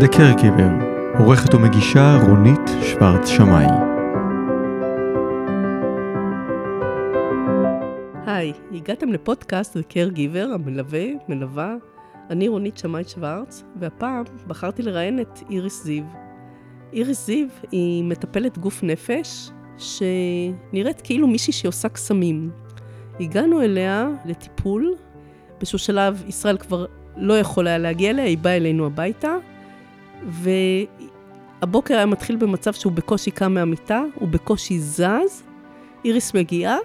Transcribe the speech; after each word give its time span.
The 0.00 0.08
Caregiver, 0.08 0.84
עורכת 1.18 1.54
ומגישה 1.54 2.18
רונית 2.26 2.60
שוורץ 2.82 3.28
שמאי. 3.28 3.64
היי, 8.26 8.52
הגעתם 8.72 9.12
לפודקאסט 9.12 9.76
The 9.76 9.80
Caregiver, 9.92 10.54
המלווה, 10.54 11.04
מלווה. 11.28 11.74
אני 12.30 12.48
רונית 12.48 12.78
שמאי 12.78 13.04
שוורץ, 13.04 13.64
והפעם 13.76 14.24
בחרתי 14.46 14.82
לראיין 14.82 15.20
את 15.20 15.38
איריס 15.50 15.84
זיו. 15.84 16.04
איריס 16.92 17.26
זיו 17.26 17.46
היא 17.72 18.04
מטפלת 18.04 18.58
גוף 18.58 18.82
נפש, 18.82 19.50
שנראית 19.78 21.00
כאילו 21.00 21.26
מישהי 21.26 21.52
שעושה 21.52 21.88
קסמים. 21.88 22.50
הגענו 23.20 23.62
אליה 23.62 24.08
לטיפול, 24.24 24.94
באיזשהו 25.58 25.78
שלב 25.78 26.22
ישראל 26.28 26.56
כבר 26.56 26.86
לא 27.16 27.38
יכול 27.38 27.66
היה 27.66 27.78
להגיע 27.78 28.10
אליה, 28.10 28.24
היא 28.24 28.38
באה 28.38 28.56
אלינו 28.56 28.86
הביתה, 28.86 29.36
והבוקר 30.26 31.96
היה 31.96 32.06
מתחיל 32.06 32.36
במצב 32.36 32.72
שהוא 32.72 32.92
בקושי 32.92 33.30
קם 33.30 33.54
מהמיטה, 33.54 34.02
הוא 34.14 34.28
בקושי 34.28 34.78
זז, 34.78 35.42
איריס 36.04 36.34
מגיעה, 36.34 36.76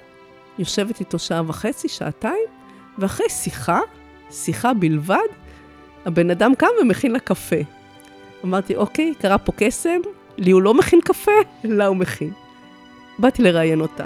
יושבת 0.59 0.99
איתו 0.99 1.19
שעה 1.19 1.41
וחצי, 1.47 1.89
שעתיים, 1.89 2.45
ואחרי 2.97 3.29
שיחה, 3.29 3.79
שיחה 4.31 4.73
בלבד, 4.73 5.17
הבן 6.05 6.29
אדם 6.29 6.55
קם 6.55 6.67
ומכין 6.81 7.11
לה 7.11 7.19
קפה. 7.19 7.55
אמרתי, 8.45 8.75
אוקיי, 8.75 9.13
קרה 9.19 9.37
פה 9.37 9.51
קסם, 9.55 9.99
לי 10.37 10.51
הוא 10.51 10.61
לא 10.61 10.73
מכין 10.73 11.01
קפה, 11.01 11.31
לה 11.63 11.85
הוא 11.85 11.95
מכין. 11.95 12.31
באתי 13.19 13.41
לראיין 13.41 13.81
אותה. 13.81 14.05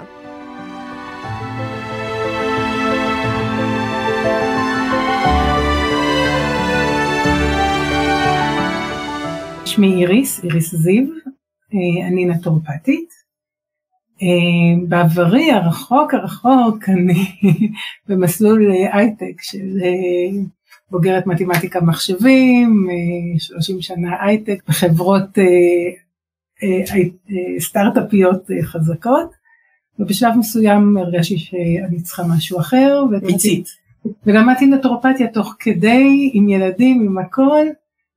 שמי 9.78 9.94
איריס, 9.94 10.44
איריס 10.44 10.74
זיו, 10.74 11.04
אה, 11.74 12.06
אני 12.08 12.24
נטורפטית. 12.24 13.08
אה, 14.22 14.86
בעברי 14.88 15.50
הרחוק 15.50 16.14
הרחוק 16.14 16.88
אני 16.88 17.26
במסלול 18.08 18.70
הייטק 18.92 19.42
של 19.42 19.78
אה, 19.82 20.40
בוגרת 20.90 21.26
מתמטיקה 21.26 21.80
מחשבים, 21.80 22.88
30 23.38 23.80
שנה 23.80 24.24
הייטק 24.24 24.62
בחברות 24.68 25.38
סטארט-אפיות 27.58 28.50
חזקות, 28.62 29.30
ובשלב 29.98 30.34
מסוים 30.38 30.96
הרגשתי 30.96 31.38
שאני 31.38 32.02
צריכה 32.02 32.22
משהו 32.36 32.60
אחר. 32.60 33.04
מיצית. 33.22 33.68
ולמדתי 34.26 34.66
נטורופתיה 34.66 35.28
תוך 35.32 35.56
כדי, 35.58 36.30
עם 36.34 36.48
ילדים, 36.48 37.02
עם 37.02 37.18
הכל, 37.18 37.66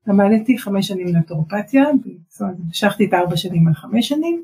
למדתי 0.08 0.58
חמש 0.58 0.88
שנים 0.88 1.08
נטורופתיה, 1.16 1.84
זאת 2.30 2.42
אומרת, 2.42 2.56
המשכתי 2.66 3.06
את 3.06 3.14
ארבע 3.14 3.38
שנים 3.38 3.68
על 3.68 3.74
חמש 3.74 4.08
שנים, 4.08 4.44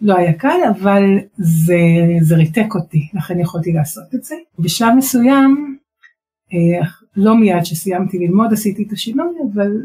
לא 0.00 0.16
היה 0.16 0.32
קל, 0.32 0.58
אבל 0.70 1.02
זה, 1.36 1.78
זה 2.20 2.36
ריתק 2.36 2.74
אותי, 2.74 3.08
לכן 3.14 3.40
יכולתי 3.40 3.72
לעשות 3.72 4.14
את 4.14 4.24
זה. 4.24 4.34
בשלב 4.58 4.94
מסוים, 4.96 5.78
אה, 6.52 6.88
לא 7.16 7.36
מיד 7.36 7.64
שסיימתי 7.64 8.18
ללמוד 8.18 8.52
עשיתי 8.52 8.82
את 8.82 8.92
השינוי, 8.92 9.34
אבל 9.52 9.82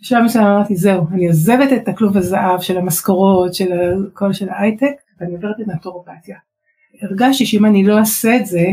בשלב 0.00 0.24
מסוים 0.24 0.44
אמרתי, 0.44 0.76
זהו, 0.76 1.06
אני 1.12 1.26
עוזבת 1.26 1.72
את 1.72 1.88
הכלוב 1.88 2.16
הזהב 2.16 2.60
של 2.60 2.78
המשכורות, 2.78 3.54
של 3.54 3.70
כל 4.12 4.32
של 4.32 4.48
ההייטק, 4.48 4.94
ואני 5.20 5.34
עוברת 5.34 5.56
לנטורופתיה. 5.58 6.36
הרגשתי 7.02 7.46
שאם 7.46 7.64
אני 7.64 7.84
לא 7.84 7.98
אעשה 7.98 8.36
את 8.36 8.46
זה, 8.46 8.64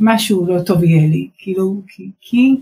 משהו 0.00 0.46
לא 0.46 0.62
טוב 0.62 0.84
יהיה 0.84 1.08
לי, 1.08 1.28
כאילו, 1.38 1.82
כי, 1.88 2.10
כי 2.20 2.56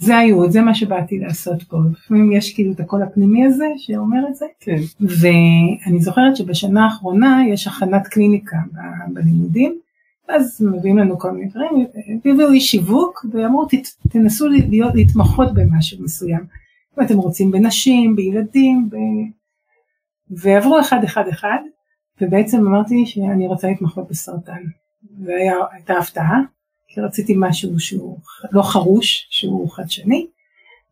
זה 0.00 0.18
הייעוד, 0.18 0.50
זה 0.50 0.60
מה 0.60 0.74
שבאתי 0.74 1.18
לעשות 1.18 1.62
פה. 1.62 1.76
לפעמים 1.92 2.32
יש 2.32 2.54
כאילו 2.54 2.72
את 2.72 2.80
הקול 2.80 3.02
הפנימי 3.02 3.46
הזה 3.46 3.66
שאומר 3.76 4.28
את 4.28 4.34
זה. 4.34 4.46
כן. 4.60 4.76
ואני 5.00 6.00
זוכרת 6.00 6.36
שבשנה 6.36 6.84
האחרונה 6.84 7.42
יש 7.48 7.66
הכנת 7.66 8.06
קליניקה 8.06 8.56
בלימודים, 9.12 9.78
אז 10.28 10.66
מביאים 10.72 10.98
לנו 10.98 11.18
כל 11.18 11.30
מיני 11.32 11.50
דברים, 11.50 11.86
הביאו 12.24 12.50
לי 12.50 12.60
שיווק 12.60 13.26
ואמרו 13.32 13.66
תנסו 14.10 14.48
להיות, 14.48 14.94
להתמחות 14.94 15.54
במשהו 15.54 16.04
מסוים. 16.04 16.40
אם 16.98 17.04
אתם 17.04 17.16
רוצים 17.16 17.50
בנשים, 17.50 18.16
בילדים, 18.16 18.88
ב... 18.90 18.96
ועברו 20.30 20.80
אחד 20.80 21.04
אחד 21.04 21.28
אחד, 21.28 21.58
ובעצם 22.20 22.66
אמרתי 22.66 23.06
שאני 23.06 23.46
רוצה 23.46 23.68
להתמחות 23.68 24.08
בסרטן. 24.10 24.62
והייתה 25.24 25.98
הפתעה, 25.98 26.40
כי 26.94 27.00
רציתי 27.00 27.34
משהו 27.38 27.80
שהוא 27.80 28.18
לא 28.52 28.62
חרוש, 28.62 29.26
שהוא 29.30 29.70
חדשני. 29.70 30.26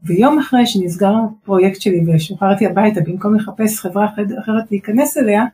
ויום 0.03 0.39
אחרי 0.39 0.67
שנסגר 0.67 1.13
הפרויקט 1.43 1.81
שלי 1.81 2.01
ושוחררתי 2.07 2.67
הביתה 2.67 3.01
במקום 3.01 3.35
לחפש 3.35 3.81
חברה 3.81 4.07
אחרת 4.39 4.71
להיכנס 4.71 5.17
אליה, 5.17 5.45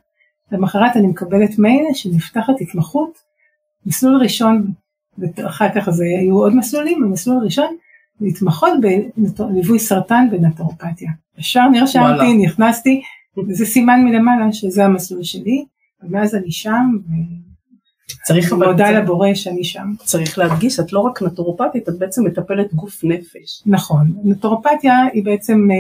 למחרת 0.53 0.97
אני 0.97 1.07
מקבלת 1.07 1.59
מייל 1.59 1.85
שנפתחת 1.95 2.55
התמחות, 2.61 3.19
מסלול 3.87 4.23
ראשון, 4.23 4.67
ואחר 5.19 5.69
כך 5.75 5.91
זה 5.91 6.05
היו 6.21 6.39
עוד 6.39 6.57
מסלולים, 6.57 7.05
המסלול 7.05 7.37
הראשון 7.37 7.77
להתמחות 8.21 8.73
בליווי 9.39 9.79
סרטן 9.79 10.29
בנטורופתיה. 10.31 11.11
ישר 11.39 11.69
נרשמתי, 11.73 12.35
נכנסתי, 12.35 13.03
וזה 13.49 13.67
סימן 13.67 14.05
מלמעלה 14.05 14.53
שזה 14.53 14.85
המסלול 14.85 15.23
שלי, 15.23 15.65
ומאז 16.03 16.35
אני 16.35 16.51
שם, 16.51 16.99
צריך 18.25 18.53
אבל... 18.53 18.67
מודה 18.67 18.91
לבורא 18.91 19.35
שאני 19.35 19.65
שם. 19.65 19.93
צריך 20.05 20.39
להדגיש, 20.39 20.81
את 20.81 20.93
לא 20.93 21.01
רק 21.01 21.23
נטורופטית, 21.23 21.89
את 21.89 21.99
בעצם 21.99 22.25
מטפלת 22.25 22.75
גוף 22.75 23.05
נפש. 23.05 23.63
נכון, 23.67 24.13
נטורופתיה 24.25 24.95
היא 25.13 25.25
בעצם, 25.25 25.69
אה, 25.71 25.77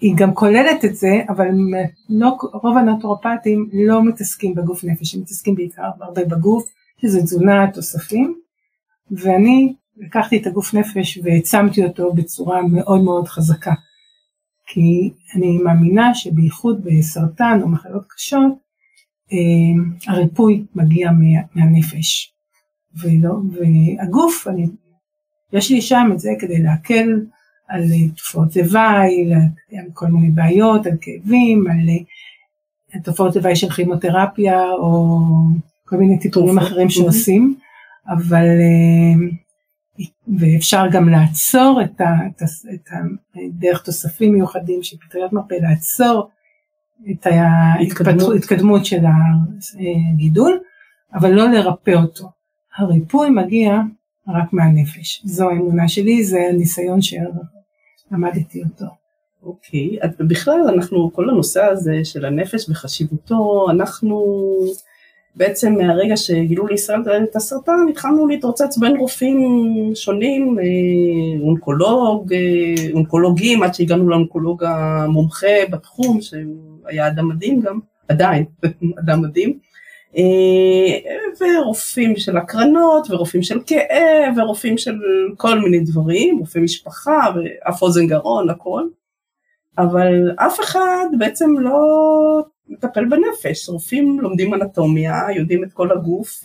היא 0.00 0.14
גם 0.16 0.34
כוללת 0.34 0.84
את 0.84 0.96
זה, 0.96 1.20
אבל 1.28 1.48
לא, 2.08 2.36
רוב 2.52 2.76
הנטורופטים 2.76 3.68
לא 3.72 4.04
מתעסקים 4.04 4.54
בגוף 4.54 4.84
נפש, 4.84 5.14
הם 5.14 5.20
מתעסקים 5.20 5.54
בעיקר 5.54 5.90
הרבה 6.00 6.24
בגוף, 6.24 6.64
שזה 7.02 7.22
תזונה, 7.22 7.70
תוספים, 7.74 8.34
ואני 9.10 9.74
לקחתי 9.96 10.36
את 10.36 10.46
הגוף 10.46 10.74
נפש 10.74 11.18
והעצמתי 11.22 11.84
אותו 11.84 12.12
בצורה 12.12 12.62
מאוד 12.62 13.00
מאוד 13.00 13.28
חזקה. 13.28 13.74
כי 14.66 15.10
אני 15.36 15.58
מאמינה 15.58 16.14
שבייחוד 16.14 16.84
בסרטן 16.84 17.58
או 17.62 17.68
מחלות 17.68 18.04
קשות, 18.08 18.52
הריפוי 20.06 20.64
מגיע 20.74 21.10
מהנפש. 21.54 22.32
ולא, 22.94 23.34
והגוף, 23.52 24.48
אני, 24.48 24.66
יש 25.52 25.70
לי 25.70 25.82
שם 25.82 26.10
את 26.12 26.18
זה 26.18 26.30
כדי 26.38 26.62
להקל 26.62 27.20
על 27.68 27.82
תופעות 28.16 28.56
לוואי, 28.56 29.34
על 29.78 29.86
כל 29.94 30.06
מיני 30.06 30.30
בעיות, 30.30 30.86
על 30.86 30.96
כאבים, 31.00 31.66
על, 31.66 31.88
על 32.92 33.00
תופעות 33.00 33.36
לוואי 33.36 33.56
של 33.56 33.70
כימותרפיה 33.70 34.70
או 34.70 35.18
כל 35.84 35.96
מיני 35.96 36.18
טיפולים 36.18 36.58
אחרים 36.58 36.90
שעושים, 36.90 37.54
אבל 38.08 38.46
אה, 38.46 39.26
ואפשר 40.38 40.84
גם 40.92 41.08
לעצור 41.08 41.80
את, 41.84 42.00
ה, 42.00 42.04
את, 42.26 42.42
ה, 42.42 42.44
את 42.74 42.88
ה, 42.92 42.96
דרך 43.52 43.82
תוספים 43.82 44.32
מיוחדים 44.32 44.82
של 44.82 44.96
פטריות 44.96 45.32
מרפא, 45.32 45.54
לעצור 45.54 46.30
את 47.10 47.26
ההתקדמות 47.26 48.84
של 48.84 49.00
הגידול, 50.14 50.60
אבל 51.14 51.30
לא 51.30 51.48
לרפא 51.48 51.90
אותו. 51.90 52.28
הריפוי 52.76 53.30
מגיע 53.30 53.80
רק 54.28 54.52
מהנפש. 54.52 55.22
זו 55.24 55.50
האמונה 55.50 55.88
שלי, 55.88 56.24
זה 56.24 56.38
הניסיון 56.50 56.98
שלמדתי 57.02 58.62
אותו. 58.62 58.86
אוקיי, 59.42 59.98
okay. 60.02 60.24
בכלל 60.28 60.60
אנחנו, 60.74 61.12
כל 61.12 61.30
הנושא 61.30 61.62
הזה 61.62 62.00
של 62.04 62.24
הנפש 62.24 62.68
וחשיבותו, 62.70 63.66
אנחנו 63.70 64.24
בעצם 65.36 65.74
מהרגע 65.74 66.16
שגילו 66.16 66.66
לישראל 66.66 67.00
את 67.30 67.36
הסרטן, 67.36 67.86
התחלנו 67.90 68.26
להתרוצץ 68.26 68.78
בין 68.78 68.96
רופאים 68.96 69.38
שונים, 69.94 70.58
אה, 70.58 71.44
אונקולוג, 71.46 72.32
אה, 72.32 72.92
אונקולוגים, 72.92 73.62
עד 73.62 73.74
שהגענו 73.74 74.08
לאונקולוג 74.08 74.64
המומחה 74.64 75.56
בתחום, 75.70 76.18
שהיה 76.20 77.06
אדם 77.06 77.28
מדהים 77.28 77.60
גם, 77.60 77.78
עדיין, 78.08 78.44
אדם 79.00 79.22
מדהים, 79.22 79.58
אה, 80.16 81.12
ורופאים 81.40 82.16
של 82.16 82.36
הקרנות, 82.36 83.10
ורופאים 83.10 83.42
של 83.42 83.58
כאב, 83.66 84.34
ורופאים 84.36 84.78
של 84.78 84.94
כל 85.36 85.58
מיני 85.58 85.80
דברים, 85.80 86.38
רופאי 86.38 86.62
משפחה, 86.62 87.26
ואף 87.34 87.82
אוזן 87.82 88.06
גרון, 88.06 88.50
הכל. 88.50 88.82
אבל 89.78 90.30
אף 90.36 90.60
אחד 90.60 91.06
בעצם 91.18 91.50
לא 91.58 91.78
מטפל 92.72 93.04
בנפש, 93.04 93.68
רופאים 93.68 94.20
לומדים 94.20 94.54
אנטומיה, 94.54 95.14
יודעים 95.36 95.64
את 95.64 95.72
כל 95.72 95.92
הגוף, 95.92 96.44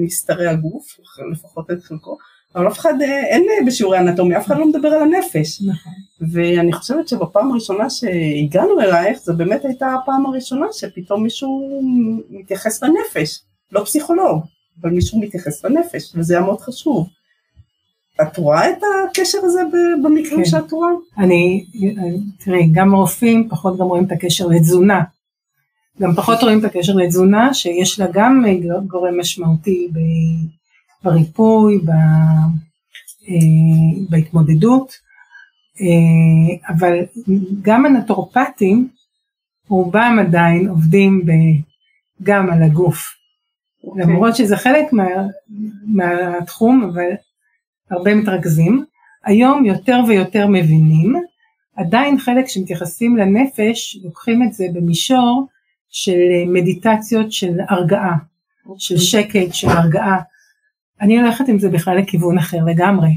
מסתרי 0.00 0.46
הגוף, 0.46 0.98
לפחות 1.32 1.70
את 1.70 1.82
חלקו, 1.82 2.16
אבל 2.54 2.68
אף 2.68 2.78
אחד, 2.78 2.94
אין 3.02 3.66
בשיעורי 3.66 3.98
אנטומיה, 3.98 4.38
אף 4.38 4.46
אחד 4.46 4.58
לא 4.58 4.66
מדבר 4.66 4.88
על 4.88 5.02
הנפש. 5.02 5.62
נכון. 5.62 5.92
ואני 6.32 6.72
חושבת 6.72 7.08
שבפעם 7.08 7.50
הראשונה 7.50 7.90
שהגענו 7.90 8.80
אלייך, 8.80 9.18
זו 9.18 9.36
באמת 9.36 9.64
הייתה 9.64 9.94
הפעם 9.94 10.26
הראשונה 10.26 10.66
שפתאום 10.72 11.22
מישהו 11.22 11.82
מתייחס 12.30 12.82
לנפש, 12.82 13.40
לא 13.72 13.84
פסיכולוג, 13.84 14.42
אבל 14.82 14.90
מישהו 14.90 15.20
מתייחס 15.20 15.64
לנפש, 15.64 16.12
וזה 16.14 16.34
היה 16.34 16.46
מאוד 16.46 16.60
חשוב. 16.60 17.08
את 18.22 18.36
רואה 18.36 18.70
את 18.70 18.78
הקשר 19.10 19.38
הזה 19.42 19.60
במקרים 20.02 20.38
כן. 20.38 20.44
שאת 20.44 20.72
רואה? 20.72 20.88
אני, 21.18 21.64
תראי, 22.38 22.70
גם 22.72 22.94
רופאים 22.94 23.48
פחות 23.48 23.78
גם 23.78 23.86
רואים 23.86 24.04
את 24.04 24.12
הקשר 24.12 24.46
לתזונה. 24.46 25.02
גם 26.00 26.14
פחות 26.14 26.42
רואים 26.42 26.58
את 26.58 26.64
הקשר 26.64 26.92
לתזונה, 26.92 27.54
שיש 27.54 28.00
לה 28.00 28.06
גם 28.12 28.44
גורם 28.86 29.20
משמעותי 29.20 29.88
בריפוי, 31.02 31.78
ב, 31.78 31.90
אה, 33.28 34.02
בהתמודדות, 34.10 34.92
אה, 35.80 36.74
אבל 36.74 36.98
גם 37.62 37.86
הנטורופטים, 37.86 38.88
רובם 39.68 40.16
עדיין 40.20 40.68
עובדים 40.68 41.26
ב, 41.26 41.30
גם 42.22 42.50
על 42.50 42.62
הגוף. 42.62 43.14
אוקיי. 43.84 44.02
למרות 44.02 44.36
שזה 44.36 44.56
חלק 44.56 44.92
מה, 44.92 45.06
מהתחום, 45.86 46.90
אבל 46.92 47.10
הרבה 47.90 48.14
מתרכזים. 48.14 48.84
היום 49.24 49.64
יותר 49.64 50.00
ויותר 50.08 50.46
מבינים, 50.46 51.14
עדיין 51.76 52.18
חלק 52.18 52.48
שמתייחסים 52.48 53.16
לנפש, 53.16 53.98
לוקחים 54.04 54.42
את 54.42 54.52
זה 54.52 54.66
במישור 54.74 55.48
של 55.94 56.18
מדיטציות 56.46 57.32
של 57.32 57.58
הרגעה, 57.68 58.16
של 58.78 58.98
שקט, 58.98 59.52
של 59.52 59.68
הרגעה. 59.68 60.18
אני 61.00 61.20
הולכת 61.20 61.48
עם 61.48 61.58
זה 61.58 61.68
בכלל 61.68 61.98
לכיוון 61.98 62.38
אחר 62.38 62.58
לגמרי. 62.66 63.08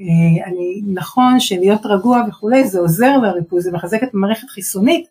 אה, 0.00 0.46
אני, 0.46 0.82
נכון 0.94 1.40
שלהיות 1.40 1.86
רגוע 1.86 2.22
וכולי 2.28 2.64
זה 2.64 2.78
עוזר 2.78 3.16
לריפוי, 3.16 3.60
זה 3.60 3.72
מחזק 3.72 4.02
את 4.02 4.14
המערכת 4.14 4.48
חיסונית, 4.48 5.06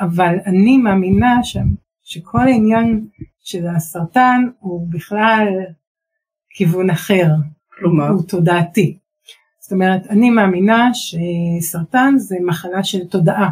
אבל 0.00 0.36
אני 0.46 0.76
מאמינה 0.76 1.38
ש, 1.42 1.56
שכל 2.02 2.40
העניין 2.40 3.06
של 3.40 3.66
הסרטן 3.66 4.42
הוא 4.58 4.86
בכלל 4.90 5.48
כיוון 6.50 6.90
אחר, 6.90 7.26
כלומר, 7.68 8.08
הוא 8.08 8.22
תודעתי. 8.22 8.98
זאת 9.60 9.72
אומרת, 9.72 10.06
אני 10.06 10.30
מאמינה 10.30 10.90
שסרטן 10.94 12.14
זה 12.16 12.36
מחלה 12.46 12.84
של 12.84 13.06
תודעה. 13.06 13.50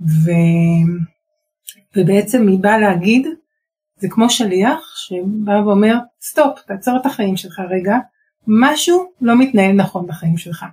ו... 0.00 0.30
ובעצם 1.96 2.48
היא 2.48 2.58
באה 2.58 2.78
להגיד, 2.78 3.26
זה 3.96 4.08
כמו 4.08 4.30
שליח 4.30 4.96
שבא 4.96 5.52
ואומר, 5.52 5.98
סטופ, 6.22 6.58
תעצור 6.66 6.96
את 6.96 7.06
החיים 7.06 7.36
שלך 7.36 7.62
רגע, 7.70 7.96
משהו 8.46 9.12
לא 9.20 9.38
מתנהל 9.38 9.72
נכון 9.72 10.06
בחיים 10.06 10.36
שלך. 10.36 10.64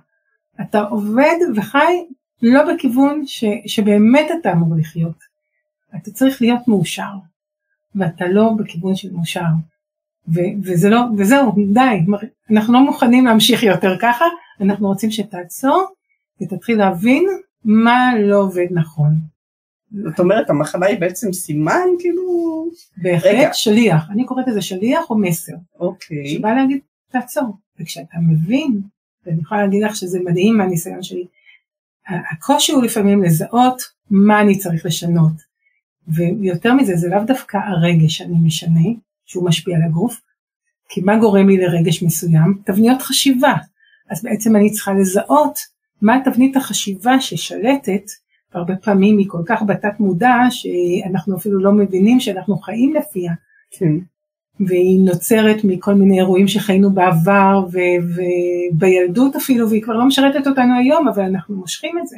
אתה 0.60 0.80
עובד 0.80 1.36
וחי 1.56 2.06
לא 2.42 2.74
בכיוון 2.74 3.26
ש... 3.26 3.44
שבאמת 3.66 4.26
אתה 4.40 4.52
אמור 4.52 4.74
לחיות. 4.78 5.32
אתה 5.96 6.10
צריך 6.10 6.42
להיות 6.42 6.68
מאושר, 6.68 7.12
ואתה 7.94 8.28
לא 8.28 8.50
בכיוון 8.58 8.96
של 8.96 9.12
מאושר. 9.12 9.40
ו- 10.28 10.54
וזה 10.62 10.88
לא, 10.88 11.00
וזהו, 11.18 11.52
די, 11.72 12.04
אנחנו 12.50 12.72
לא 12.72 12.80
מוכנים 12.80 13.26
להמשיך 13.26 13.62
יותר 13.62 13.96
ככה, 14.00 14.24
אנחנו 14.60 14.88
רוצים 14.88 15.10
שתעצור 15.10 15.86
ותתחיל 16.42 16.78
להבין 16.78 17.24
מה 17.64 18.12
לא 18.18 18.36
עובד 18.36 18.66
נכון. 18.70 19.31
זאת 19.92 20.20
אומרת, 20.20 20.50
המחלה 20.50 20.86
היא 20.86 21.00
בעצם 21.00 21.32
סימן, 21.32 21.86
כאילו... 21.98 22.22
בהחלט 22.96 23.34
רגע. 23.34 23.50
שליח, 23.52 24.10
אני 24.10 24.24
קוראת 24.24 24.48
לזה 24.48 24.62
שליח 24.62 25.10
או 25.10 25.18
מסר, 25.18 25.52
אוקיי. 25.80 26.26
שבא 26.26 26.52
להגיד 26.52 26.80
תעצור, 27.10 27.56
וכשאתה 27.80 28.16
מבין, 28.28 28.80
ואני 29.26 29.40
יכולה 29.40 29.64
להגיד 29.64 29.82
לך 29.82 29.96
שזה 29.96 30.18
מדהים 30.24 30.56
מהניסיון 30.56 31.02
שלי, 31.02 31.26
הקושי 32.06 32.72
הוא 32.72 32.82
לפעמים 32.82 33.22
לזהות 33.22 33.82
מה 34.10 34.40
אני 34.40 34.58
צריך 34.58 34.86
לשנות, 34.86 35.52
ויותר 36.08 36.74
מזה 36.74 36.96
זה 36.96 37.08
לאו 37.08 37.24
דווקא 37.26 37.56
הרגש 37.56 38.18
שאני 38.18 38.36
משנה, 38.44 38.88
שהוא 39.26 39.46
משפיע 39.46 39.76
על 39.76 39.82
הגוף, 39.82 40.20
כי 40.88 41.00
מה 41.00 41.16
גורם 41.16 41.48
לי 41.48 41.56
לרגש 41.56 42.02
מסוים? 42.02 42.58
תבניות 42.64 43.02
חשיבה. 43.02 43.54
אז 44.10 44.22
בעצם 44.22 44.56
אני 44.56 44.70
צריכה 44.70 44.92
לזהות 44.92 45.58
מה 46.02 46.20
תבנית 46.24 46.56
החשיבה 46.56 47.20
ששלטת, 47.20 48.02
והרבה 48.54 48.76
פעמים 48.76 49.18
היא 49.18 49.26
כל 49.28 49.42
כך 49.46 49.62
בתת 49.62 50.00
מודע 50.00 50.34
שאנחנו 50.50 51.36
אפילו 51.36 51.60
לא 51.60 51.72
מבינים 51.72 52.20
שאנחנו 52.20 52.56
חיים 52.56 52.94
לפיה, 52.94 53.32
כן. 53.70 53.92
והיא 54.66 55.00
נוצרת 55.04 55.64
מכל 55.64 55.94
מיני 55.94 56.18
אירועים 56.18 56.48
שחיינו 56.48 56.90
בעבר 56.90 57.64
ו- 57.72 58.22
ובילדות 58.74 59.36
אפילו, 59.36 59.70
והיא 59.70 59.82
כבר 59.82 59.94
לא 59.94 60.04
משרתת 60.04 60.46
אותנו 60.46 60.78
היום, 60.78 61.08
אבל 61.08 61.22
אנחנו 61.22 61.56
מושכים 61.56 61.98
את 61.98 62.06
זה. 62.06 62.16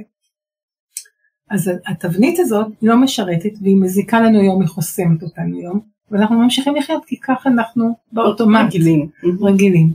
אז 1.51 1.71
התבנית 1.87 2.39
הזאת 2.39 2.67
לא 2.83 2.97
משרתת 2.97 3.53
והיא 3.63 3.77
מזיקה 3.77 4.21
לנו 4.21 4.41
היום, 4.41 4.61
היא 4.61 4.69
חוסמת 4.69 5.23
אותנו 5.23 5.57
היום, 5.59 5.81
ואנחנו 6.11 6.39
ממשיכים 6.39 6.77
לחיות 6.77 7.05
כי 7.05 7.21
ככה 7.21 7.49
אנחנו 7.49 7.95
באוטומט 8.13 8.67
רגילים. 8.67 9.09
רגילים. 9.41 9.93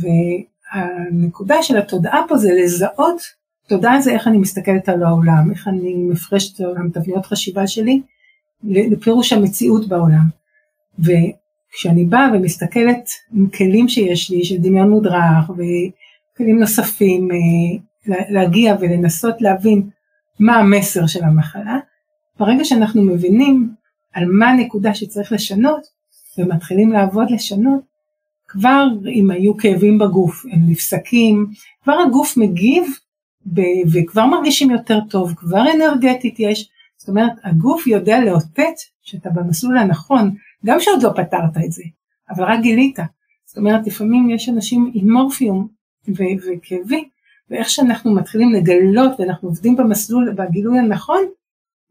והנקודה 0.00 1.62
של 1.62 1.76
התודעה 1.76 2.20
פה 2.28 2.36
זה 2.36 2.52
לזהות, 2.52 3.20
תודעה 3.68 4.00
זה 4.00 4.12
איך 4.12 4.28
אני 4.28 4.38
מסתכלת 4.38 4.88
על 4.88 5.02
העולם, 5.02 5.50
איך 5.50 5.68
אני 5.68 5.94
מפרשת 5.94 6.54
את 6.54 6.60
העולם, 6.60 6.90
תבניות 6.90 7.26
חשיבה 7.26 7.66
שלי, 7.66 8.02
לפירוש 8.64 9.32
המציאות 9.32 9.88
בעולם. 9.88 10.24
וכשאני 10.98 12.04
באה 12.04 12.28
ומסתכלת 12.34 13.08
עם 13.32 13.48
כלים 13.48 13.88
שיש 13.88 14.30
לי, 14.30 14.44
של 14.44 14.56
דמיון 14.56 14.90
מודרך 14.90 15.50
וכלים 15.50 16.58
נוספים, 16.58 17.28
אה, 17.30 18.16
להגיע 18.30 18.76
ולנסות 18.80 19.40
להבין 19.40 19.88
מה 20.40 20.56
המסר 20.56 21.06
של 21.06 21.24
המחלה, 21.24 21.78
ברגע 22.38 22.64
שאנחנו 22.64 23.02
מבינים 23.02 23.70
על 24.12 24.24
מה 24.26 24.50
הנקודה 24.50 24.94
שצריך 24.94 25.32
לשנות, 25.32 25.86
ומתחילים 26.38 26.92
לעבוד 26.92 27.30
לשנות, 27.30 27.80
כבר 28.48 28.86
אם 29.14 29.30
היו 29.30 29.56
כאבים 29.56 29.98
בגוף, 29.98 30.44
הם 30.52 30.60
נפסקים, 30.70 31.46
כבר 31.84 31.96
הגוף 32.06 32.36
מגיב 32.36 32.84
ב- 33.46 33.84
וכבר 33.92 34.26
מרגישים 34.26 34.70
יותר 34.70 34.98
טוב, 35.10 35.34
כבר 35.36 35.64
אנרגטית 35.74 36.34
יש, 36.38 36.68
זאת 36.96 37.08
אומרת 37.08 37.32
הגוף 37.44 37.86
יודע 37.86 38.20
לאותת 38.20 38.74
שאתה 39.02 39.30
במסלול 39.30 39.78
הנכון, 39.78 40.34
גם 40.66 40.80
שעוד 40.80 41.02
לא 41.02 41.10
פתרת 41.16 41.56
את 41.64 41.72
זה, 41.72 41.82
אבל 42.30 42.44
רק 42.44 42.60
גילית. 42.60 42.98
זאת 43.44 43.58
אומרת 43.58 43.86
לפעמים 43.86 44.30
יש 44.30 44.48
אנשים 44.48 44.90
עם 44.94 45.12
מורפיום 45.12 45.68
ו- 46.08 46.36
וכאבים, 46.46 47.04
ואיך 47.50 47.70
שאנחנו 47.70 48.14
מתחילים 48.14 48.52
לגלות 48.52 49.20
ואנחנו 49.20 49.48
עובדים 49.48 49.76
במסלול, 49.76 50.32
בגילוי 50.32 50.78
הנכון, 50.78 51.20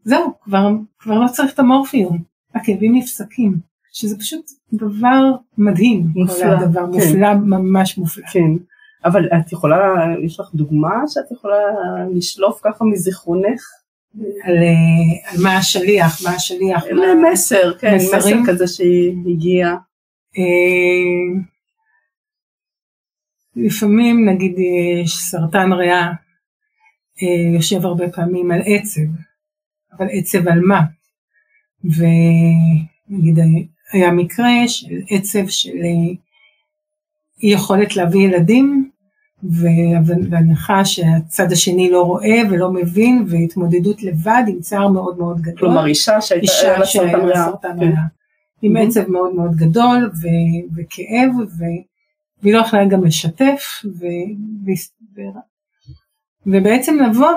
זהו, 0.04 0.32
כבר, 0.40 0.68
כבר 0.98 1.18
לא 1.18 1.28
צריך 1.28 1.54
את 1.54 1.58
המורפיום, 1.58 2.22
הכאבים 2.54 2.94
נפסקים, 2.94 3.56
שזה 3.92 4.18
פשוט 4.18 4.50
דבר 4.72 5.32
מדהים, 5.58 6.06
מופלא, 6.14 6.36
כל 6.36 6.64
הדבר, 6.64 6.80
כן. 6.80 6.92
מופלא, 6.92 7.34
ממש 7.34 7.98
מופלא. 7.98 8.26
כן. 8.26 8.50
אבל 9.04 9.24
את 9.26 9.52
יכולה, 9.52 9.76
יש 10.24 10.40
לך 10.40 10.54
דוגמה 10.54 11.02
שאת 11.06 11.30
יכולה 11.32 11.58
לשלוף 12.14 12.60
ככה 12.62 12.84
מזיכרונך? 12.84 13.60
על, 14.44 14.56
אה, 14.56 15.30
על 15.30 15.42
מה 15.42 15.56
השליח, 15.56 16.24
מה 16.24 16.30
השליח. 16.30 16.84
מסר, 17.32 17.78
כן, 17.78 17.94
מסר 17.96 18.16
מסרים? 18.16 18.44
כזה 18.46 18.66
שהגיע. 18.66 19.68
אה, 20.38 21.40
לפעמים 23.56 24.28
נגיד 24.28 24.54
יש 25.04 25.16
סרטן 25.16 25.72
ריאה, 25.72 26.12
אה, 27.22 27.54
יושב 27.54 27.84
הרבה 27.84 28.10
פעמים 28.10 28.50
על 28.50 28.60
עצב, 28.66 29.00
אבל 29.92 30.06
עצב 30.12 30.48
על 30.48 30.60
מה? 30.60 30.80
ונגיד 31.84 33.38
היה 33.92 34.10
מקרה 34.10 34.48
של 34.66 34.94
עצב 35.10 35.48
של 35.48 35.76
אה, 35.76 36.14
אי 37.42 37.52
יכולת 37.52 37.96
להביא 37.96 38.28
ילדים, 38.28 38.90
והנחה 40.30 40.84
שהצד 40.84 41.52
השני 41.52 41.90
לא 41.90 42.02
רואה 42.02 42.42
ולא 42.50 42.72
מבין, 42.72 43.24
והתמודדות 43.28 44.02
לבד 44.02 44.42
עם 44.48 44.60
צער 44.60 44.88
מאוד 44.88 45.18
מאוד 45.18 45.40
גדול. 45.40 45.58
כלומר 45.58 45.86
אישה 45.86 46.20
שהייתה 46.20 46.44
אישה 46.44 46.84
שהיה 46.84 47.16
לה. 47.16 47.44
סרטן 47.44 47.68
כן. 47.68 47.78
ריאה, 47.78 48.02
עם. 48.62 48.76
עצב 48.76 49.10
מאוד 49.10 49.34
מאוד 49.34 49.56
גדול 49.56 50.10
ו- 50.22 50.76
וכאב, 50.76 51.36
ו- 51.36 51.82
והיא 52.42 52.54
לא 52.54 52.58
יכלה 52.58 52.84
גם 52.84 53.04
לשתף, 53.04 53.62
ו- 53.84 54.04
ו- 55.16 55.38
ובעצם 56.46 56.96
לבוא 57.02 57.30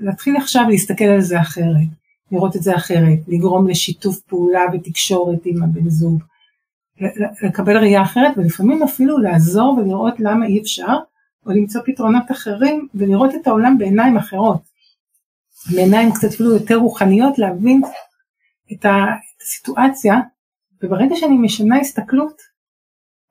ולהתחיל 0.00 0.36
עכשיו 0.36 0.64
להסתכל 0.68 1.04
על 1.04 1.20
זה 1.20 1.40
אחרת, 1.40 1.88
לראות 2.32 2.56
את 2.56 2.62
זה 2.62 2.76
אחרת, 2.76 3.18
לגרום 3.28 3.68
לשיתוף 3.68 4.20
פעולה 4.20 4.60
ותקשורת 4.72 5.40
עם 5.44 5.62
הבן 5.62 5.88
זוג, 5.88 6.22
לקבל 7.42 7.76
ראייה 7.76 8.02
אחרת 8.02 8.32
ולפעמים 8.36 8.82
אפילו 8.82 9.18
לעזור 9.18 9.78
ולראות 9.78 10.14
למה 10.18 10.46
אי 10.46 10.60
אפשר, 10.60 10.96
או 11.46 11.50
למצוא 11.50 11.80
פתרונות 11.86 12.30
אחרים 12.30 12.88
ולראות 12.94 13.30
את 13.34 13.46
העולם 13.46 13.78
בעיניים 13.78 14.16
אחרות. 14.16 14.62
בעיניים 15.74 16.12
קצת 16.12 16.28
אפילו 16.28 16.52
יותר 16.52 16.76
רוחניות, 16.76 17.38
להבין 17.38 17.82
את 18.72 18.86
הסיטואציה, 19.40 20.14
וברגע 20.82 21.16
שאני 21.16 21.38
משנה 21.38 21.78
הסתכלות, 21.78 22.36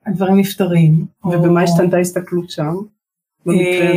הדברים 0.06 0.38
נפתרים. 0.38 1.06
ובמה 1.24 1.60
או- 1.60 1.64
השתנתה 1.64 1.96
ההסתכלות 1.96 2.50
שם? 2.50 2.74
אה, 3.48 3.94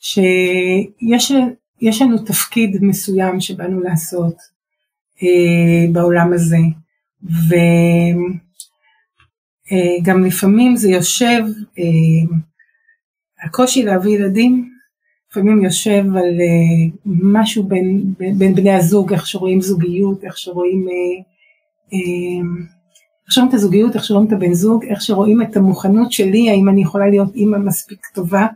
שיש 0.00 1.32
יש 1.80 2.02
לנו 2.02 2.18
תפקיד 2.18 2.78
מסוים 2.80 3.40
שבאנו 3.40 3.80
לעשות 3.80 4.36
אה, 5.22 5.92
בעולם 5.92 6.32
הזה, 6.32 6.56
ואי 7.22 8.12
אה, 10.10 10.14
לפעמים 10.26 10.76
זה 10.76 10.90
יושב, 10.90 11.42
אה, 11.78 12.36
הקושי 13.44 13.82
להביא 13.82 14.18
ילדים, 14.18 14.70
לפעמים 15.30 15.64
יושב 15.64 16.04
על 16.16 16.40
אה, 16.40 16.90
משהו 17.06 17.64
בין, 17.64 18.14
בין, 18.18 18.38
בין 18.38 18.54
בני 18.54 18.72
הזוג, 18.72 19.12
איך 19.12 19.26
שרואים 19.26 19.60
זוגיות, 19.60 20.24
איך 20.24 20.38
שרואים, 20.38 20.86
איך 23.24 23.32
שרואים 23.32 23.48
את 23.48 23.54
הזוגיות, 23.54 23.94
איך 23.94 24.04
שרואים 24.04 24.26
את 24.26 24.32
הבן 24.32 24.52
זוג, 24.52 24.84
איך 24.84 25.02
שרואים 25.02 25.42
את 25.42 25.56
המוכנות 25.56 26.12
שלי, 26.12 26.50
האם 26.50 26.68
אני 26.68 26.82
יכולה 26.82 27.06
להיות 27.06 27.34
אימא 27.34 27.58
מספיק 27.58 28.06
טובה, 28.14 28.46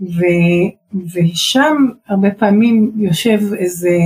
ו, 0.00 0.20
ושם 1.14 1.74
הרבה 2.08 2.30
פעמים 2.30 2.92
יושב 2.96 3.40
איזה 3.58 3.98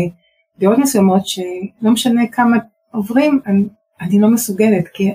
דעות 0.59 0.79
מסוימות 0.79 1.27
שלא 1.27 1.91
משנה 1.91 2.27
כמה 2.27 2.57
עוברים, 2.93 3.41
אני, 3.47 3.65
אני 4.01 4.21
לא 4.21 4.29
מסוגלת, 4.29 4.89
כי 4.89 5.11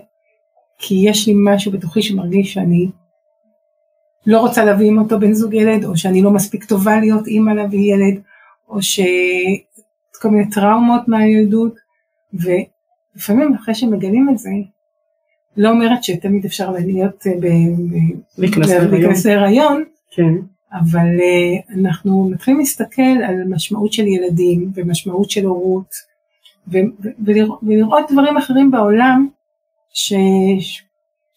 כי 0.78 0.96
יש 1.04 1.28
לי 1.28 1.34
משהו 1.38 1.72
בתוכי 1.72 2.02
שמרגיש 2.02 2.54
שאני 2.54 2.90
לא 4.27 4.39
רוצה 4.39 4.65
להביא 4.65 4.88
עם 4.88 4.98
אותו 4.98 5.20
בן 5.20 5.34
זוג 5.34 5.53
ילד, 5.53 5.86
או 5.86 5.98
שאני 5.98 6.22
לא 6.22 6.32
מספיק 6.32 6.63
טובה 6.63 7.00
להיות 7.00 7.27
אימא 7.27 7.51
להביא 7.51 7.94
ילד, 7.94 8.22
או 8.70 8.82
שכל 8.82 10.30
מיני 10.30 10.50
טראומות 10.50 11.08
מהילדות, 11.08 11.75
ולפעמים 12.34 13.53
אחרי 13.53 13.75
שמגלים 13.75 14.30
את 14.30 14.38
זה, 14.38 14.50
לא 15.58 15.70
אומרת 15.70 16.03
שתמיד 16.03 16.46
אפשר 16.46 16.72
להיות, 16.72 17.27
אה, 17.27 17.32
להיכנס 18.38 19.25
להיריון, 19.25 19.84
כן. 20.12 20.34
אבל 20.74 21.08
uh, 21.18 21.80
אנחנו 21.80 22.30
מתחילים 22.30 22.60
להסתכל 22.60 23.01
על 23.01 23.44
משמעות 23.50 23.94
של 23.94 24.08
ילדים 24.08 24.72
ומשמעות 24.75 25.30
של 25.30 25.46
הורות 25.46 25.94
ולראות 27.63 28.12
דברים 28.12 28.38
אחרים 28.38 28.72
בעולם 28.72 29.27
ש, 29.94 30.13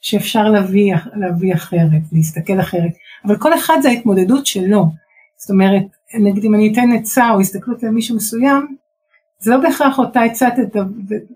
שאפשר 0.07 0.49
להביא, 0.49 0.95
להביא 1.17 1.55
אחרת, 1.55 2.03
להסתכל 2.13 2.61
אחרת, 2.61 2.91
אבל 3.25 3.37
כל 3.37 3.55
אחד 3.55 3.77
זה 3.83 3.89
ההתמודדות 3.89 4.47
שלו, 4.47 4.87
זאת 5.37 5.51
אומרת, 5.51 5.83
נגיד 6.15 6.45
אם 6.45 6.55
אני 6.55 6.73
אתן 6.73 6.93
עצה 6.93 7.31
או 7.31 7.41
הסתכלות 7.41 7.85
על 7.85 7.91
מישהו 7.91 8.17
מסוים, 8.17 8.77
זה 9.39 9.51
לא 9.51 9.61
בהכרח 9.61 9.99
אותה 9.99 10.23
עצה 10.23 10.49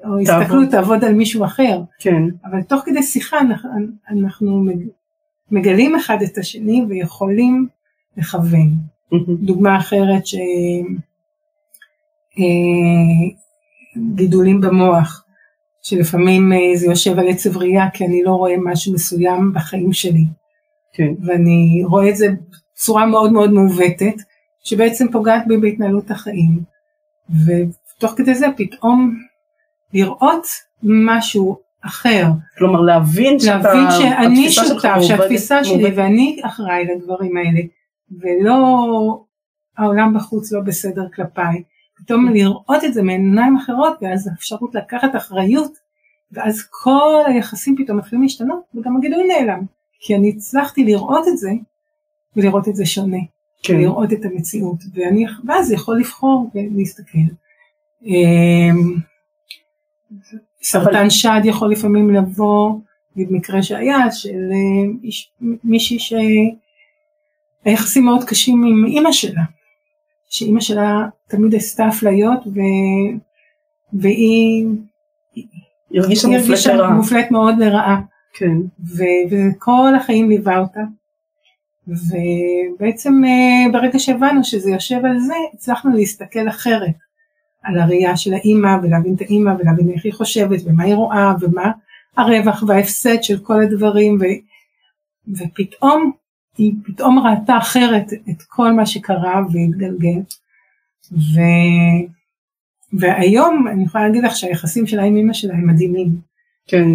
או 0.04 0.18
הסתכלות 0.20 0.70
תעבוד 0.70 1.04
על 1.04 1.14
מישהו 1.14 1.44
אחר, 1.44 1.82
כן. 1.98 2.22
אבל 2.44 2.62
תוך 2.62 2.82
כדי 2.84 3.02
שיחה 3.02 3.38
אנחנו, 4.10 4.64
מגלים 5.50 5.96
אחד 5.96 6.22
את 6.22 6.38
השני 6.38 6.84
ויכולים 6.88 7.66
לכוון. 8.16 8.70
דוגמה 9.28 9.76
אחרת 9.78 10.26
ש... 10.26 10.34
אה, 12.38 13.30
גידולים 14.14 14.60
במוח, 14.60 15.24
שלפעמים 15.82 16.52
אה, 16.52 16.76
זה 16.76 16.86
יושב 16.86 17.18
על 17.18 17.28
עצב 17.28 17.56
ראייה 17.56 17.90
כי 17.90 18.04
אני 18.04 18.22
לא 18.22 18.30
רואה 18.30 18.54
משהו 18.64 18.92
מסוים 18.94 19.52
בחיים 19.54 19.92
שלי. 19.92 20.24
כן. 20.92 21.12
ואני 21.26 21.82
רואה 21.84 22.08
את 22.08 22.16
זה 22.16 22.26
בצורה 22.74 23.06
מאוד 23.06 23.32
מאוד 23.32 23.52
מעוותת, 23.52 24.14
שבעצם 24.64 25.06
פוגעת 25.12 25.42
בי 25.48 25.56
בהתנהלות 25.56 26.10
החיים. 26.10 26.60
ותוך 27.46 28.12
כדי 28.16 28.34
זה 28.34 28.46
פתאום 28.56 29.16
לראות 29.94 30.46
משהו 30.82 31.56
אחר. 31.84 32.24
כלומר 32.58 32.80
להבין 32.80 33.38
שאתה... 33.38 33.58
להבין 33.58 33.90
שאני 33.90 34.50
שותף, 34.50 34.98
שהתפיסה 35.00 35.64
שלי 35.64 35.76
מובד... 35.76 35.98
ואני 35.98 36.40
אחראי 36.44 36.84
לדברים 36.84 37.36
האלה, 37.36 37.60
ולא 38.20 38.56
העולם 39.78 40.14
בחוץ 40.14 40.52
לא 40.52 40.60
בסדר 40.60 41.06
כלפיי. 41.14 41.62
פתאום 42.04 42.28
לראות 42.28 42.84
את 42.84 42.94
זה 42.94 43.02
מעיניים 43.02 43.56
אחרות 43.56 43.98
ואז 44.02 44.28
האפשרות 44.28 44.74
לקחת 44.74 45.16
אחריות 45.16 45.72
ואז 46.32 46.62
כל 46.70 47.22
היחסים 47.26 47.76
פתאום 47.78 47.98
מתחילים 47.98 48.22
להשתנות 48.22 48.60
וגם 48.74 48.96
הגידול 48.96 49.22
נעלם 49.28 49.64
כי 50.00 50.16
אני 50.16 50.32
הצלחתי 50.36 50.84
לראות 50.84 51.28
את 51.28 51.38
זה 51.38 51.50
ולראות 52.36 52.68
את 52.68 52.76
זה 52.76 52.86
שונה 52.86 53.18
כן. 53.62 53.78
לראות 53.78 54.12
את 54.12 54.24
המציאות 54.24 54.78
ואני 54.94 55.24
ואז 55.44 55.72
יכול 55.72 56.00
לבחור 56.00 56.50
ולהסתכל. 56.54 57.18
אמ, 58.04 58.96
סרטן 60.62 61.10
שד 61.10 61.40
יכול 61.44 61.72
לפעמים 61.72 62.10
לבוא 62.10 62.80
במקרה 63.16 63.62
שהיה 63.62 64.10
של 64.10 64.50
אה, 64.52 64.86
מישהי 65.64 65.98
שהיחסים 67.64 68.04
מאוד 68.04 68.24
קשים 68.24 68.64
עם 68.64 68.84
אימא 68.86 69.12
שלה 69.12 69.42
שאימא 70.28 70.60
שלה 70.60 71.06
תמיד 71.30 71.54
עשתה 71.54 71.88
אפליות 71.88 72.46
ו... 72.46 72.60
והיא 73.92 74.66
הרגישה 75.94 76.28
מופלית 76.28 76.66
לרעה. 76.66 76.90
מופלית 76.90 77.30
מאוד 77.30 77.58
לרעה. 77.58 78.00
כן. 78.34 78.56
ו... 78.96 79.02
וכל 79.30 79.94
החיים 79.96 80.28
ליווה 80.28 80.58
אותה. 80.58 80.80
ובעצם 81.88 83.22
אה, 83.24 83.72
ברגע 83.72 83.98
שהבנו 83.98 84.44
שזה 84.44 84.70
יושב 84.70 85.04
על 85.04 85.18
זה, 85.18 85.34
הצלחנו 85.54 85.96
להסתכל 85.96 86.48
אחרת 86.48 86.94
על 87.62 87.78
הראייה 87.78 88.16
של 88.16 88.34
האימא 88.34 88.76
ולהבין 88.82 89.14
את 89.14 89.20
האימא 89.20 89.52
ולהבין 89.58 89.90
איך 89.90 90.04
היא 90.04 90.12
חושבת 90.12 90.60
ומה 90.64 90.84
היא 90.84 90.94
רואה 90.94 91.34
ומה 91.40 91.72
הרווח 92.16 92.62
וההפסד 92.66 93.22
של 93.22 93.38
כל 93.38 93.62
הדברים 93.62 94.18
ו... 94.20 94.24
ופתאום 95.38 96.12
היא 96.58 96.74
פתאום 96.84 97.18
ראתה 97.18 97.58
אחרת 97.58 98.12
את 98.12 98.42
כל 98.48 98.72
מה 98.72 98.86
שקרה 98.86 99.42
והתגלגל. 99.52 100.20
ו... 101.12 101.40
והיום 102.92 103.68
אני 103.68 103.84
יכולה 103.84 104.06
להגיד 104.06 104.24
לך 104.24 104.36
שהיחסים 104.36 104.86
שלה 104.86 105.02
עם 105.02 105.16
אמא 105.16 105.32
שלה 105.32 105.54
הם 105.54 105.66
מדהימים. 105.66 106.16
כן. 106.66 106.88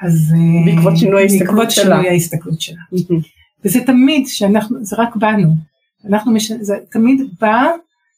אז 0.00 0.34
אה, 0.34 0.72
בעקבות 0.72 0.96
שינוי 0.96 1.22
ההסתכלות 1.22 1.70
שלה. 1.70 1.84
שינוי 1.84 2.08
ההסתכלות 2.08 2.60
שלה. 2.60 2.80
וזה 3.64 3.80
תמיד 3.86 4.26
שאנחנו, 4.26 4.84
זה 4.84 4.96
רק 4.98 5.16
בנו. 5.16 5.48
אנחנו 6.08 6.32
מש... 6.32 6.52
זה 6.52 6.74
תמיד 6.90 7.20
בא 7.40 7.70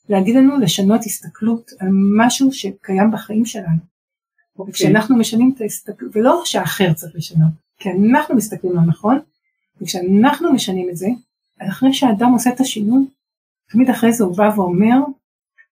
להגיד 0.09 0.37
לנו 0.37 0.59
לשנות 0.59 1.01
הסתכלות 1.05 1.71
על 1.81 1.89
משהו 2.17 2.53
שקיים 2.53 3.11
בחיים 3.11 3.45
שלנו. 3.45 3.67
Okay. 3.67 4.59
אוקיי. 4.59 4.73
כשאנחנו 4.75 5.17
משנים 5.17 5.53
את 5.57 5.61
ההסתכלות, 5.61 6.17
ולא 6.17 6.43
שהאחר 6.45 6.93
צריך 6.93 7.17
לשנות, 7.17 7.51
כי 7.79 7.89
אנחנו 7.91 8.37
מסתכלים 8.37 8.73
לא 8.73 8.83
נכון, 8.83 9.19
וכשאנחנו 9.81 10.53
משנים 10.53 10.91
את 10.91 10.97
זה, 10.97 11.09
אחרי 11.59 11.93
שהאדם 11.93 12.33
עושה 12.33 12.51
את 12.51 12.61
השינוי, 12.61 13.05
תמיד 13.71 13.91
אחרי 13.91 14.13
זה 14.13 14.25
הוא 14.25 14.37
בא 14.37 14.51
ואומר, 14.57 14.99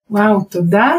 וואו, 0.09 0.43
תודה, 0.43 0.93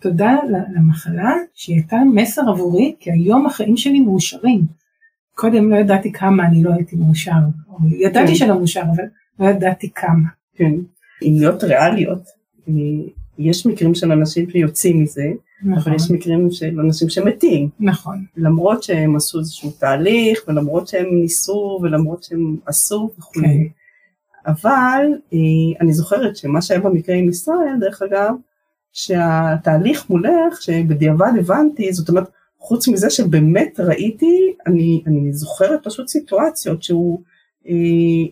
תודה 0.00 0.36
למחלה 0.76 1.34
שהיא 1.54 1.76
הייתה 1.76 1.96
מסר 2.14 2.42
עבורי, 2.48 2.94
כי 3.00 3.12
היום 3.12 3.46
החיים 3.46 3.76
שלי 3.76 4.00
מאושרים. 4.00 4.64
קודם 5.34 5.70
לא 5.70 5.76
ידעתי 5.76 6.12
כמה 6.12 6.46
אני 6.46 6.62
לא 6.62 6.70
הייתי 6.72 6.96
מאושר, 6.96 7.30
או 7.68 7.76
ידעתי 7.88 8.28
כן. 8.28 8.34
שלא 8.34 8.58
מאושר, 8.58 8.82
אבל 8.96 9.04
לא 9.38 9.50
ידעתי 9.50 9.90
כמה. 9.94 10.28
כן, 10.54 10.72
אם 11.22 11.34
להיות 11.38 11.64
ריאליות, 11.64 12.22
אה, 12.68 12.74
יש 13.38 13.66
מקרים 13.66 13.94
של 13.94 14.12
אנשים 14.12 14.50
שיוצאים 14.50 15.02
מזה, 15.02 15.30
נכון. 15.62 15.92
אבל 15.92 15.94
יש 15.94 16.10
מקרים 16.10 16.50
של 16.50 16.80
אנשים 16.80 17.08
שמתים. 17.08 17.68
נכון. 17.80 18.24
למרות 18.36 18.82
שהם 18.82 19.16
עשו 19.16 19.38
איזשהו 19.38 19.70
תהליך, 19.70 20.40
ולמרות 20.48 20.88
שהם 20.88 21.06
ניסו, 21.14 21.80
ולמרות 21.82 22.22
שהם 22.22 22.56
עשו 22.66 23.10
וכו'. 23.18 23.40
כן. 23.40 23.79
אבל 24.46 25.06
אה, 25.32 25.38
אני 25.80 25.92
זוכרת 25.92 26.36
שמה 26.36 26.62
שהיה 26.62 26.80
במקרה 26.80 27.14
עם 27.14 27.28
ישראל, 27.28 27.76
דרך 27.80 28.02
אגב, 28.02 28.34
שהתהליך 28.92 30.10
מולך, 30.10 30.62
שבדיעבד 30.62 31.32
הבנתי, 31.38 31.92
זאת 31.92 32.08
אומרת, 32.08 32.30
חוץ 32.58 32.88
מזה 32.88 33.10
שבאמת 33.10 33.80
ראיתי, 33.80 34.54
אני, 34.66 35.02
אני 35.06 35.32
זוכרת 35.32 35.80
פשוט 35.84 36.08
סיטואציות 36.08 36.82
שהוא 36.82 37.22
אה, 37.66 37.72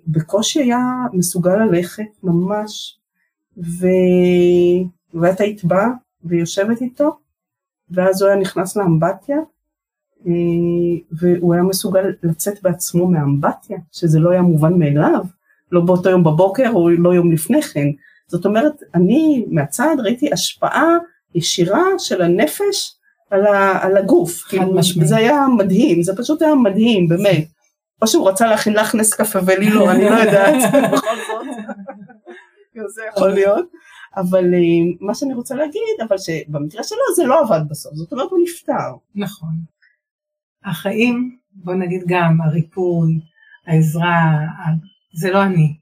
בקושי 0.06 0.62
היה 0.62 0.78
מסוגל 1.12 1.56
ללכת 1.56 2.22
ממש, 2.22 2.98
ו... 3.58 3.86
ואת 5.14 5.40
היית 5.40 5.64
באה 5.64 5.88
ויושבת 6.24 6.82
איתו, 6.82 7.18
ואז 7.90 8.22
הוא 8.22 8.30
היה 8.30 8.40
נכנס 8.40 8.76
לאמבטיה, 8.76 9.36
אה, 10.26 10.32
והוא 11.12 11.54
היה 11.54 11.62
מסוגל 11.62 12.12
לצאת 12.22 12.62
בעצמו 12.62 13.06
מהאמבטיה, 13.06 13.78
שזה 13.92 14.18
לא 14.18 14.30
היה 14.30 14.42
מובן 14.42 14.78
מאליו, 14.78 15.24
לא 15.72 15.80
באותו 15.80 16.10
יום 16.10 16.24
בבוקר 16.24 16.70
או 16.74 16.88
לא 16.90 17.14
יום 17.14 17.32
לפני 17.32 17.62
כן. 17.62 17.86
זאת 18.28 18.46
אומרת, 18.46 18.72
אני 18.94 19.44
מהצד 19.50 19.96
ראיתי 20.04 20.32
השפעה 20.32 20.96
ישירה 21.34 21.84
של 21.98 22.22
הנפש 22.22 22.94
על, 23.30 23.46
ה, 23.46 23.84
על 23.84 23.96
הגוף. 23.96 24.42
חד 24.42 24.56
משמעית. 24.74 25.08
זה 25.08 25.16
היה 25.16 25.46
מדהים, 25.56 26.02
זה 26.02 26.16
פשוט 26.16 26.42
היה 26.42 26.54
מדהים, 26.54 27.08
באמת. 27.08 27.48
או 28.02 28.06
שהוא 28.06 28.28
רצה 28.28 28.46
להכין 28.46 28.72
לך 28.72 28.94
נס 28.94 29.14
קפה 29.14 29.38
ולי 29.46 29.70
לא, 29.70 29.90
אני 29.90 30.04
לא 30.04 30.14
יודעת, 30.14 30.72
בכל 30.92 31.16
זאת. 31.28 31.66
זה 32.94 33.02
יכול 33.12 33.30
להיות. 33.30 33.66
אבל 34.16 34.54
אה, 34.54 34.60
מה 35.00 35.14
שאני 35.14 35.34
רוצה 35.34 35.54
להגיד, 35.54 35.96
אבל 36.08 36.18
שבמקרה 36.18 36.84
שלו 36.84 36.98
זה 37.16 37.24
לא 37.24 37.40
עבד 37.40 37.60
בסוף, 37.70 37.94
זאת 37.94 38.12
אומרת 38.12 38.30
הוא 38.30 38.38
נפטר. 38.42 38.94
נכון. 39.14 39.52
החיים, 40.64 41.38
בוא 41.52 41.74
נגיד 41.74 42.02
גם 42.06 42.40
הריפוי, 42.40 43.20
העזרה, 43.66 44.30
זה 45.12 45.30
לא 45.30 45.42
אני. 45.42 45.76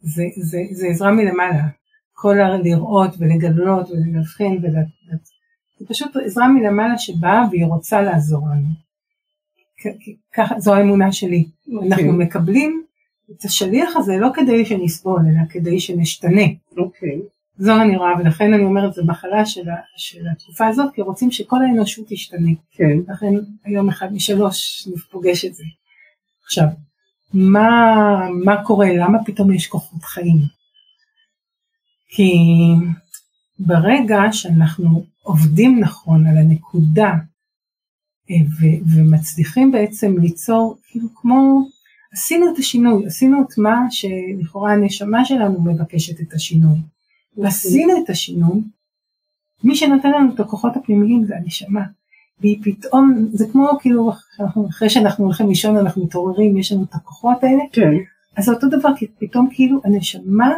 זה, 0.00 0.22
זה, 0.36 0.58
זה 0.70 0.86
עזרה 0.86 1.12
מלמעלה. 1.12 1.64
כל 2.12 2.40
הלראות 2.40 3.14
ולגלות 3.18 3.90
ולהבחין 3.90 4.60
ולת... 4.62 4.86
זה 5.78 5.86
פשוט 5.88 6.16
עזרה 6.24 6.48
מלמעלה 6.48 6.98
שבאה 6.98 7.42
והיא 7.50 7.66
רוצה 7.66 8.02
לעזור 8.02 8.48
לנו. 8.48 8.68
ככה 10.34 10.60
זו 10.60 10.74
האמונה 10.74 11.12
שלי. 11.12 11.44
אוקיי. 11.72 11.88
אנחנו 11.88 12.12
מקבלים 12.12 12.84
את 13.30 13.44
השליח 13.44 13.96
הזה 13.96 14.16
לא 14.16 14.28
כדי 14.34 14.64
שנסבול, 14.64 15.20
אלא 15.20 15.48
כדי 15.50 15.80
שנשתנה. 15.80 16.42
אוקיי. 16.76 17.20
זו 17.58 17.82
אני 17.82 17.96
רואה, 17.96 18.10
ולכן 18.18 18.52
אני 18.54 18.64
אומרת, 18.64 18.92
זו 18.94 19.04
מחלה 19.04 19.46
של, 19.46 19.64
של 19.96 20.28
התקופה 20.32 20.66
הזאת, 20.66 20.94
כי 20.94 21.00
רוצים 21.00 21.30
שכל 21.30 21.56
האנושות 21.62 22.06
תשתנה. 22.08 22.50
כן. 22.70 22.98
לכן 23.08 23.34
היום 23.64 23.88
אחד 23.88 24.12
משלוש 24.12 24.88
פוגש 25.10 25.44
את 25.44 25.54
זה. 25.54 25.64
עכשיו, 26.44 26.66
מה, 27.34 28.28
מה 28.44 28.64
קורה? 28.64 28.88
למה 28.92 29.24
פתאום 29.24 29.52
יש 29.52 29.66
כוחות 29.66 30.04
חיים? 30.04 30.38
כי 32.08 32.32
ברגע 33.58 34.20
שאנחנו 34.32 35.04
עובדים 35.22 35.80
נכון 35.80 36.26
על 36.26 36.36
הנקודה 36.36 37.12
אה, 38.30 38.36
ו- 38.60 38.94
ומצליחים 38.94 39.72
בעצם 39.72 40.14
ליצור, 40.18 40.78
כאילו 40.86 41.08
כמו, 41.14 41.68
עשינו 42.12 42.52
את 42.52 42.58
השינוי, 42.58 43.06
עשינו 43.06 43.42
את 43.42 43.58
מה 43.58 43.86
שלכאורה 43.90 44.72
הנשמה 44.72 45.24
שלנו 45.24 45.62
מבקשת 45.62 46.20
את 46.20 46.32
השינוי. 46.32 46.78
ועשינו 47.36 47.92
את 48.04 48.10
השינוי, 48.10 48.60
מי 49.64 49.76
שנותן 49.76 50.10
לנו 50.10 50.34
את 50.34 50.40
הכוחות 50.40 50.76
הפנימיים 50.76 51.24
זה 51.24 51.36
הנשמה. 51.36 51.84
והיא 52.40 52.58
פתאום, 52.64 53.28
זה 53.32 53.46
כמו 53.52 53.68
כאילו, 53.80 54.12
אחרי 54.70 54.90
שאנחנו 54.90 55.24
הולכים 55.24 55.48
לישון 55.48 55.76
אנחנו 55.76 56.04
מתעוררים, 56.04 56.56
יש 56.56 56.72
לנו 56.72 56.82
את 56.82 56.94
הכוחות 56.94 57.44
האלה, 57.44 57.62
כן. 57.72 57.90
אז 58.36 58.44
זה 58.44 58.52
אותו 58.52 58.68
דבר, 58.68 58.88
כי 58.96 59.06
פתאום 59.18 59.48
כאילו 59.52 59.80
הנשמה, 59.84 60.52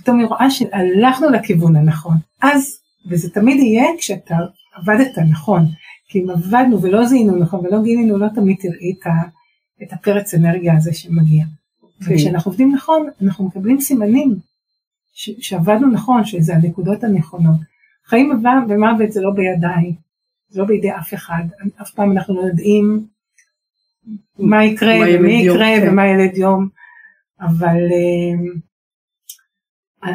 פתאום 0.00 0.18
היא 0.18 0.26
רואה 0.26 0.50
שהלכנו 0.50 1.30
לכיוון 1.30 1.76
הנכון. 1.76 2.16
אז, 2.42 2.78
וזה 3.10 3.30
תמיד 3.30 3.60
יהיה 3.60 3.84
כשאתה 3.98 4.34
עבדת 4.74 5.18
נכון, 5.30 5.66
כי 6.08 6.20
אם 6.20 6.30
עבדנו 6.30 6.82
ולא 6.82 7.06
זיהינו 7.06 7.36
נכון 7.36 7.66
ולא 7.66 7.82
גילינו, 7.82 8.18
לא 8.18 8.26
תמיד 8.34 8.56
תראי 8.60 8.94
את, 9.00 9.06
ה, 9.06 9.10
את 9.82 9.92
הפרץ 9.92 10.34
אנרגיה 10.34 10.76
הזה 10.76 10.92
שמגיע. 10.92 11.44
כן. 11.44 12.14
וכשאנחנו 12.14 12.50
עובדים 12.50 12.74
נכון, 12.74 13.08
אנחנו 13.22 13.44
מקבלים 13.44 13.80
סימנים 13.80 14.38
ש, 15.12 15.30
שעבדנו 15.38 15.86
נכון, 15.86 16.24
שזה 16.24 16.54
הנקודות 16.54 17.04
הנכונות. 17.04 17.56
חיים 18.06 18.42
ומוות 18.68 19.12
זה 19.12 19.20
לא 19.20 19.30
בידיי, 19.30 19.94
לא 20.54 20.64
בידי 20.64 20.90
אף 20.90 21.14
אחד, 21.14 21.42
אף 21.82 21.90
פעם 21.90 22.12
אנחנו 22.12 22.34
לא 22.34 22.40
יודעים 22.40 23.06
מה 24.38 24.64
יקרה 24.64 24.98
מה 24.98 25.04
ומי 25.14 25.32
יקרה 25.32 25.66
כן. 25.80 25.88
ומה 25.88 26.06
ילד 26.06 26.36
יום, 26.36 26.68
אבל 27.40 27.78
אה, 27.92 28.34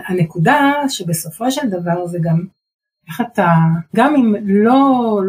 הנקודה 0.08 0.74
שבסופו 0.90 1.52
של 1.52 1.70
דבר 1.70 2.08
זה 2.08 2.20
גם 2.22 2.46
איך 3.08 3.22
אתה, 3.22 3.48
גם 3.96 4.16
אם 4.16 4.36
לא, 4.46 5.20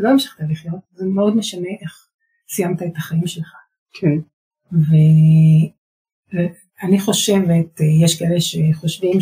לא 0.00 0.08
המשכת 0.08 0.44
לחיות, 0.50 0.80
זה 0.92 1.06
מאוד 1.06 1.36
משנה 1.36 1.68
איך 1.80 2.08
סיימת 2.48 2.82
את 2.82 2.96
החיים 2.96 3.26
שלך. 3.26 3.54
כן. 3.92 4.18
ואני 4.72 5.70
חושבת, 7.00 7.80
יש 8.02 8.18
כאלה 8.18 8.40
שחושבים 8.40 9.20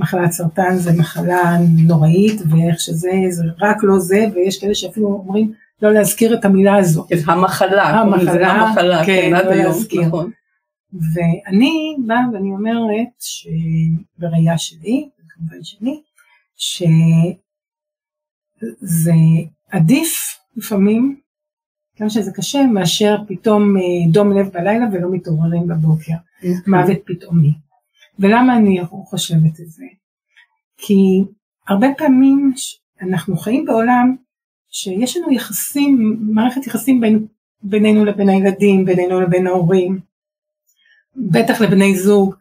שמחלת 0.00 0.32
סרטן 0.32 0.76
זה 0.76 0.92
מחלה 0.92 1.56
נוראית 1.86 2.40
ואיך 2.50 2.80
שזה, 2.80 3.10
זה 3.30 3.44
רק 3.58 3.76
לא 3.82 3.98
זה, 3.98 4.26
ויש 4.34 4.60
כאלה 4.60 4.74
שאפילו 4.74 5.06
אומרים 5.06 5.52
לא 5.82 5.92
להזכיר 5.92 6.34
את 6.34 6.44
המילה 6.44 6.76
הזו. 6.76 7.06
כן, 7.08 7.16
המחלה. 7.26 8.02
קוראים 8.04 8.20
לזה 8.20 8.30
המחלה, 8.30 8.52
המחלה, 8.52 9.06
כן, 9.06 9.30
כן, 9.30 9.46
לא 9.46 9.54
להזכיר. 9.54 10.02
נכון. 10.02 10.30
ואני 10.92 11.96
באה 12.06 12.20
ואני 12.32 12.50
אומרת 12.50 13.08
שבראייה 13.18 14.58
שלי, 14.58 15.08
כמובן 15.28 15.62
שלי, 15.62 16.00
שזה 16.56 16.90
עדיף 19.70 20.38
לפעמים, 20.56 21.20
גם 22.00 22.08
שזה 22.08 22.32
קשה, 22.32 22.62
מאשר 22.66 23.16
פתאום 23.28 23.76
אה, 23.76 23.82
דום 24.12 24.32
לב 24.32 24.48
בלילה 24.52 24.86
ולא 24.92 25.12
מתעוררים 25.12 25.68
בבוקר, 25.68 26.14
מוות 26.66 26.98
פתאומי. 27.04 27.52
ולמה 28.18 28.56
אני 28.56 28.80
חושבת 29.04 29.60
את 29.60 29.70
זה? 29.70 29.84
כי 30.80 31.24
הרבה 31.68 31.86
פעמים 31.98 32.52
אנחנו 33.02 33.36
חיים 33.36 33.64
בעולם 33.64 34.16
שיש 34.70 35.16
לנו 35.16 35.32
יחסים, 35.32 36.18
מערכת 36.20 36.66
יחסים 36.66 37.00
בין, 37.00 37.26
בינינו 37.62 38.04
לבין 38.04 38.28
הילדים, 38.28 38.84
בינינו 38.84 39.20
לבין 39.20 39.46
ההורים, 39.46 40.00
בטח 41.16 41.60
לבני 41.60 41.96
זוג, 41.96 42.34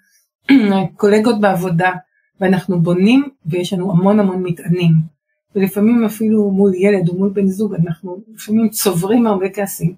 קולגות 0.97 1.41
בעבודה, 1.41 1.91
ואנחנו 2.39 2.81
בונים 2.81 3.29
ויש 3.45 3.73
לנו 3.73 3.91
המון 3.91 4.19
המון 4.19 4.43
מטענים. 4.43 4.91
ולפעמים 5.55 6.05
אפילו 6.05 6.51
מול 6.51 6.75
ילד 6.75 7.09
או 7.09 7.17
מול 7.17 7.29
בן 7.29 7.47
זוג 7.47 7.75
אנחנו 7.75 8.23
לפעמים 8.33 8.69
צוברים 8.69 9.27
הרבה 9.27 9.49
כעסים. 9.49 9.95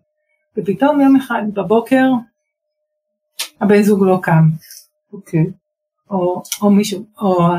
ופתאום 0.58 1.02
יום 1.02 1.16
אחד 1.16 1.42
בבוקר 1.54 2.06
הבן 3.62 3.82
זוג 3.82 4.04
לא 4.04 4.20
קם. 4.22 4.50
אוקיי. 5.14 5.46
או, 6.10 6.44
או 6.62 6.70
מישהו, 6.70 7.06
או 7.22 7.50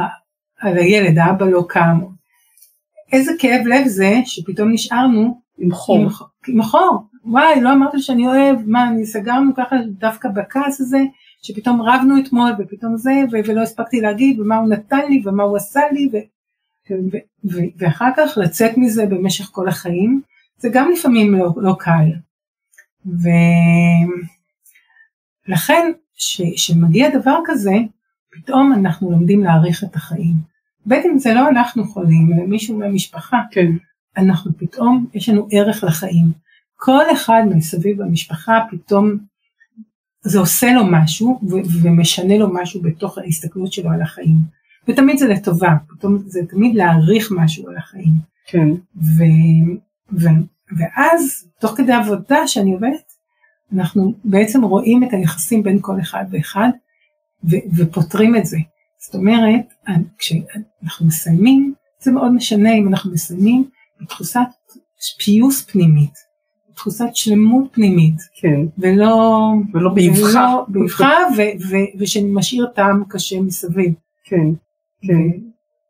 על 0.62 0.78
הילד, 0.78 1.18
האבא 1.18 1.46
לא 1.46 1.64
קם. 1.68 2.00
איזה 3.12 3.32
כאב 3.38 3.66
לב 3.66 3.86
זה 3.86 4.14
שפתאום 4.24 4.72
נשארנו 4.72 5.40
עם 5.58 5.72
חור. 5.72 6.08
עם, 6.48 6.62
חור. 6.62 6.98
וואי, 7.24 7.60
לא 7.60 7.72
אמרת 7.72 7.92
שאני 7.98 8.26
אוהב, 8.26 8.56
מה, 8.66 8.88
אני 8.88 9.06
סגרנו 9.06 9.54
ככה 9.56 9.76
דווקא 9.98 10.28
בכעס 10.28 10.80
הזה, 10.80 10.98
שפתאום 11.42 11.82
רבנו 11.82 12.14
אתמול 12.18 12.50
ופתאום 12.58 12.96
זה, 12.96 13.12
ו- 13.32 13.36
ולא 13.46 13.62
הספקתי 13.62 14.00
להגיד, 14.00 14.40
ומה 14.40 14.56
הוא 14.56 14.68
נתן 14.68 15.06
לי, 15.08 15.22
ומה 15.24 15.42
הוא 15.42 15.56
עשה 15.56 15.80
לי, 15.92 16.08
ו- 16.12 16.16
ו- 16.92 17.52
ו- 17.52 17.70
ואחר 17.78 18.10
כך 18.16 18.38
לצאת 18.38 18.76
מזה 18.76 19.06
במשך 19.06 19.44
כל 19.44 19.68
החיים, 19.68 20.20
זה 20.58 20.68
גם 20.72 20.90
לפעמים 20.90 21.34
לא, 21.34 21.52
לא 21.56 21.76
קל. 21.78 22.10
ולכן, 25.48 25.92
כשמגיע 26.56 27.18
דבר 27.18 27.38
כזה, 27.44 27.74
פתאום 28.30 28.72
אנחנו 28.72 29.10
לומדים 29.10 29.44
להעריך 29.44 29.84
את 29.84 29.96
החיים. 29.96 30.51
בין 30.86 31.10
אם 31.10 31.18
זה 31.18 31.34
לא 31.34 31.48
אנחנו 31.48 31.84
חולים, 31.84 32.32
אלא 32.32 32.46
מישהו 32.46 32.78
מהמשפחה, 32.78 33.40
כן. 33.50 33.72
אנחנו 34.16 34.50
פתאום, 34.58 35.06
יש 35.14 35.28
לנו 35.28 35.48
ערך 35.50 35.84
לחיים. 35.84 36.32
כל 36.76 37.04
אחד 37.12 37.42
מסביב 37.54 38.02
במשפחה 38.02 38.60
פתאום 38.70 39.18
זה 40.22 40.38
עושה 40.38 40.72
לו 40.72 40.82
משהו 40.90 41.40
ו- 41.50 41.82
ומשנה 41.82 42.38
לו 42.38 42.54
משהו 42.54 42.82
בתוך 42.82 43.18
ההסתכלות 43.18 43.72
שלו 43.72 43.90
על 43.90 44.02
החיים. 44.02 44.36
ותמיד 44.88 45.18
זה 45.18 45.28
לטובה, 45.28 45.70
פתאום 45.88 46.18
זה 46.26 46.40
תמיד 46.48 46.74
להעריך 46.74 47.32
משהו 47.36 47.68
על 47.68 47.76
החיים. 47.76 48.12
כן. 48.46 48.68
ו- 48.96 49.72
ו- 50.12 50.44
ואז 50.78 51.48
תוך 51.60 51.74
כדי 51.76 51.92
עבודה 51.92 52.48
שאני 52.48 52.72
עובדת, 52.72 53.12
אנחנו 53.74 54.14
בעצם 54.24 54.62
רואים 54.62 55.04
את 55.04 55.12
היחסים 55.12 55.62
בין 55.62 55.78
כל 55.80 56.00
אחד 56.00 56.24
ואחד 56.30 56.68
ו- 57.44 57.76
ופותרים 57.76 58.36
את 58.36 58.46
זה. 58.46 58.58
זאת 59.04 59.14
אומרת, 59.14 59.60
כשאנחנו 60.18 61.06
מסיימים, 61.06 61.74
זה 62.00 62.12
מאוד 62.12 62.32
משנה 62.32 62.74
אם 62.74 62.88
אנחנו 62.88 63.12
מסיימים 63.12 63.64
בתחושת 64.00 64.38
פיוס 65.24 65.62
פנימית, 65.62 66.10
בתחושת 66.70 67.04
שלמות 67.14 67.64
פנימית, 67.72 68.14
כן. 68.40 68.60
ולא, 68.78 69.28
ולא 69.74 69.90
באבחה. 69.94 70.20
ולא 70.28 70.64
באבחה 70.68 71.10
ושמשאיר 71.98 72.66
טעם 72.74 73.04
קשה 73.08 73.40
מסביב. 73.40 73.92
כן. 74.24 74.46
כן. 75.06 75.38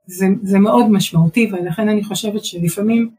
זה, 0.07 0.27
זה 0.43 0.59
מאוד 0.59 0.91
משמעותי 0.91 1.51
ולכן 1.53 1.89
אני 1.89 2.05
חושבת 2.05 2.45
שלפעמים 2.45 3.11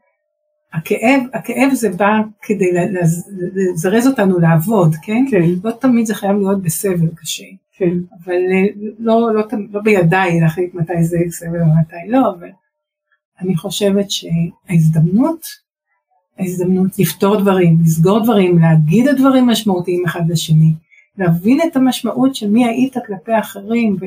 הכאב, 0.72 1.20
הכאב 1.34 1.74
זה 1.74 1.88
בא 1.90 2.10
כדי 2.42 2.72
לז- 2.72 3.30
לזרז 3.54 4.06
אותנו 4.06 4.38
לעבוד, 4.38 4.94
כן? 5.02 5.24
כן. 5.30 5.42
לא 5.64 5.70
תמיד 5.70 6.06
זה 6.06 6.14
חייב 6.14 6.36
להיות 6.36 6.62
בסבל 6.62 7.08
קשה. 7.16 7.44
כן. 7.76 7.90
אבל 8.24 8.32
אה, 8.52 8.66
לא, 8.98 9.34
לא, 9.34 9.42
תמ- 9.42 9.66
לא 9.72 9.80
בידיי 9.80 10.40
להחליט 10.40 10.74
מתי 10.74 11.04
זה 11.04 11.18
סבל 11.30 11.62
ומתי 11.62 11.96
לא, 12.08 12.30
אבל 12.30 12.48
אני 13.40 13.56
חושבת 13.56 14.06
שההזדמנות, 14.10 15.40
ההזדמנות 16.38 16.98
לפתור 16.98 17.36
דברים, 17.40 17.78
לסגור 17.84 18.22
דברים, 18.24 18.58
להגיד 18.58 19.08
את 19.08 19.16
דברים 19.16 19.46
משמעותיים 19.46 20.04
אחד 20.06 20.20
לשני, 20.28 20.72
להבין 21.18 21.58
את 21.66 21.76
המשמעות 21.76 22.34
של 22.34 22.50
מי 22.50 22.66
היית 22.66 22.94
כלפי 23.06 23.32
האחרים, 23.32 23.96
וזה 23.96 24.06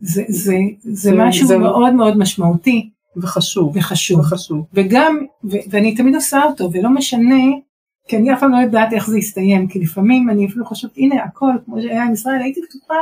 זה, 0.00 0.22
זה, 0.28 0.54
זה 0.82 1.10
זה- 1.10 1.16
משהו 1.18 1.46
זה- 1.46 1.58
מאוד 1.58 1.92
מאוד 1.94 2.18
משמעותי 2.18 2.90
וחשוב. 3.16 3.76
וחשוב. 3.76 4.20
וחשוב. 4.20 4.66
וגם, 4.74 5.18
ו- 5.44 5.56
ואני 5.70 5.94
תמיד 5.94 6.14
עושה 6.14 6.42
אותו, 6.44 6.70
ולא 6.72 6.90
משנה, 6.90 7.44
כי 8.12 8.16
אני 8.16 8.34
אף 8.34 8.40
פעם 8.40 8.52
לא 8.52 8.56
יודעת 8.56 8.92
איך 8.92 9.10
זה 9.10 9.18
יסתיים, 9.18 9.68
כי 9.68 9.78
לפעמים 9.78 10.30
אני 10.30 10.46
אפילו 10.46 10.64
חושבת, 10.64 10.90
הנה 10.96 11.24
הכל, 11.24 11.52
כמו 11.64 11.82
שהיה 11.82 12.04
עם 12.04 12.12
ישראל, 12.12 12.42
הייתי 12.42 12.60
בטוחה, 12.60 12.94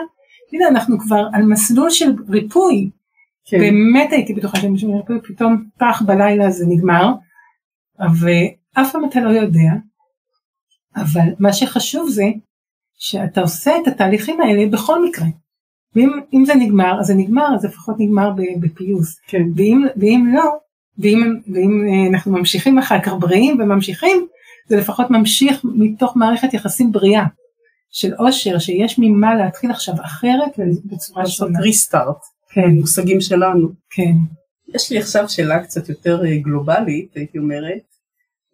הנה 0.52 0.68
אנחנו 0.68 0.98
כבר 0.98 1.28
על 1.32 1.42
מסלול 1.42 1.90
של 1.90 2.12
ריפוי, 2.28 2.90
כן. 3.44 3.58
באמת 3.58 4.12
הייתי 4.12 4.34
בטוחה 4.34 4.58
שאני 4.58 4.72
משהו 4.72 4.96
ריפוי, 4.96 5.18
פתאום 5.22 5.64
פח 5.78 6.02
בלילה 6.06 6.50
זה 6.50 6.66
נגמר, 6.68 7.12
ואף 7.98 8.92
פעם 8.92 9.04
אתה 9.04 9.20
לא 9.20 9.30
יודע, 9.30 9.70
אבל 10.96 11.28
מה 11.38 11.52
שחשוב 11.52 12.08
זה, 12.08 12.26
שאתה 12.98 13.40
עושה 13.40 13.72
את 13.82 13.88
התהליכים 13.88 14.40
האלה 14.40 14.66
בכל 14.66 15.04
מקרה. 15.04 15.26
ואם 15.94 16.10
אם 16.34 16.44
זה 16.44 16.54
נגמר, 16.54 17.00
אז 17.00 17.06
זה 17.06 17.14
נגמר, 17.14 17.54
אז 17.54 17.64
לפחות 17.64 17.96
נגמר 17.98 18.30
בפיוס. 18.60 19.20
כן. 19.26 19.42
ואם, 19.56 19.84
ואם 19.96 20.32
לא, 20.34 20.50
ואם, 20.98 21.34
ואם 21.52 21.84
אה, 21.88 22.08
אנחנו 22.10 22.32
ממשיכים 22.32 22.78
אחר 22.78 23.00
כך 23.00 23.12
בריאים 23.18 23.60
וממשיכים, 23.60 24.26
זה 24.70 24.76
לפחות 24.76 25.10
ממשיך 25.10 25.60
מתוך 25.64 26.16
מערכת 26.16 26.54
יחסים 26.54 26.92
בריאה 26.92 27.24
של 27.90 28.14
אושר, 28.14 28.58
שיש 28.58 28.98
ממה 28.98 29.34
להתחיל 29.34 29.70
עכשיו 29.70 29.94
אחרת 30.04 30.58
לעשות 30.86 31.26
שונה. 31.26 31.60
ריסטארט, 31.60 32.16
כן, 32.50 32.70
מושגים 32.80 33.20
שלנו. 33.20 33.68
כן. 33.90 34.12
יש 34.74 34.92
לי 34.92 34.98
עכשיו 34.98 35.28
שאלה 35.28 35.62
קצת 35.62 35.88
יותר 35.88 36.24
אה, 36.24 36.38
גלובלית, 36.38 37.16
הייתי 37.16 37.38
אומרת. 37.38 37.82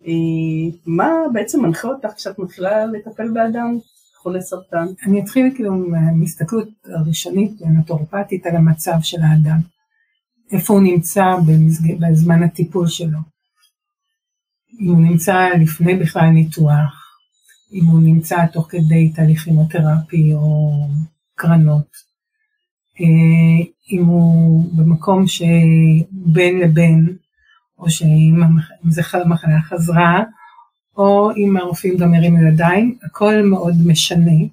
אה, 0.06 0.78
מה 0.86 1.12
בעצם 1.32 1.62
מנחה 1.62 1.88
אותך 1.88 2.08
כשאת 2.16 2.38
מתחילה 2.38 2.86
לטפל 2.86 3.30
באדם 3.30 3.78
חולה 4.22 4.40
סרטן? 4.40 4.86
אני 5.06 5.20
אתחיל 5.20 5.52
כאילו 5.54 5.74
מהסתכלות 6.18 6.68
הראשונית 6.84 7.62
הנטורופטית 7.62 8.46
על 8.46 8.56
המצב 8.56 8.96
של 9.02 9.18
האדם. 9.22 9.58
איפה 10.52 10.72
הוא 10.72 10.82
נמצא 10.82 11.24
במסג... 11.46 11.94
בזמן 12.00 12.42
הטיפול 12.42 12.86
שלו. 12.86 13.35
אם 14.80 14.88
הוא 14.88 15.00
נמצא 15.00 15.48
לפני 15.60 15.94
בכלל 15.94 16.26
ניתוח, 16.26 17.06
אם 17.72 17.84
הוא 17.84 18.00
נמצא 18.00 18.46
תוך 18.52 18.66
כדי 18.70 19.12
תהליך 19.14 19.44
כימותרפי 19.44 20.34
או 20.34 20.72
קרנות, 21.34 21.96
אה, 23.00 23.66
אם 23.90 24.04
הוא 24.04 24.64
במקום 24.76 25.26
שבין 25.26 26.58
לבין, 26.60 27.16
או 27.78 27.90
שאם 27.90 28.42
זה 28.88 29.02
המחלה 29.12 29.62
חזרה, 29.62 30.22
או 30.96 31.30
אם 31.36 31.56
הרופאים 31.56 31.96
גם 31.96 32.14
הרימו 32.14 32.38
ידיים, 32.42 32.98
הכל 33.02 33.42
מאוד 33.42 33.74
משנה 33.86 34.44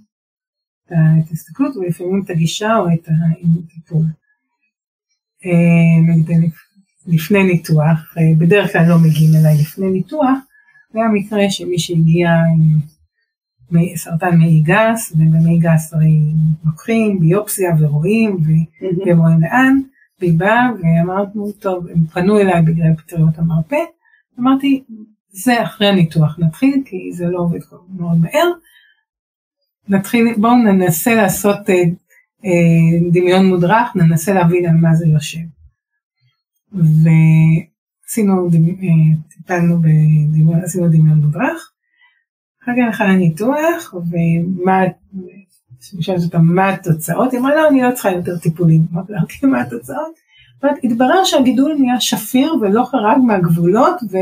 את 0.86 0.91
ההסתכלות 1.29 1.75
ולפעמים 1.75 2.21
את 2.25 2.29
הגישה 2.29 2.77
או 2.77 2.88
את 2.93 3.07
הטיפול. 3.07 4.05
אה, 5.45 6.01
נגיד 6.07 6.51
לפני 7.08 7.44
ניתוח, 7.44 8.13
אה, 8.18 8.24
בדרך 8.38 8.72
כלל 8.72 8.86
לא 8.89 8.96
מגיעים 9.00 9.36
אליי 9.36 9.58
לפני 9.62 9.89
ניתוח, 9.89 10.38
היה 10.94 11.08
מקרה 11.13 11.50
שמי 11.50 11.80
שהגיע 11.80 12.30
עם 12.30 12.80
מי- 13.72 13.98
סרטן 13.98 14.38
מעי 14.38 14.62
גס, 14.62 15.12
ובמעי 15.16 15.60
גס 15.60 15.94
הרי 15.94 16.20
לוקחים 16.66 17.20
ביופסיה 17.20 17.76
ורואים, 17.80 18.38
והם 19.06 19.20
רואים 19.20 19.42
לאן, 19.42 19.80
והיא 20.20 20.39
באה 20.39 20.70
ואמרנו, 20.74 21.52
טוב, 21.52 21.88
הם 21.88 22.06
פנו 22.06 22.39
אליי 22.39 22.62
בגלל 22.62 22.96
פטריות 22.98 23.38
המרפא, 23.38 23.80
אמרתי, 24.39 24.84
זה 25.30 25.63
אחרי 25.63 25.88
הניתוח 25.88 26.39
נתחיל, 26.39 26.82
כי 26.86 27.13
זה 27.13 27.26
לא 27.26 27.39
עובד 27.39 27.60
מאוד 27.98 28.18
מהר, 28.18 28.52
נתחיל, 29.88 30.34
בואו 30.38 30.56
ננסה 30.56 31.16
לעשות 31.16 31.70
אה, 31.70 31.76
אה, 32.46 33.10
דמיון 33.12 33.46
מודרך, 33.46 33.96
ננסה 33.96 34.34
להבין 34.34 34.66
על 34.70 34.76
מה 34.76 34.96
זה 34.96 35.08
יושב. 35.08 35.62
ועשינו, 36.73 38.49
אה, 38.53 38.89
טיפלנו 39.29 39.79
בדמיון, 39.79 40.62
עשינו 40.63 40.88
דמיון 40.88 41.17
מודרך, 41.17 41.71
אחר 42.63 42.71
כך 42.71 42.86
הלכה 42.86 43.05
לניתוח, 43.05 43.93
ומה, 43.93 44.81
שאלתי 45.79 46.25
אותה 46.25 46.38
מה 46.38 46.69
התוצאות, 46.69 47.31
היא 47.31 47.39
אמרה 47.39 47.55
לא, 47.55 47.67
אני 47.69 47.81
לא 47.81 47.91
צריכה 47.91 48.12
יותר 48.12 48.38
טיפולים, 48.38 48.81
אמרתי 48.93 49.13
לה, 49.13 49.21
אוקיי, 49.21 49.49
מה 49.49 49.62
התוצאות? 49.62 50.23
אבל 50.62 50.69
התברר 50.83 51.23
שהגידול 51.23 51.75
נהיה 51.79 51.99
שפיר 51.99 52.53
ולא 52.62 52.83
חרג 52.83 53.17
מהגבולות, 53.27 53.95
ו... 54.12 54.17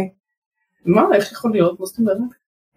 מה, 0.86 1.02
איך 1.14 1.32
יכול 1.32 1.52
להיות? 1.52 1.80
מה 1.80 1.86
זאת 1.86 2.00
אומרת? 2.00 2.18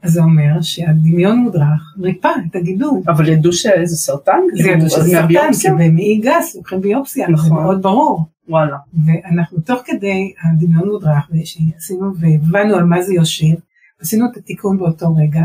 אז 0.02 0.12
זה 0.12 0.22
אומר 0.22 0.60
שהדמיון 0.62 1.38
מודרך 1.38 1.96
ריפא 2.02 2.28
את 2.50 2.56
הגידול. 2.56 3.00
אבל 3.06 3.28
ידעו 3.28 3.52
שזה 3.52 3.96
סרטן? 3.96 4.40
זה 4.56 4.62
כאילו, 4.62 4.76
ידעו 4.76 4.90
שזה 4.90 5.10
סרטן? 5.10 5.52
כי 5.60 5.68
במעי 5.70 6.20
גס 6.22 6.56
לוקחים 6.56 6.80
ביופסיה, 6.80 7.26
זה 7.26 7.32
נכון. 7.32 7.62
מאוד 7.62 7.82
ברור. 7.82 8.33
וואלה. 8.48 8.76
ואנחנו 9.06 9.60
תוך 9.60 9.82
כדי 9.84 10.34
הדמיון 10.42 10.88
מודרך 10.88 11.30
שעשינו 11.44 12.12
והבנו 12.18 12.74
על 12.76 12.84
מה 12.84 13.02
זה 13.02 13.14
יושב, 13.14 13.54
עשינו 14.00 14.26
את 14.32 14.36
התיקון 14.36 14.78
באותו 14.78 15.14
רגע, 15.16 15.42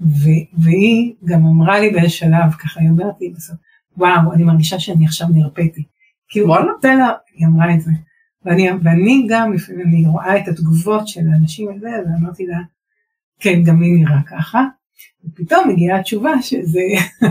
ו- 0.00 0.62
והיא 0.62 1.14
גם 1.24 1.46
אמרה 1.46 1.80
לי 1.80 1.90
באיזה 1.90 2.08
שלב, 2.08 2.52
ככה 2.58 2.80
היא 2.80 2.90
אומרת 2.90 3.14
לי 3.20 3.30
בסוף, 3.30 3.56
וואו, 3.96 4.32
אני 4.32 4.44
מרגישה 4.44 4.78
שאני 4.78 5.04
עכשיו 5.04 5.28
נרפאתי. 5.28 5.84
כאילו, 6.28 6.46
וואלה? 6.46 6.72
תן 6.80 6.98
לה, 6.98 7.10
היא 7.34 7.46
אמרה 7.46 7.74
את 7.74 7.80
זה. 7.80 7.90
ואני, 8.44 8.68
ואני 8.82 9.26
גם, 9.28 9.52
לפעמים 9.52 9.86
אני 9.86 10.06
רואה 10.06 10.38
את 10.38 10.48
התגובות 10.48 11.08
של 11.08 11.20
האנשים 11.32 11.68
הזה, 11.76 11.88
ואמרתי 11.88 12.46
לה, 12.46 12.58
כן, 13.40 13.62
גם 13.62 13.82
לי 13.82 13.90
נראה 13.90 14.22
ככה. 14.26 14.64
ופתאום 15.24 15.68
מגיעה 15.68 15.98
התשובה 15.98 16.42
שזה 16.42 16.80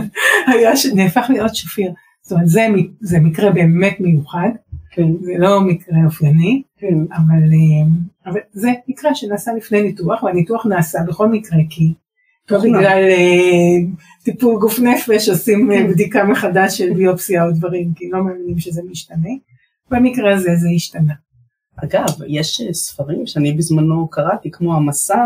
היה, 0.46 0.72
נהפך 0.94 1.26
להיות 1.28 1.56
שפיר. 1.56 1.92
זאת 2.22 2.32
אומרת, 2.32 2.48
זה, 2.48 2.66
זה 3.00 3.20
מקרה 3.20 3.50
באמת 3.50 4.00
מיוחד, 4.00 4.50
כן, 4.94 5.08
זה 5.20 5.32
לא 5.38 5.60
מקרה 5.60 6.04
אופייני, 6.04 6.62
כן. 6.78 6.94
אבל, 7.12 7.42
אה, 7.52 7.90
אבל 8.26 8.40
זה 8.52 8.70
מקרה 8.88 9.14
שנעשה 9.14 9.52
לפני 9.52 9.82
ניתוח, 9.82 10.22
והניתוח 10.22 10.66
נעשה 10.66 10.98
בכל 11.08 11.28
מקרה 11.28 11.58
כי 11.70 11.92
טוב, 12.46 12.62
בגלל 12.62 13.08
אה, 13.10 13.92
טיפול 14.22 14.60
גוף 14.60 14.78
נפש 14.78 15.28
עושים 15.28 15.72
אה, 15.72 15.86
בדיקה 15.88 16.24
מחדש 16.24 16.78
של 16.78 16.94
ביופסיה 16.94 17.44
או 17.44 17.52
דברים, 17.52 17.92
כי 17.94 18.10
לא 18.10 18.24
מאמינים 18.24 18.58
שזה 18.58 18.82
משתנה. 18.90 19.30
במקרה 19.90 20.34
הזה 20.34 20.50
זה 20.56 20.68
השתנה. 20.76 21.14
אגב, 21.76 22.08
יש 22.26 22.62
ספרים 22.72 23.26
שאני 23.26 23.52
בזמנו 23.52 24.08
קראתי, 24.08 24.50
כמו 24.50 24.76
המסע, 24.76 25.24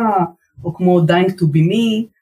או 0.65 0.75
כמו 0.75 1.01
Dying 1.01 1.31
to 1.31 1.43
be 1.43 1.71
me, 1.71 2.16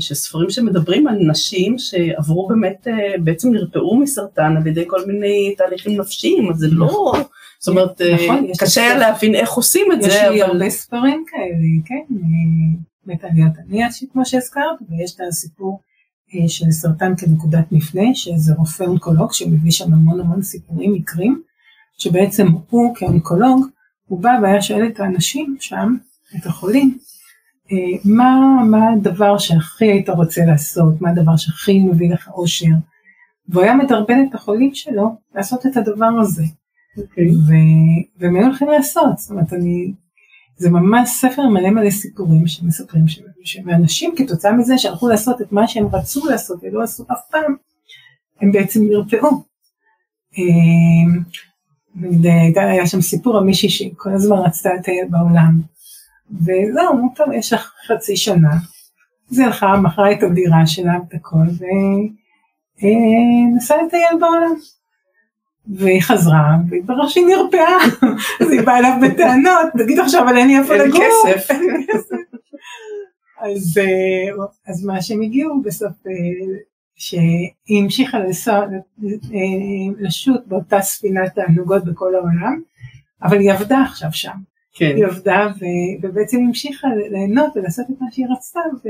שספרים 0.00 0.50
שמדברים 0.50 1.06
על 1.06 1.18
נשים 1.30 1.78
שעברו 1.78 2.48
באמת, 2.48 2.88
אה, 2.88 3.18
בעצם 3.24 3.52
נרפאו 3.52 3.96
מסרטן 3.96 4.56
על 4.56 4.66
ידי 4.66 4.84
כל 4.86 5.06
מיני 5.06 5.54
תהליכים 5.58 6.00
נפשיים, 6.00 6.50
אז 6.50 6.56
זה 6.56 6.66
לא, 6.70 7.12
זאת 7.60 7.68
אומרת, 7.68 8.00
אה, 8.00 8.14
נכון, 8.14 8.44
יש 8.44 8.58
קשה 8.58 8.98
להבין 8.98 9.34
איך 9.34 9.52
עושים 9.52 9.92
את 9.92 9.98
יש 10.00 10.12
זה, 10.12 10.28
לי 10.30 10.42
אבל 10.42 10.52
הרבה 10.52 10.70
ספרים 10.70 11.24
כאלה, 11.28 11.82
כן, 11.84 12.14
בית 13.06 13.24
עליית 13.24 13.52
הנייה, 13.58 13.88
כמו 14.12 14.26
שהזכרת, 14.26 14.76
ויש 14.90 15.14
את 15.14 15.20
הסיפור 15.28 15.80
אה, 16.34 16.48
של 16.48 16.70
סרטן 16.70 17.12
כנקודת 17.16 17.72
מפנה, 17.72 18.14
שזה 18.14 18.54
רופא 18.54 18.84
אונקולוג 18.84 19.32
שמביא 19.32 19.70
שם 19.70 19.94
המון 19.94 20.20
המון 20.20 20.42
סיפורים, 20.42 20.92
מקרים, 20.92 21.42
שבעצם 21.98 22.46
הוא 22.70 22.94
כאונקולוג, 22.94 23.66
הוא 24.06 24.20
בא 24.20 24.30
והיה 24.42 24.62
שואל 24.62 24.86
את 24.86 25.00
האנשים 25.00 25.56
שם, 25.60 25.96
את 26.36 26.46
החולים, 26.46 26.98
מה, 28.04 28.36
מה 28.70 28.92
הדבר 28.92 29.38
שהכי 29.38 29.84
היית 29.84 30.08
רוצה 30.08 30.44
לעשות, 30.44 31.00
מה 31.00 31.10
הדבר 31.10 31.36
שהכי 31.36 31.80
מביא 31.80 32.12
לך 32.12 32.28
אושר, 32.28 32.66
והוא 33.48 33.62
היה 33.62 33.74
מדרבן 33.74 34.24
את 34.28 34.34
החולים 34.34 34.74
שלו 34.74 35.16
לעשות 35.34 35.66
את 35.66 35.76
הדבר 35.76 36.10
הזה. 36.20 36.44
אוקיי. 36.98 37.30
ו- 37.30 38.18
והם 38.18 38.36
היו 38.36 38.44
הולכים 38.46 38.68
לעשות, 38.68 39.18
זאת 39.18 39.30
אומרת 39.30 39.52
אני, 39.52 39.92
זה 40.56 40.70
ממש 40.70 41.08
ספר 41.08 41.48
מלא 41.48 41.70
מלא 41.70 41.90
סיפורים 41.90 42.46
שמספרים 42.46 43.08
ש- 43.08 43.20
שאנשים 43.44 44.14
כתוצאה 44.16 44.52
מזה 44.52 44.78
שהלכו 44.78 45.08
לעשות 45.08 45.42
את 45.42 45.52
מה 45.52 45.68
שהם 45.68 45.86
רצו 45.92 46.26
לעשות 46.30 46.60
ולא 46.62 46.82
עשו 46.82 47.04
אף 47.12 47.20
פעם, 47.30 47.54
הם 48.40 48.52
בעצם 48.52 48.80
נרפאו. 48.84 49.28
אה, 50.38 51.22
הייתה- 52.22 52.60
היה 52.60 52.86
שם 52.86 53.00
סיפור 53.00 53.38
על 53.38 53.44
מישהי 53.44 53.68
שכל 53.68 54.10
הזמן 54.12 54.36
רצתה 54.36 54.74
לטייל 54.74 55.08
בעולם, 55.10 55.60
וזהו, 56.30 57.12
טוב, 57.16 57.32
יש 57.32 57.52
לך 57.52 57.72
חצי 57.86 58.16
שנה. 58.16 58.54
אז 59.30 59.38
היא 59.38 59.46
הלכה, 59.46 59.76
מכרה 59.76 60.12
את 60.12 60.22
הדירה 60.22 60.66
שלה 60.66 60.92
ואת 60.92 61.14
הכל, 61.14 61.46
ונסעה 62.76 63.82
לטייל 63.82 64.18
בעולם. 64.20 64.54
והיא 65.66 66.02
חזרה, 66.02 66.56
והתברר 66.68 67.08
שהיא 67.08 67.26
נרפאה, 67.26 67.76
אז 68.40 68.50
היא 68.50 68.60
באה 68.60 68.78
אליו 68.78 68.92
בטענות, 69.02 69.66
תגיד 69.78 69.98
עכשיו, 69.98 70.22
אבל 70.22 70.36
אין 70.36 70.48
לי 70.48 70.58
איפה 70.58 70.74
אין 70.74 70.88
לגור. 70.88 71.00
כסף. 71.34 71.54
אז, 73.40 73.78
אה, 73.78 74.44
אז 74.66 74.84
מה 74.84 75.02
שהם 75.02 75.22
הגיעו 75.22 75.62
בסוף, 75.62 76.06
אה, 76.06 76.12
שהיא 76.94 77.82
המשיכה 77.82 78.18
אה, 78.18 78.24
לשוט 79.98 80.46
באותה 80.46 80.80
ספינת 80.80 81.34
תענוגות 81.34 81.84
בכל 81.84 82.14
העולם, 82.14 82.60
אבל 83.22 83.38
היא 83.38 83.52
עבדה 83.52 83.82
עכשיו 83.82 84.08
שם. 84.12 84.36
כן, 84.74 84.96
היא 84.96 85.06
עבדה 85.06 85.46
ו- 85.58 86.06
ובעצם 86.06 86.38
המשיכה 86.46 86.88
ליהנות 87.10 87.56
ולעשות 87.56 87.86
את 87.90 88.00
מה 88.00 88.06
שהיא 88.12 88.26
רצתה 88.36 88.60
ו- 88.84 88.88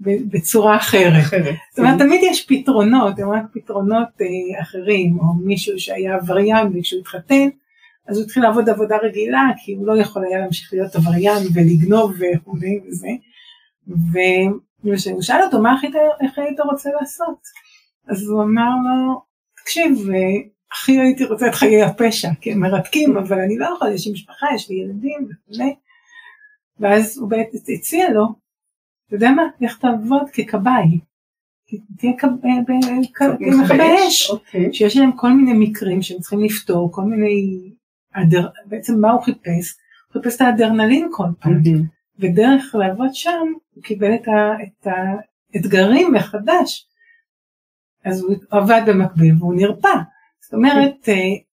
ב- 0.00 0.30
בצורה 0.30 0.76
אחרת. 0.76 1.22
אחרת. 1.22 1.54
זאת 1.70 1.78
אומרת, 1.78 1.98
תמיד 1.98 2.20
יש 2.22 2.46
פתרונות, 2.46 3.18
הם 3.18 3.30
רק 3.30 3.44
פתרונות 3.52 4.08
אה, 4.20 4.62
אחרים, 4.62 5.18
או 5.18 5.34
מישהו 5.44 5.78
שהיה 5.78 6.14
עבריין 6.14 6.66
וכשהוא 6.74 7.00
התחתן, 7.00 7.48
אז 8.08 8.16
הוא 8.16 8.24
התחיל 8.24 8.42
לעבוד 8.42 8.68
עבודה 8.68 8.96
רגילה, 9.02 9.50
כי 9.64 9.72
הוא 9.72 9.86
לא 9.86 9.98
יכול 10.00 10.24
היה 10.24 10.38
להמשיך 10.38 10.72
להיות 10.72 10.94
עבריין 10.96 11.42
ולגנוב 11.54 12.12
וכולי 12.12 12.80
וזה. 12.86 13.08
וכשהוא 13.88 15.22
שאל 15.22 15.42
אותו, 15.42 15.62
מה 15.62 15.74
הכי, 15.74 15.86
היית 16.36 16.60
רוצה 16.60 16.90
לעשות? 17.00 17.38
אז 18.08 18.28
הוא 18.28 18.42
אמר 18.42 18.70
לו, 18.84 19.22
תקשיב, 19.62 20.10
אה, 20.10 20.48
הכי 20.76 21.00
הייתי 21.00 21.24
רוצה 21.24 21.46
את 21.46 21.54
חיי 21.54 21.82
הפשע, 21.82 22.28
כי 22.40 22.52
הם 22.52 22.60
מרתקים, 22.60 23.16
אבל 23.16 23.38
אני 23.40 23.58
לא 23.58 23.66
יכול, 23.76 23.92
יש 23.92 24.06
לי 24.06 24.12
משפחה, 24.12 24.46
יש 24.54 24.70
לי 24.70 24.76
ילדים 24.76 25.28
וכולי. 25.30 25.74
ואז 26.80 27.18
הוא 27.18 27.30
בעצם 27.30 27.72
הציע 27.74 28.10
לו, 28.10 28.26
אתה 29.06 29.16
יודע 29.16 29.30
מה, 29.30 29.42
לך 29.60 29.78
תעבוד 29.78 30.30
ככבאי. 30.30 31.00
תהיה 31.98 32.12
אה, 32.44 33.64
מכבי 33.64 34.08
אש. 34.08 34.30
אוקיי. 34.30 34.72
שיש 34.72 34.96
להם 34.96 35.12
כל 35.12 35.32
מיני 35.32 35.68
מקרים 35.68 36.02
שהם 36.02 36.18
צריכים 36.18 36.44
לפתור, 36.44 36.92
כל 36.92 37.02
מיני, 37.02 37.60
אדר, 38.12 38.48
בעצם 38.66 39.00
מה 39.00 39.10
הוא 39.10 39.22
חיפש? 39.22 39.74
הוא 40.06 40.22
חיפש 40.22 40.36
את 40.36 40.40
האדרנלין 40.40 41.08
כל 41.12 41.28
פעם. 41.40 41.62
ודרך 42.18 42.74
לעבוד 42.74 43.14
שם 43.14 43.52
הוא 43.74 43.82
קיבל 43.82 44.14
את, 44.14 44.28
ה, 44.28 44.62
את 44.62 44.86
האתגרים 45.54 46.12
מחדש. 46.12 46.88
אז 48.04 48.22
הוא 48.22 48.36
עבד 48.50 48.82
במקביל 48.86 49.34
והוא 49.38 49.54
נרפא. 49.54 49.98
זאת 50.46 50.54
אומרת, 50.54 51.08
אה, 51.08 51.14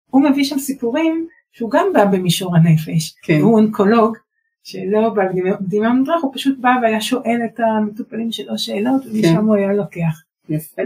הוא 0.07 0.23
מביא 0.31 0.45
שם 0.45 0.59
סיפורים 0.59 1.27
שהוא 1.53 1.71
גם 1.71 1.87
בא 1.93 2.05
במישור 2.05 2.57
הנפש. 2.57 3.15
כן. 3.23 3.41
הוא 3.41 3.55
אונקולוג 3.55 4.17
שלא 4.63 5.09
בא 5.09 5.23
בדמיון 5.61 5.99
מודרך, 5.99 6.23
הוא 6.23 6.35
פשוט 6.35 6.59
בא 6.61 6.71
והיה 6.83 7.01
שואל 7.01 7.41
את 7.45 7.61
המטופלים 7.61 8.33
שלו 8.33 8.59
שאלות 8.59 9.03
כן. 9.03 9.09
ומשם 9.11 9.47
הוא 9.47 9.57
היה 9.57 9.73
לוקח. 9.73 10.23
יפה. 10.49 10.83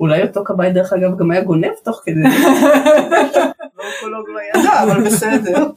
אולי 0.00 0.22
אותו 0.22 0.44
כבאי 0.44 0.72
דרך 0.72 0.92
אגב 0.92 1.18
גם 1.18 1.30
היה 1.30 1.44
גונב 1.44 1.72
תוך 1.84 2.02
כדי. 2.04 2.22
לא 3.76 3.84
אונקולוג 3.84 4.28
לא 4.28 4.40
ידע, 4.60 4.82
אבל 4.82 5.04
בסדר. 5.06 5.66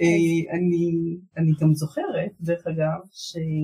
אה, 0.00 0.52
אני, 0.52 1.16
אני 1.36 1.52
גם 1.60 1.74
זוכרת, 1.74 2.30
דרך 2.40 2.66
אגב, 2.66 3.00
שהייתה 3.12 3.54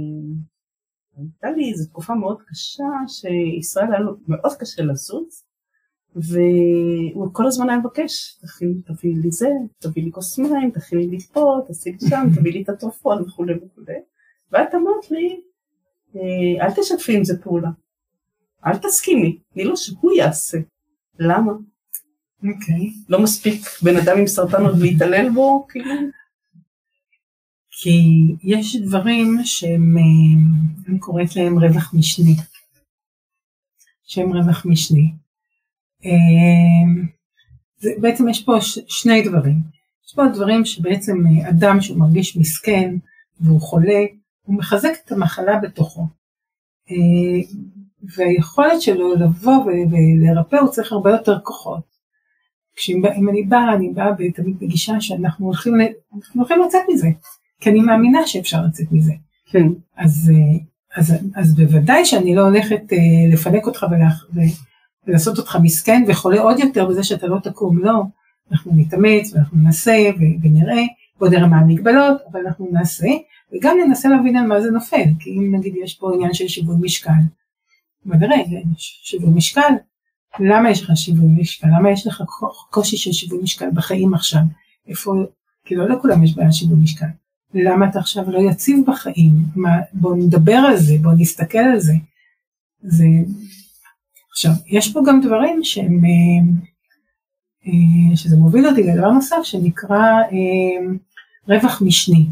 לי 1.57 1.71
איזו 1.71 1.89
תקופה 1.89 2.15
מאוד 2.15 2.43
קשה, 2.49 2.85
שישראל 3.09 3.93
היה 3.93 4.01
לו 4.01 4.17
מאוד 4.29 4.53
קשה 4.61 4.83
לזוז, 4.83 5.46
והוא 6.16 7.29
כל 7.33 7.46
הזמן 7.46 7.68
היה 7.68 7.79
מבקש, 7.79 8.38
"תכין- 8.42 8.81
תביאי 8.87 9.14
לי 9.14 9.31
זה, 9.31 9.48
תביאי 9.79 10.05
לי 10.07 10.12
כוס 10.12 10.38
מים, 10.38 10.70
תכיני 10.70 11.07
לי 11.07 11.18
פה, 11.20 11.59
תשיג 11.68 11.96
שם, 12.09 12.26
תביאי 12.35 12.52
לי 12.55 12.62
את 12.62 12.68
התרופות 12.68 13.20
וכולי 13.26 13.55
וכולי. 13.55 13.94
ואת 14.52 14.74
אמרת 14.74 15.11
לי, 15.11 15.40
"אה, 16.16 16.66
אל 16.66 16.70
תשתפי 16.72 17.16
עם 17.16 17.24
זה 17.24 17.42
פעולה, 17.42 17.68
אל 18.66 18.76
תסכימי, 18.79 19.38
תני 19.52 19.64
לו 19.64 19.76
שהוא 19.76 20.12
יעשה. 20.12 20.59
למה? 21.18 21.52
אוקיי. 22.38 22.90
לא 23.09 23.22
מספיק 23.22 23.61
בן 23.83 23.96
אדם 23.96 24.18
עם 24.18 24.26
סרטן 24.26 24.62
עוד 24.66 24.79
להתעלל 24.79 25.31
בו? 25.35 25.66
כאילו? 25.68 25.90
כי 27.70 27.90
יש 28.42 28.76
דברים 28.76 29.37
שהם, 29.44 29.96
אה, 29.98 30.02
אני 30.88 30.98
קוראת 30.98 31.37
להם 31.37 31.59
רווח 31.59 31.94
משני. 31.94 32.35
שהם 34.05 34.33
רווח 34.37 34.66
משני. 34.66 35.12
אה, 36.05 37.07
זה, 37.79 37.91
בעצם 38.01 38.29
יש 38.29 38.45
פה 38.45 38.61
ש, 38.61 38.79
שני 38.89 39.23
דברים. 39.23 39.57
יש 40.07 40.15
פה 40.15 40.23
דברים 40.35 40.65
שבעצם 40.65 41.17
אה, 41.27 41.49
אדם 41.49 41.81
שהוא 41.81 41.99
מרגיש 41.99 42.37
מסכן 42.37 42.95
והוא 43.41 43.61
חולה, 43.61 44.01
הוא 44.43 44.57
מחזק 44.57 44.93
את 45.05 45.13
המחלה 45.13 45.59
בתוכו. 45.59 46.07
אה, 46.91 46.97
והיכולת 48.17 48.83
שלו 48.83 49.15
לבוא 49.15 49.65
ולרפא 49.65 50.57
הוא 50.57 50.71
צריך 50.71 50.93
הרבה 50.93 51.11
יותר 51.11 51.39
כוחות. 51.43 51.97
כשאם 52.77 53.03
אם 53.17 53.29
אני 53.29 53.43
באה, 53.43 53.75
אני 53.75 53.93
באה 53.95 54.07
תמיד 54.35 54.59
בגישה 54.59 55.01
שאנחנו 55.01 55.47
הולכים, 55.47 55.75
אנחנו 56.17 56.41
הולכים 56.41 56.63
לצאת 56.67 56.81
מזה. 56.89 57.09
כי 57.61 57.71
אני 57.71 57.81
מאמינה 57.81 58.27
שאפשר 58.27 58.63
לצאת 58.69 58.87
מזה. 58.93 59.13
כן. 59.51 59.67
אז, 59.97 60.33
אה, 60.35 60.59
אז, 60.97 61.15
אז 61.35 61.55
בוודאי 61.55 62.05
שאני 62.05 62.35
לא 62.35 62.43
הולכת 62.43 62.83
לפנק 63.33 63.67
אותך 63.67 63.87
ולח, 63.91 64.27
ו, 64.35 64.41
ולעשות 65.07 65.38
אותך 65.38 65.59
מסכן 65.62 66.03
וחולה 66.09 66.40
עוד 66.40 66.59
יותר 66.59 66.87
בזה 66.87 67.05
שאתה 67.05 67.27
לא 67.27 67.38
תקום, 67.38 67.79
לא. 67.79 68.03
אנחנו 68.53 68.73
נתאמץ 68.77 69.33
ואנחנו 69.35 69.59
ו- 70.19 70.42
ונראה, 70.42 70.83
בוא 71.19 71.29
נראה 71.29 71.47
מה 71.47 71.57
המגבלות, 71.57 72.21
אבל 72.33 72.40
אנחנו 72.47 72.69
נעשה, 72.73 73.09
וגם 73.53 73.77
ננסה 73.87 74.09
להבין 74.09 74.37
על 74.37 74.47
מה 74.47 74.61
זה 74.61 74.71
נופל, 74.71 75.05
כי 75.19 75.31
אם 75.31 75.55
נגיד 75.55 75.75
יש 75.85 75.95
פה 75.95 76.14
עניין 76.14 76.35
של 76.35 76.49
שיווי 76.49 76.77
משקל, 76.81 77.11
בוא 78.05 78.16
נראה, 78.16 78.37
שיווי 78.77 79.31
משקל, 79.31 79.73
למה 80.40 80.71
יש 80.71 80.83
לך 80.83 80.90
שיווי 80.95 81.29
משקל? 81.40 81.69
למה 81.79 81.90
יש 81.90 82.07
לך 82.07 82.23
קושי 82.71 82.97
של 82.97 83.12
שיווי 83.12 83.38
משקל 83.42 83.71
בחיים 83.75 84.14
עכשיו? 84.14 84.40
איפה, 84.88 85.14
כאילו 85.64 85.88
לא 85.88 85.97
לכולם 85.97 86.25
יש 86.25 86.37
בעיה 86.37 86.53
שיווי 86.53 86.77
משקל. 86.77 87.07
למה 87.55 87.88
אתה 87.88 87.99
עכשיו 87.99 88.31
לא 88.31 88.51
יציב 88.51 88.79
בחיים? 88.87 89.33
מה, 89.57 89.71
בוא 89.92 90.16
נדבר 90.16 90.57
על 90.57 90.77
זה, 90.77 90.95
בוא 91.03 91.12
נסתכל 91.16 91.59
על 91.59 91.79
זה. 91.79 91.95
זה... 92.83 93.05
עכשיו, 94.37 94.53
יש 94.66 94.92
פה 94.92 95.01
גם 95.07 95.20
דברים 95.20 95.64
שהם, 95.64 96.01
אה, 96.05 96.53
אה, 97.66 98.16
שזה 98.16 98.37
מוביל 98.37 98.66
אותי 98.66 98.83
לדבר 98.83 99.11
נוסף 99.11 99.37
שנקרא 99.42 99.99
אה, 99.99 100.94
רווח 101.49 101.83
משני. 101.83 102.27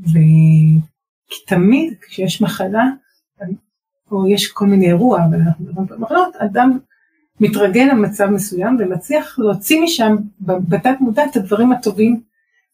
וכי 0.00 1.44
תמיד 1.46 1.94
כשיש 2.00 2.42
מחלה, 2.42 2.84
או 4.10 4.28
יש 4.28 4.48
כל 4.48 4.66
מיני 4.66 4.88
אירוע, 4.88 5.24
אבל 5.24 5.40
אנחנו 5.40 5.64
מדברים 5.64 5.86
על 5.92 5.98
מחלות, 5.98 6.36
אדם 6.36 6.78
מתרגל 7.40 7.88
למצב 7.90 8.26
מסוים 8.26 8.76
ומצליח 8.80 9.38
להוציא 9.38 9.82
משם 9.82 10.16
בתת 10.40 10.96
מודע 11.00 11.24
את 11.30 11.36
הדברים 11.36 11.72
הטובים 11.72 12.20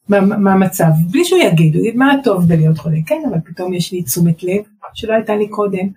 מה- 0.09 0.37
מהמצב, 0.37 0.89
בלי 1.11 1.25
שהוא 1.25 1.39
יגיד, 1.39 1.75
הוא 1.75 1.85
יגיד 1.85 1.95
מה 1.95 2.11
הטוב 2.11 2.47
בלהיות 2.47 2.77
חולה, 2.77 2.97
כן, 3.05 3.21
אבל 3.29 3.39
פתאום 3.45 3.73
יש 3.73 3.91
לי 3.91 4.03
תשומת 4.03 4.43
לב 4.43 4.63
שלא 4.93 5.13
הייתה 5.13 5.35
לי 5.35 5.47
קודם, 5.49 5.87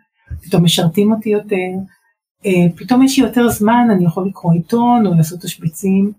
פתאום 0.42 0.64
משרתים 0.64 1.12
אותי 1.12 1.28
יותר, 1.30 1.70
פתאום 2.76 3.02
יש 3.02 3.18
לי 3.18 3.24
יותר 3.24 3.48
זמן, 3.48 3.88
אני 3.92 4.04
יכול 4.04 4.26
לקרוא 4.28 4.52
עיתון 4.52 5.06
או 5.06 5.14
לעשות 5.14 5.40
תשבצים, 5.40 6.12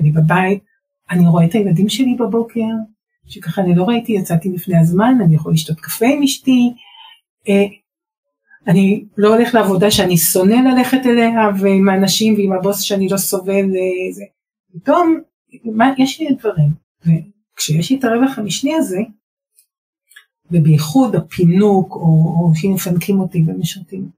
אני 0.00 0.10
בבית, 0.10 0.64
אני 1.10 1.26
רואה 1.26 1.44
את 1.44 1.52
הילדים 1.52 1.88
שלי 1.88 2.14
בבוקר, 2.14 2.74
שככה 3.26 3.62
אני 3.62 3.74
לא 3.74 3.84
ראיתי, 3.84 4.12
יצאתי 4.12 4.48
לפני 4.48 4.78
הזמן, 4.78 5.18
אני 5.24 5.34
יכול 5.34 5.52
לשתות 5.52 5.80
קפה 5.80 6.06
עם 6.06 6.22
אשתי, 6.22 6.72
אה, 7.48 7.64
אני 8.66 9.04
לא 9.16 9.34
הולך 9.34 9.54
לעבודה 9.54 9.90
שאני 9.90 10.16
שונא 10.16 10.54
ללכת 10.54 10.98
אליה, 11.06 11.30
ועם 11.60 11.88
האנשים 11.88 12.34
ועם 12.34 12.52
הבוס 12.52 12.80
שאני 12.80 13.08
לא 13.08 13.16
סובל, 13.16 13.52
אה, 13.54 14.12
זה. 14.12 14.24
פתאום, 14.74 15.20
מה, 15.64 15.92
יש 15.98 16.20
לי 16.20 16.28
דברים, 16.34 16.70
וכשיש 17.06 17.90
לי 17.90 17.98
את 17.98 18.04
הרווח 18.04 18.38
המשני 18.38 18.74
הזה, 18.74 18.98
ובייחוד 20.50 21.14
הפינוק, 21.14 21.92
או, 21.92 22.00
או 22.00 22.52
שמפנקים 22.54 23.20
אותי 23.20 23.44
ומשרתים, 23.46 24.08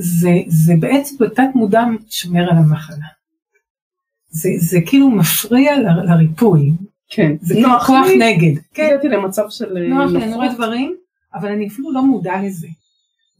זה, 0.00 0.30
זה 0.46 0.74
בעצם 0.80 1.16
בתת 1.20 1.48
מודע 1.54 1.80
שומר 2.10 2.42
על 2.50 2.56
המחלה. 2.58 3.06
זה, 4.28 4.48
זה 4.58 4.78
כאילו 4.86 5.10
מפריע 5.10 5.78
ל- 5.78 6.10
לריפוי, 6.12 6.72
כן. 7.10 7.32
זה 7.40 7.54
כאילו 7.54 7.68
נוח 7.68 7.86
כוח 7.86 8.06
לי, 8.06 8.18
נגד. 8.18 8.60
כן, 8.74 8.86
הגעתי 8.90 9.08
למצב 9.08 9.42
של 9.48 9.76
אה, 9.76 9.88
נוח 9.88 10.10
לי, 10.12 10.24
אני. 10.24 10.34
רואה 10.34 10.54
דברים, 10.54 10.96
אבל 11.34 11.48
אני 11.52 11.68
אפילו 11.68 11.92
לא 11.92 12.02
מודע 12.02 12.34
לזה. 12.42 12.68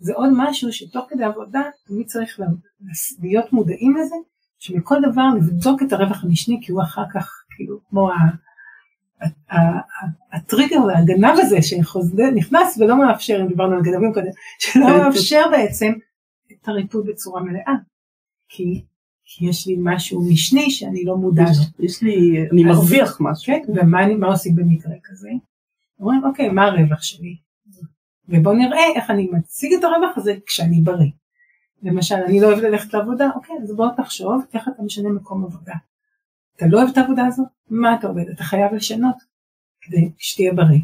זה 0.01 0.13
עוד 0.15 0.31
משהו 0.37 0.73
שתוך 0.73 1.07
כדי 1.09 1.25
עבודה 1.25 1.61
תמיד 1.87 2.07
צריך 2.07 2.41
לה- 2.41 2.47
להיות 3.23 3.53
מודעים 3.53 3.97
לזה, 3.97 4.15
שמכל 4.59 4.97
דבר 5.13 5.23
לבדוק 5.37 5.83
את 5.83 5.93
הרווח 5.93 6.25
המשני, 6.25 6.59
כי 6.63 6.73
הוא 6.73 6.83
אחר 6.83 7.03
כך 7.15 7.33
כאילו 7.57 7.79
כמו 7.91 8.11
ה- 8.11 8.51
הטריגר 10.33 10.79
והגנב 10.83 11.35
הזה 11.39 11.63
שנכנס 11.63 12.79
ולא 12.79 12.99
מאפשר, 13.07 13.39
אם 13.43 13.49
דיברנו 13.49 13.77
על 13.77 13.83
גנבים 13.83 14.13
קודם, 14.15 14.27
שלא 14.59 14.87
כן. 14.87 14.99
מאפשר 14.99 15.43
בעצם 15.51 15.93
את 16.63 16.69
הריפוי 16.69 17.03
בצורה 17.13 17.43
מלאה. 17.43 17.75
כי, 18.49 18.85
כי 19.25 19.47
יש 19.49 19.67
לי 19.67 19.77
משהו 19.79 20.23
משני 20.33 20.71
שאני 20.71 21.05
לא 21.05 21.17
מודע 21.17 21.43
לו. 21.43 21.85
יש 21.87 22.03
לי, 22.03 22.47
אני 22.53 22.65
מרוויח 22.65 23.17
משהו. 23.21 23.47
כן, 23.47 23.63
ומה 23.75 24.05
אני- 24.05 24.15
מה 24.15 24.27
עושים 24.27 24.55
במקרה 24.57 24.95
כזה? 25.05 25.31
אומרים, 26.01 26.25
אוקיי, 26.25 26.49
מה 26.49 26.65
הרווח 26.65 27.03
שלי? 27.03 27.37
ובואו 28.29 28.55
נראה 28.55 28.81
איך 28.97 29.11
אני 29.11 29.29
מציג 29.33 29.73
את 29.79 29.85
הרווח 29.85 30.17
הזה 30.19 30.35
כשאני 30.47 30.81
בריא. 30.81 31.11
למשל, 31.83 32.15
אני 32.15 32.41
לא 32.41 32.47
אוהב 32.47 32.59
ללכת 32.59 32.95
לעבודה, 32.95 33.31
אוקיי, 33.35 33.57
אז 33.63 33.77
בוא 33.77 33.87
תחשוב 33.97 34.43
איך 34.55 34.69
אתה 34.69 34.83
משנה 34.83 35.09
מקום 35.09 35.45
עבודה. 35.45 35.75
אתה 36.57 36.67
לא 36.67 36.79
אוהב 36.79 36.89
את 36.93 36.99
העבודה 36.99 37.27
הזאת? 37.27 37.47
מה 37.71 37.95
אתה 37.95 38.07
עובד? 38.09 38.29
אתה 38.29 38.45
חייב 38.45 38.75
לשנות 38.75 39.17
כדי 39.81 40.11
שתהיה 40.19 40.55
בריא. 40.55 40.81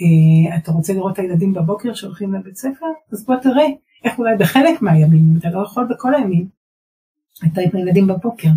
אה, 0.00 0.56
אתה 0.56 0.72
רוצה 0.72 0.92
לראות 0.92 1.12
את 1.12 1.18
הילדים 1.18 1.52
בבוקר 1.52 1.94
שהולכים 1.94 2.34
לבית 2.34 2.56
ספר? 2.56 2.86
אז 3.12 3.24
בוא 3.24 3.36
תראה 3.36 3.66
איך 4.06 4.18
אולי 4.18 4.36
בחלק 4.36 4.82
מהימים, 4.82 5.34
אתה 5.38 5.50
לא 5.50 5.62
יכול 5.62 5.84
בכל 5.90 6.14
הימים, 6.14 6.46
אתה 7.46 7.60
עם 7.60 7.70
הילדים 7.72 8.06
בבוקר. 8.06 8.48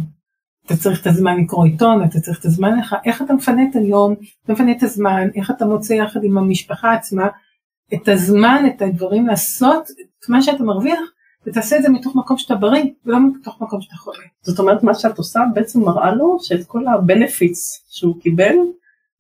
אתה 0.65 0.77
צריך 0.77 1.01
את 1.01 1.07
הזמן 1.07 1.37
לקרוא 1.37 1.65
עיתון, 1.65 2.03
אתה 2.03 2.19
צריך 2.19 2.39
את 2.39 2.45
הזמן 2.45 2.79
לך, 2.79 2.95
איך 3.05 3.21
אתה 3.21 3.33
מפנה 3.33 3.63
את 3.69 3.75
היום, 3.75 4.15
אתה 4.43 4.53
מפנה 4.53 4.71
את 4.71 4.83
הזמן, 4.83 5.27
איך 5.35 5.51
אתה 5.51 5.65
מוצא 5.65 5.93
יחד 5.93 6.23
עם 6.23 6.37
המשפחה 6.37 6.93
עצמה 6.93 7.27
את 7.93 8.07
הזמן, 8.07 8.63
את 8.67 8.81
הדברים 8.81 9.27
לעשות, 9.27 9.89
את 10.19 10.29
מה 10.29 10.41
שאתה 10.41 10.63
מרוויח, 10.63 10.99
ותעשה 11.45 11.77
את 11.77 11.81
זה 11.81 11.89
מתוך 11.89 12.15
מקום 12.15 12.37
שאתה 12.37 12.55
בריא, 12.55 12.83
ולא 13.05 13.17
מתוך 13.19 13.61
מקום 13.61 13.81
שאתה 13.81 13.95
חולה. 13.95 14.23
זאת 14.41 14.59
אומרת, 14.59 14.83
מה 14.83 14.93
שאת 14.93 15.17
עושה 15.17 15.39
בעצם 15.53 15.81
מראה 15.81 16.15
לו 16.15 16.37
שאת 16.41 16.65
כל 16.65 16.87
ה-benefits 16.87 17.87
שהוא 17.89 18.21
קיבל 18.21 18.55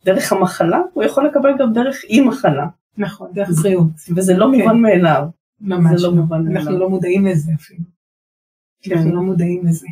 דרך 0.05 0.33
המחלה, 0.33 0.79
הוא 0.93 1.03
יכול 1.03 1.25
לקבל 1.25 1.57
גם 1.59 1.73
דרך 1.73 2.03
אי 2.03 2.21
מחלה. 2.21 2.67
נכון, 2.97 3.27
דרך 3.33 3.49
בריאות. 3.49 3.91
וזה 4.15 4.37
לא 4.37 4.45
כן. 4.51 4.61
מובן 4.61 4.81
מאליו. 4.81 5.23
ממש 5.61 6.01
זה 6.01 6.07
לא 6.07 6.13
מובן 6.13 6.57
אנחנו. 6.57 6.79
לא 6.79 6.89
מודעים 6.89 7.25
לזה 7.25 7.51
אפילו. 7.55 7.83
כן. 8.81 8.97
אנחנו 8.97 9.15
לא 9.15 9.21
מודעים 9.21 9.65
לזה. 9.65 9.87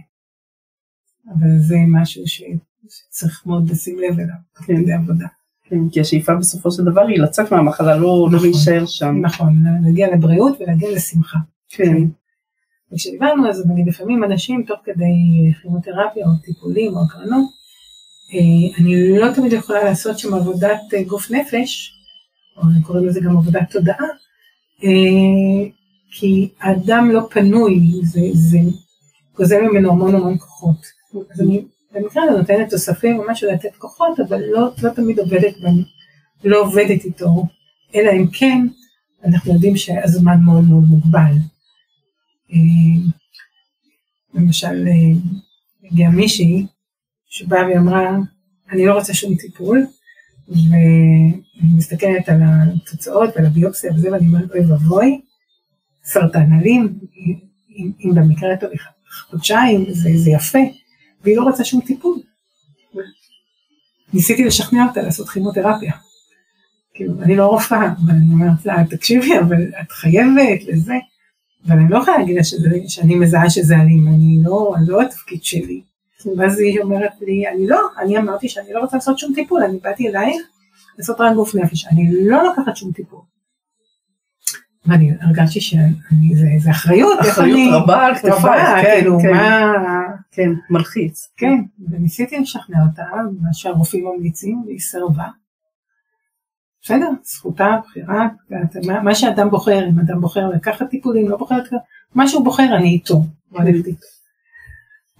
אבל 1.29 1.59
זה 1.59 1.75
משהו 1.87 2.27
ש- 2.27 2.43
שצריך 2.89 3.43
מאוד 3.45 3.69
לשים 3.69 3.99
לב 3.99 4.19
אליו, 4.19 4.35
תוך 4.55 4.65
כן. 4.65 4.81
כדי 4.81 4.93
עבודה. 4.93 5.27
כן, 5.63 5.89
כי 5.91 6.01
השאיפה 6.01 6.35
בסופו 6.35 6.71
של 6.71 6.83
דבר 6.83 7.01
היא 7.01 7.19
לצאת 7.19 7.51
מהמחלה, 7.51 7.97
לא 7.97 8.01
לא 8.01 8.27
נכון. 8.37 8.49
להישאר 8.49 8.85
שם. 8.85 9.15
נכון, 9.21 9.53
להגיע 9.85 10.15
לבריאות 10.15 10.57
ולהגיע 10.59 10.91
לשמחה. 10.95 11.37
כן, 11.69 11.97
וכשדיברנו 12.91 13.49
אז 13.49 13.65
נגיד 13.69 13.87
לפעמים 13.87 14.23
אנשים 14.23 14.63
תוך 14.67 14.79
כדי 14.83 15.13
כימותרפיה 15.61 16.25
או 16.25 16.31
טיפולים 16.43 16.93
או 16.93 17.03
הקרנות, 17.03 17.49
אה, 18.33 18.79
אני 18.81 19.19
לא 19.19 19.33
תמיד 19.33 19.53
יכולה 19.53 19.83
לעשות 19.83 20.19
שם 20.19 20.33
עבודת 20.33 20.79
אה, 20.93 21.03
גוף 21.03 21.31
נפש, 21.31 21.93
או 22.57 22.61
קוראים 22.83 23.05
לזה 23.07 23.19
גם 23.19 23.37
עבודת 23.37 23.71
תודעה, 23.71 24.07
כי 26.11 26.49
האדם 26.59 27.09
לא 27.11 27.27
פנוי, 27.31 27.79
זה, 28.03 28.19
זה 28.33 28.57
גוזל 29.35 29.61
ממנו 29.61 29.91
המון 29.91 30.15
המון 30.15 30.37
כוחות. 30.37 30.85
אז 31.31 31.41
אני 31.41 31.65
במקרה 31.91 32.23
הזה 32.23 32.37
נותנת 32.37 32.69
תוספים 32.69 33.21
משהו 33.29 33.51
לתת 33.51 33.75
כוחות, 33.77 34.19
אבל 34.19 34.41
לא, 34.51 34.69
לא 34.83 34.89
תמיד 34.89 35.19
עובדת, 35.19 35.55
לא 36.43 36.61
עובדת 36.61 37.05
איתו, 37.05 37.45
אלא 37.95 38.11
אם 38.11 38.27
כן 38.33 38.67
אנחנו 39.25 39.53
יודעים 39.53 39.77
שהזמן 39.77 40.37
מאוד 40.45 40.63
מאוד 40.63 40.83
מוגבל. 40.83 41.33
למשל, 44.33 44.87
הגיעה 45.83 46.11
מישהי 46.11 46.65
שבאה 47.29 47.67
ואמרה, 47.67 48.17
אני 48.71 48.85
לא 48.85 48.93
רוצה 48.93 49.13
שום 49.13 49.35
טיפול, 49.35 49.87
ואני 50.49 51.77
מסתכלת 51.77 52.29
על 52.29 52.41
התוצאות 52.41 53.29
ועל 53.35 53.45
הביופסיה 53.45 53.91
וזה, 53.91 54.11
ואני 54.11 54.27
אומרת, 54.27 54.51
אוי 54.51 54.65
ואבוי, 54.65 55.21
סרטן 56.03 56.53
אלים, 56.59 56.99
אם, 57.77 57.91
אם 58.05 58.15
במקרה 58.15 58.53
הטוב 58.53 58.69
חודשיים, 59.29 59.85
זה, 59.89 60.09
זה 60.15 60.31
יפה, 60.31 60.59
והיא 61.23 61.37
לא 61.37 61.43
רוצה 61.43 61.63
שום 61.63 61.81
טיפול. 61.81 62.19
ניסיתי 64.13 64.43
לשכנע 64.43 64.85
אותה 64.87 65.01
לעשות 65.01 65.29
כימותרפיה. 65.29 65.93
כאילו, 66.93 67.21
אני 67.21 67.35
לא 67.35 67.45
רופאה, 67.45 67.93
אבל 68.05 68.13
אני 68.13 68.33
אומרת 68.33 68.65
לה, 68.65 68.75
תקשיבי, 68.89 69.39
אבל 69.39 69.63
את 69.81 69.91
חייבת 69.91 70.63
לזה. 70.67 70.95
אבל 71.67 71.79
אני 71.79 71.89
לא 71.89 71.97
יכולה 71.97 72.17
להגיד 72.17 72.35
לה 72.35 72.43
שזה, 72.43 72.69
שאני 72.87 73.15
מזהה 73.15 73.49
שזה 73.49 73.75
אלים, 73.75 74.07
אני 74.07 74.39
לא, 74.43 74.75
לא 74.87 75.01
התפקיד 75.01 75.43
שלי. 75.43 75.81
ואז 76.37 76.59
היא 76.59 76.81
אומרת 76.81 77.11
לי, 77.21 77.47
אני 77.47 77.67
לא, 77.67 77.81
אני 77.99 78.17
אמרתי 78.17 78.49
שאני 78.49 78.73
לא 78.73 78.79
רוצה 78.79 78.97
לעשות 78.97 79.19
שום 79.19 79.33
טיפול, 79.33 79.63
אני 79.63 79.79
באתי 79.83 80.09
אלייך 80.09 80.41
לעשות 80.97 81.21
רק 81.21 81.35
גוף 81.35 81.55
נפש, 81.55 81.85
אני 81.85 82.27
לא 82.27 82.43
לוקחת 82.43 82.75
שום 82.75 82.91
טיפול. 82.91 83.19
ואני 84.85 85.11
הרגשתי 85.21 85.61
שזה 85.61 86.71
אחריות, 86.71 87.19
אחריות 87.19 87.59
אני, 87.59 87.69
רבה 87.71 88.05
על 88.05 88.15
כתפיי, 88.15 88.83
כן, 88.83 88.83
כאילו, 88.83 89.19
כן, 89.21 89.33
מה... 89.33 89.73
כן, 90.31 90.49
מלחיץ. 90.69 91.27
כן, 91.37 91.55
וניסיתי 91.89 92.39
לשכנע 92.39 92.77
אותה, 92.89 93.03
מה 93.41 93.53
שהרופאים 93.53 94.05
ממליצים, 94.05 94.63
והיא 94.65 94.79
סירבה. 94.79 95.27
בסדר, 96.81 97.09
זכותה, 97.23 97.77
בחירה, 97.83 98.27
מה, 98.87 99.01
מה 99.01 99.15
שאדם 99.15 99.49
בוחר, 99.49 99.89
אם 99.89 99.99
אדם 99.99 100.21
בוחר 100.21 100.49
לקחת 100.49 100.89
טיפולים, 100.89 101.29
לא 101.29 101.37
בוחר, 101.37 101.55
מה 102.15 102.27
שהוא 102.27 102.43
בוחר 102.43 102.75
אני 102.77 102.89
איתו, 102.89 103.23
הולכת 103.49 103.87
איתו. 103.87 104.16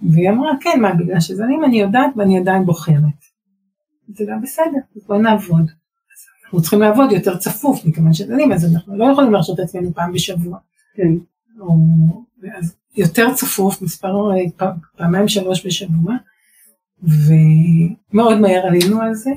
והיא 0.02 0.30
אמרה, 0.30 0.50
כן, 0.60 0.80
מה, 0.82 0.94
בגלל 0.94 1.20
שזה 1.20 1.44
אם 1.58 1.64
אני 1.64 1.80
יודעת 1.80 2.10
ואני 2.16 2.38
עדיין 2.38 2.64
בוחרת. 2.64 3.18
זה 4.08 4.24
גם 4.28 4.42
בסדר, 4.42 4.78
אז 4.96 5.02
בואי 5.06 5.18
נעבוד. 5.18 5.70
אנחנו 6.44 6.60
צריכים 6.60 6.80
לעבוד 6.80 7.12
יותר 7.12 7.36
צפוף, 7.36 7.84
מכיוון 7.84 8.12
שדנים, 8.12 8.52
אז 8.52 8.74
אנחנו 8.74 8.96
לא 8.96 9.04
יכולים 9.12 9.32
להרשות 9.32 9.58
עצמנו 9.58 9.94
פעם 9.94 10.12
בשבוע. 10.12 10.58
כן. 10.94 11.12
או, 11.60 11.74
אז 12.58 12.76
יותר 12.96 13.34
צפוף, 13.34 13.82
מספר 13.82 14.30
פעם, 14.56 14.76
פעמיים 14.96 15.28
שלוש 15.28 15.66
בשבוע, 15.66 16.14
ומאוד 17.02 18.40
מהר 18.40 18.66
עלינו 18.66 19.00
על 19.00 19.14
זה. 19.14 19.30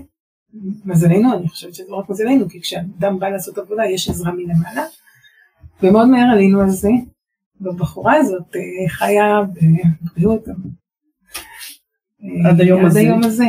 מזלנו, 0.85 1.37
אני 1.37 1.49
חושבת 1.49 1.73
שזה 1.73 1.83
לא 1.89 1.95
רק 1.95 2.09
מזלנו, 2.09 2.49
כי 2.49 2.61
כשאדם 2.61 3.19
בא 3.19 3.29
לעשות 3.29 3.57
עבודה 3.57 3.85
יש 3.85 4.09
עזרה 4.09 4.31
מלמעלה, 4.31 4.85
ומאוד 5.83 6.07
מהר 6.07 6.27
עלינו 6.31 6.61
על 6.61 6.69
זה, 6.69 6.89
והבחורה 7.61 8.15
הזאת 8.15 8.55
אה, 8.55 8.89
חיה 8.89 9.41
בבריאות 10.01 10.47
אה, 10.47 10.53
עד 12.49 12.61
היום 12.61 12.85
הזה. 12.85 12.99
היום 12.99 13.23
הזה. 13.23 13.45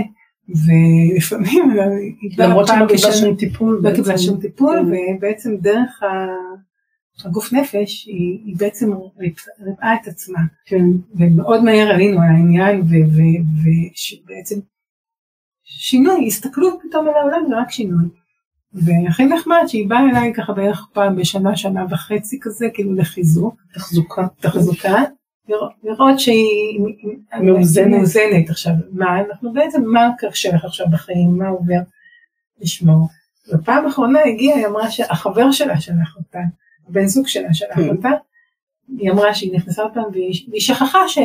ולפעמים 0.48 1.70
למרות 2.38 2.66
שלא 2.66 2.87
קיבלה 2.88 3.12
שום 3.12 3.37
טיפול. 3.37 3.81
לא 3.83 3.94
קיבלה 3.94 4.18
שום 4.18 4.40
טיפול, 4.40 4.79
כן. 4.79 5.16
ובעצם 5.16 5.57
דרך 5.57 6.03
הגוף 7.25 7.53
נפש 7.53 8.07
היא, 8.07 8.40
היא 8.44 8.57
בעצם 8.59 8.90
ריפאה 9.61 9.94
את 10.03 10.09
עצמה. 10.09 10.40
כן. 10.66 10.85
ומאוד 11.14 11.64
מהר 11.64 11.88
עלינו 11.88 12.20
על 12.20 12.29
העניין, 12.29 12.81
ובעצם 12.81 14.61
שינוי, 15.64 16.27
הסתכלות 16.27 16.79
פתאום 16.88 17.09
על 17.09 17.14
העולם 17.14 17.44
זה 17.48 17.57
רק 17.57 17.70
שינוי. 17.70 18.05
והכי 18.75 19.25
נחמד 19.25 19.63
שהיא 19.67 19.89
באה 19.89 20.11
אליי 20.11 20.35
ככה 20.35 20.53
בערך 20.53 20.87
פעם 20.93 21.17
בשנה, 21.17 21.57
שנה 21.57 21.85
וחצי 21.91 22.39
כזה, 22.41 22.67
כאילו 22.75 22.95
לחיזוק. 22.95 23.55
תחזוקה. 23.75 24.27
תחזוקה. 24.41 25.03
לראות 25.85 26.21
שהיא 26.21 26.81
מאוזנת. 27.41 27.87
מאוזנת. 27.87 28.51
עכשיו, 28.51 28.73
מה 28.93 29.21
אנחנו 29.21 29.53
בעצם, 29.53 29.83
מה 29.85 30.09
קשה 30.19 30.55
לך 30.55 30.65
עכשיו 30.65 30.87
בחיים, 30.93 31.39
מה 31.39 31.49
עובר 31.49 31.79
לשמור. 32.61 33.09
בפעם 33.53 33.87
האחרונה 33.87 34.21
הגיעה, 34.21 34.59
היא 34.59 34.67
אמרה 34.67 34.91
שהחבר 34.91 35.53
שלה 35.53 35.81
שלח 35.81 36.17
אותה, 36.17 36.39
הבן 36.89 37.07
זוג 37.07 37.27
שלה 37.27 37.55
שלח 37.55 37.77
כן. 37.77 37.89
אותה, 37.89 38.11
היא 38.99 39.11
אמרה 39.11 39.35
שהיא 39.35 39.55
נכנסה 39.55 39.83
אותה 39.83 40.01
והיא 40.13 40.61
שכחה 40.61 41.09
ש... 41.09 41.19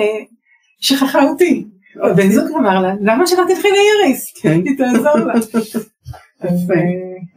שכחה 0.80 1.24
אותי. 1.24 1.66
הבן 2.04 2.30
זוג 2.32 2.48
אמר 2.58 2.82
לה, 2.82 2.94
למה 3.02 3.28
שלא 3.28 3.44
תלכי 3.48 3.68
לאיריס? 3.68 4.34
כן. 4.42 4.62
היא 4.66 4.78
תעזור 4.78 5.18
לה. 5.18 5.34
אז 6.40 6.72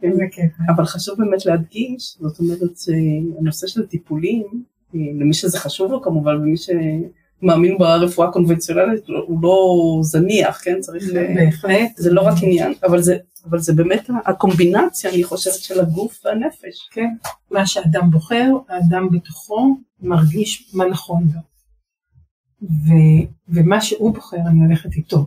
איזה 0.03 0.23
כיף. 0.31 0.51
אבל 0.75 0.85
חשוב 0.85 1.17
באמת 1.17 1.45
להדגיש, 1.45 2.17
זאת 2.19 2.39
אומרת 2.39 2.59
שהנושא 2.77 3.67
של 3.67 3.85
טיפולים, 3.85 4.63
אה, 4.95 4.99
למי 5.19 5.33
שזה 5.33 5.59
חשוב 5.59 5.91
לו 5.91 6.01
כמובן, 6.01 6.35
ומי 6.35 6.55
שמאמין 6.57 7.77
ברפואה 7.77 8.27
הקונבנציונלית, 8.27 9.07
הוא 9.27 9.43
לא 9.43 9.59
זניח, 10.03 10.61
כן? 10.63 10.79
צריך... 10.79 11.03
בהחלט. 11.35 11.91
זה 11.95 12.13
לא 12.13 12.21
רק 12.21 12.33
עניין, 12.43 12.73
אבל 12.83 13.01
זה, 13.01 13.17
אבל 13.49 13.59
זה 13.59 13.73
באמת 13.73 14.09
הקומבינציה, 14.25 15.11
אני 15.11 15.23
חושבת, 15.23 15.53
של 15.53 15.79
הגוף 15.79 16.21
והנפש. 16.25 16.89
כן. 16.91 17.09
מה 17.51 17.65
שאדם 17.65 18.11
בוחר, 18.11 18.51
האדם 18.69 19.09
בתוכו 19.11 19.77
מרגיש 20.01 20.71
מה 20.73 20.85
נכון 20.85 21.23
לו. 21.33 21.41
ומה 23.49 23.81
שהוא 23.81 24.13
בוחר, 24.13 24.37
אני 24.47 24.65
הולכת 24.65 24.95
איתו. 24.95 25.25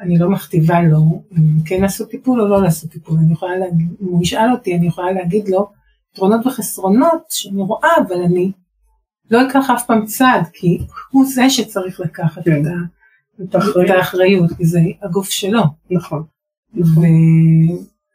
אני 0.00 0.18
לא 0.18 0.30
מכתיבה 0.30 0.82
לו 0.82 1.22
אם 1.38 1.64
כן 1.64 1.80
לעשות 1.80 2.10
טיפול 2.10 2.40
או 2.40 2.48
לא 2.48 2.62
לעשות 2.62 2.90
טיפול, 2.90 3.18
אני 3.18 3.32
יכולה 3.32 3.56
להגיד, 3.56 3.88
אם 4.02 4.06
הוא 4.06 4.22
ישאל 4.22 4.52
אותי, 4.52 4.76
אני 4.76 4.86
יכולה 4.86 5.12
להגיד 5.12 5.48
לו 5.48 5.70
יתרונות 6.12 6.46
וחסרונות 6.46 7.22
שאני 7.28 7.62
רואה, 7.62 7.90
אבל 8.06 8.22
אני 8.22 8.52
לא 9.30 9.48
אקח 9.48 9.70
אף 9.70 9.86
פעם 9.86 10.06
צעד, 10.06 10.46
כי 10.52 10.78
הוא 11.10 11.26
זה 11.26 11.50
שצריך 11.50 12.00
לקחת 12.00 12.44
כן. 12.44 12.62
את, 13.42 13.54
האחריות. 13.54 13.90
את 13.90 13.96
האחריות, 13.96 14.52
כי 14.56 14.66
זה 14.66 14.80
הגוף 15.02 15.28
שלו. 15.30 15.62
נכון. 15.90 16.22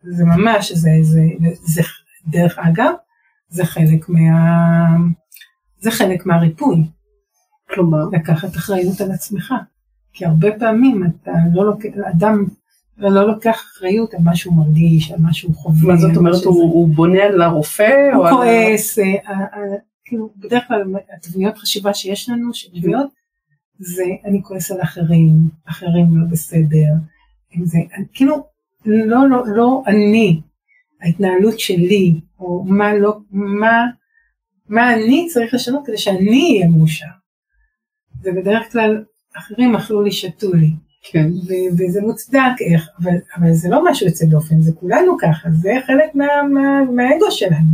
וזה 0.05 0.25
ממש, 0.25 0.71
זה, 0.71 0.89
זה, 1.01 1.21
זה, 1.63 1.81
דרך 2.27 2.59
אגב, 2.59 2.93
זה 3.49 3.65
חלק 3.65 4.09
מה... 4.09 4.29
זה 5.79 5.91
חלק 5.91 6.25
מהריפוי. 6.25 6.83
כלומר? 7.69 8.05
לקחת 8.11 8.55
אחריות 8.55 9.01
על 9.01 9.11
עצמך. 9.11 9.53
כי 10.13 10.25
הרבה 10.25 10.47
פעמים 10.59 11.03
אתה 11.03 11.31
לא 11.53 11.65
לוקח, 11.65 11.89
אדם 12.09 12.45
לא 12.97 13.27
לוקח 13.27 13.55
אחריות 13.55 14.13
על 14.13 14.19
מה 14.23 14.35
שהוא 14.35 14.53
מרגיש, 14.53 15.11
על 15.11 15.19
מה 15.19 15.33
שהוא 15.33 15.55
חווה. 15.55 15.87
מה 15.87 15.97
זאת 15.97 16.17
אומרת, 16.17 16.43
הוא, 16.43 16.73
הוא 16.73 16.87
בונה 16.87 17.23
על 17.23 17.41
הרופא? 17.41 18.11
הוא 18.15 18.29
כועס, 18.29 18.99
על... 18.99 19.05
אה, 19.27 19.77
כאילו 20.05 20.29
בדרך 20.37 20.63
כלל 20.67 20.83
התבניות 21.17 21.57
חשיבה 21.57 21.93
שיש 21.93 22.29
לנו, 22.29 22.53
שתבניות, 22.53 23.07
זה 23.79 24.03
אני 24.25 24.43
כועס 24.43 24.71
על 24.71 24.81
אחרים, 24.81 25.31
אחרים 25.65 26.17
לא 26.17 26.25
בסדר, 26.31 26.93
זה, 27.63 27.77
כאילו 28.13 28.47
לא, 28.85 29.29
לא, 29.29 29.43
לא 29.47 29.83
אני, 29.87 30.41
ההתנהלות 31.01 31.59
שלי, 31.59 32.19
או 32.39 32.63
מה 32.67 32.93
לא, 32.93 33.17
מה, 33.31 33.85
מה 34.69 34.93
אני 34.93 35.27
צריך 35.33 35.53
לשנות 35.53 35.85
כדי 35.85 35.97
שאני 35.97 36.55
אהיה 36.55 36.67
מאושר. 36.69 37.05
זה 38.21 38.31
בדרך 38.31 38.71
כלל 38.71 39.03
אחרים 39.37 39.75
אכלו 39.75 40.01
לי, 40.01 40.11
שתו 40.11 40.53
לי. 40.53 40.71
כן. 41.11 41.27
וזה 41.77 42.01
מוצדק, 42.01 42.61
איך, 42.73 42.89
אבל, 43.01 43.11
אבל 43.37 43.53
זה 43.53 43.69
לא 43.69 43.91
משהו 43.91 44.07
יוצא 44.07 44.25
דופן, 44.25 44.61
זה 44.61 44.71
כולנו 44.79 45.17
ככה, 45.21 45.49
זה 45.51 45.73
חלק 45.87 46.15
מה, 46.15 46.25
מה, 46.53 46.83
מהאגו 46.91 47.31
שלנו, 47.31 47.73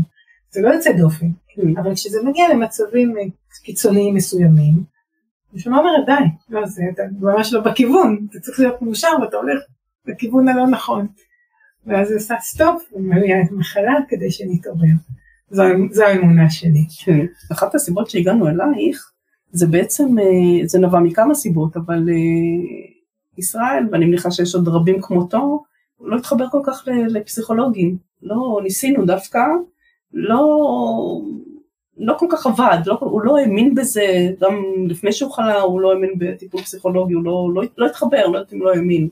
זה 0.52 0.62
לא 0.62 0.70
יוצא 0.70 0.92
דופן. 0.92 1.28
כן. 1.48 1.78
אבל 1.78 1.96
כשזה 1.96 2.20
מגיע 2.24 2.54
למצבים 2.54 3.18
אה, 3.18 3.24
קיצוניים 3.64 4.16
מסוימים, 4.16 4.84
נשמע 5.54 5.78
אומרת 5.78 6.06
די, 6.06 6.28
לא, 6.50 6.66
זה, 6.66 6.84
אתה 6.94 7.04
ממש 7.20 7.54
לא 7.54 7.62
בכיוון, 7.62 8.28
אתה 8.30 8.40
צריך 8.40 8.60
להיות 8.60 8.82
מאושר 8.82 9.12
ואתה 9.22 9.38
הולך 9.38 9.60
בכיוון 10.08 10.48
הלא 10.48 10.68
נכון. 10.68 11.08
ואז 11.86 12.08
זה 12.08 12.14
עושה 12.14 12.36
סטופ, 12.40 12.84
ומביאה 12.94 13.42
את 13.42 13.52
מחלה 13.52 13.94
כדי 14.10 14.32
שנתעורר. 14.32 14.96
זו, 15.50 15.64
זו 15.92 16.04
האמונה 16.04 16.50
שלי. 16.50 16.86
כן. 17.06 17.26
אחת 17.52 17.76
הסיבות 17.76 18.10
שהגענו 18.10 18.48
אלייך, 18.48 19.12
זה 19.56 19.68
בעצם, 19.68 20.20
אה, 20.20 20.68
זה 20.68 20.80
נבע 20.80 21.00
מכמה 21.00 21.36
סיבות, 21.36 21.78
אבל 21.78 22.10
אה, 22.10 22.88
ישראל, 23.38 23.84
ואני 23.92 24.06
מניחה 24.06 24.32
שיש 24.32 24.56
עוד 24.56 24.68
רבים 24.68 25.02
כמותו, 25.02 25.64
לא 26.02 26.16
התחבר 26.16 26.46
כל 26.52 26.62
כך 26.66 26.84
לפסיכולוגים. 26.88 27.98
לא, 28.22 28.60
ניסינו 28.64 29.06
דווקא, 29.06 29.40
לא, 30.14 30.42
לא 31.98 32.14
כל 32.20 32.26
כך 32.30 32.46
עבד, 32.46 32.78
לא, 32.86 32.98
הוא 33.00 33.22
לא 33.22 33.38
האמין 33.38 33.76
בזה, 33.76 34.30
גם 34.40 34.64
לפני 34.88 35.12
שהוא 35.12 35.32
חלה 35.32 35.62
הוא 35.62 35.82
לא 35.82 35.92
האמין 35.92 36.14
בטיפול 36.18 36.62
פסיכולוגי, 36.62 37.14
הוא 37.14 37.24
לא, 37.24 37.50
לא, 37.56 37.64
לא 37.78 37.86
התחבר, 37.86 38.28
לא 38.28 38.38
יודעת 38.38 38.54
אם 38.54 38.62
לא 38.62 38.72
האמין. 38.74 39.10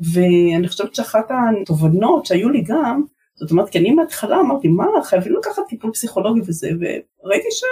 ואני 0.00 0.68
חושבת 0.68 0.94
שאחת 0.94 1.30
התובנות 1.30 2.26
שהיו 2.26 2.50
לי 2.50 2.62
גם, 2.66 3.02
זאת 3.34 3.50
אומרת, 3.50 3.68
כי 3.68 3.78
אני 3.78 3.90
מההתחלה 3.90 4.40
אמרתי, 4.40 4.68
מה, 4.68 4.86
חייבים 5.04 5.36
לקחת 5.36 5.62
טיפול 5.68 5.92
פסיכולוגי 5.92 6.40
וזה, 6.46 6.68
וראיתי 6.70 7.48
ש... 7.50 7.62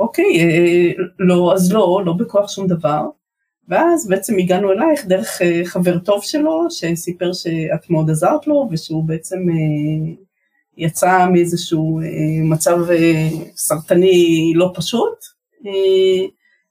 אוקיי, 0.00 0.40
אה, 0.40 0.92
לא, 1.18 1.52
אז 1.54 1.72
לא, 1.72 2.02
לא 2.06 2.12
בכוח 2.12 2.50
שום 2.50 2.66
דבר. 2.66 3.02
ואז 3.68 4.08
בעצם 4.08 4.38
הגענו 4.38 4.72
אלייך 4.72 5.06
דרך 5.06 5.42
אה, 5.42 5.62
חבר 5.64 5.98
טוב 5.98 6.22
שלו, 6.22 6.66
שסיפר 6.70 7.32
שאת 7.32 7.90
מאוד 7.90 8.10
עזרת 8.10 8.46
לו, 8.46 8.68
ושהוא 8.70 9.04
בעצם 9.04 9.36
אה, 9.36 10.14
יצא 10.76 11.26
מאיזשהו 11.32 12.00
מצב 12.44 12.76
סרטני 13.56 14.52
לא 14.54 14.72
פשוט. 14.74 15.24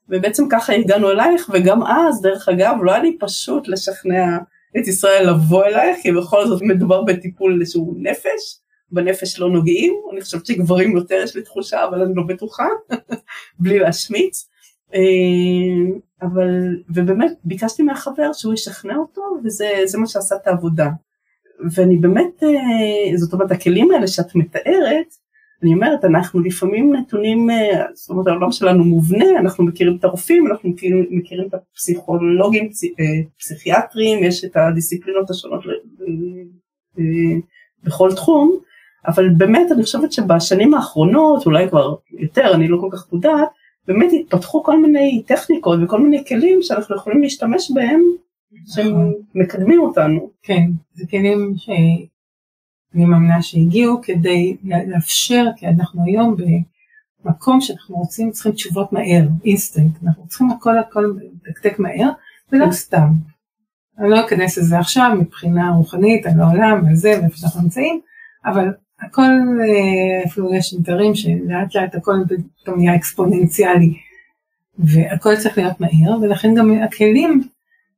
ובעצם 0.08 0.48
ככה 0.50 0.72
הגענו 0.72 1.10
אלייך, 1.10 1.50
וגם 1.52 1.82
אז, 1.82 2.22
דרך 2.22 2.48
אגב, 2.48 2.76
לא 2.82 2.92
היה 2.92 3.02
לי 3.02 3.16
פשוט 3.20 3.68
לשכנע 3.68 4.38
את 4.78 4.88
ישראל 4.88 5.30
לבוא 5.30 5.64
אלייך, 5.64 5.96
כי 6.02 6.12
בכל 6.12 6.46
זאת 6.46 6.62
מדובר 6.62 7.02
בטיפול 7.02 7.64
שהוא 7.64 7.94
נפש, 7.98 8.60
בנפש 8.92 9.40
לא 9.40 9.50
נוגעים, 9.50 9.94
אני 10.12 10.20
חושבת 10.20 10.46
שגברים 10.46 10.96
יותר 10.96 11.20
יש 11.24 11.36
לי 11.36 11.42
תחושה, 11.42 11.84
אבל 11.84 12.02
אני 12.02 12.14
לא 12.14 12.22
בטוחה, 12.22 12.66
בלי 13.60 13.78
להשמיץ. 13.78 14.50
אה, 14.94 15.00
אבל, 16.22 16.76
ובאמת 16.94 17.32
ביקשתי 17.44 17.82
מהחבר 17.82 18.32
שהוא 18.32 18.54
ישכנע 18.54 18.96
אותו, 18.96 19.22
וזה 19.44 19.98
מה 19.98 20.06
שעשה 20.06 20.36
את 20.36 20.46
העבודה. 20.46 20.88
ואני 21.74 21.96
באמת, 21.96 22.42
אה, 22.42 23.16
זאת 23.16 23.32
אומרת, 23.32 23.50
הכלים 23.50 23.90
האלה 23.90 24.06
שאת 24.06 24.34
מתארת, 24.34 25.14
אני 25.62 25.74
אומרת, 25.74 26.04
אנחנו 26.04 26.40
לפעמים 26.40 26.94
נתונים, 26.94 27.50
אה, 27.50 27.84
זאת 27.94 28.10
אומרת, 28.10 28.26
העולם 28.26 28.52
שלנו 28.52 28.84
מובנה, 28.84 29.38
אנחנו 29.38 29.64
מכירים 29.64 29.96
את 29.96 30.04
הרופאים, 30.04 30.46
אנחנו 30.46 30.68
מכירים, 30.68 31.06
מכירים 31.10 31.48
את 31.48 31.54
הפסיכולוגים, 31.54 32.70
פסיכיאטרים, 33.38 34.24
יש 34.24 34.44
את 34.44 34.56
הדיסציפלינות 34.56 35.30
השונות 35.30 35.64
בכל 37.84 38.12
תחום, 38.14 38.58
אבל 39.06 39.28
באמת 39.28 39.72
אני 39.72 39.82
חושבת 39.82 40.12
שבשנים 40.12 40.74
האחרונות, 40.74 41.46
אולי 41.46 41.68
כבר 41.68 41.94
יותר, 42.10 42.54
אני 42.54 42.68
לא 42.68 42.78
כל 42.80 42.88
כך 42.92 43.12
מודעת, 43.12 43.48
באמת 43.86 44.10
התפתחו 44.20 44.62
כל 44.64 44.80
מיני 44.82 45.22
טכניקות 45.26 45.78
וכל 45.82 46.00
מיני 46.00 46.24
כלים 46.24 46.58
שאנחנו 46.62 46.96
יכולים 46.96 47.22
להשתמש 47.22 47.70
בהם, 47.74 48.00
שהם 48.66 49.12
מקדמים 49.34 49.80
אותנו. 49.80 50.30
כן, 50.42 50.62
זה 50.94 51.06
כלים 51.10 51.54
שאני 51.56 53.04
מאמינה 53.04 53.42
שהגיעו 53.42 54.00
כדי 54.02 54.56
לאפשר, 54.64 55.46
כי 55.56 55.66
אנחנו 55.66 56.04
היום 56.06 56.36
במקום 57.24 57.60
שאנחנו 57.60 57.96
רוצים, 57.96 58.30
צריכים 58.30 58.52
תשובות 58.52 58.92
מהר, 58.92 59.22
אינסטנט, 59.44 60.02
אנחנו 60.04 60.26
צריכים 60.26 60.50
הכל 60.50 60.78
הכל 60.78 61.12
לתקתק 61.46 61.78
מהר, 61.78 62.10
ולא 62.52 62.64
כן. 62.64 62.72
סתם. 62.72 63.08
אני 63.98 64.10
לא 64.10 64.26
אכנס 64.26 64.58
לזה 64.58 64.78
עכשיו 64.78 65.10
מבחינה 65.20 65.70
רוחנית 65.70 66.26
על 66.26 66.40
העולם, 66.40 66.86
על 66.88 66.94
זה 66.94 67.20
ואיפה 67.20 67.36
שאנחנו 67.36 67.62
נמצאים, 67.62 68.00
אבל 68.44 68.68
הכל, 69.02 69.22
אה, 69.22 70.24
אפילו 70.26 70.54
יש 70.54 70.74
מתארים 70.74 71.14
שלאט 71.14 71.74
לאט 71.74 71.94
הכל 71.94 72.16
פתאום 72.62 72.78
נהיה 72.78 72.96
אקספוננציאלי, 72.96 73.94
והכל 74.78 75.36
צריך 75.36 75.58
להיות 75.58 75.80
מהיר, 75.80 76.12
ולכן 76.22 76.54
גם 76.54 76.70
הכלים 76.82 77.42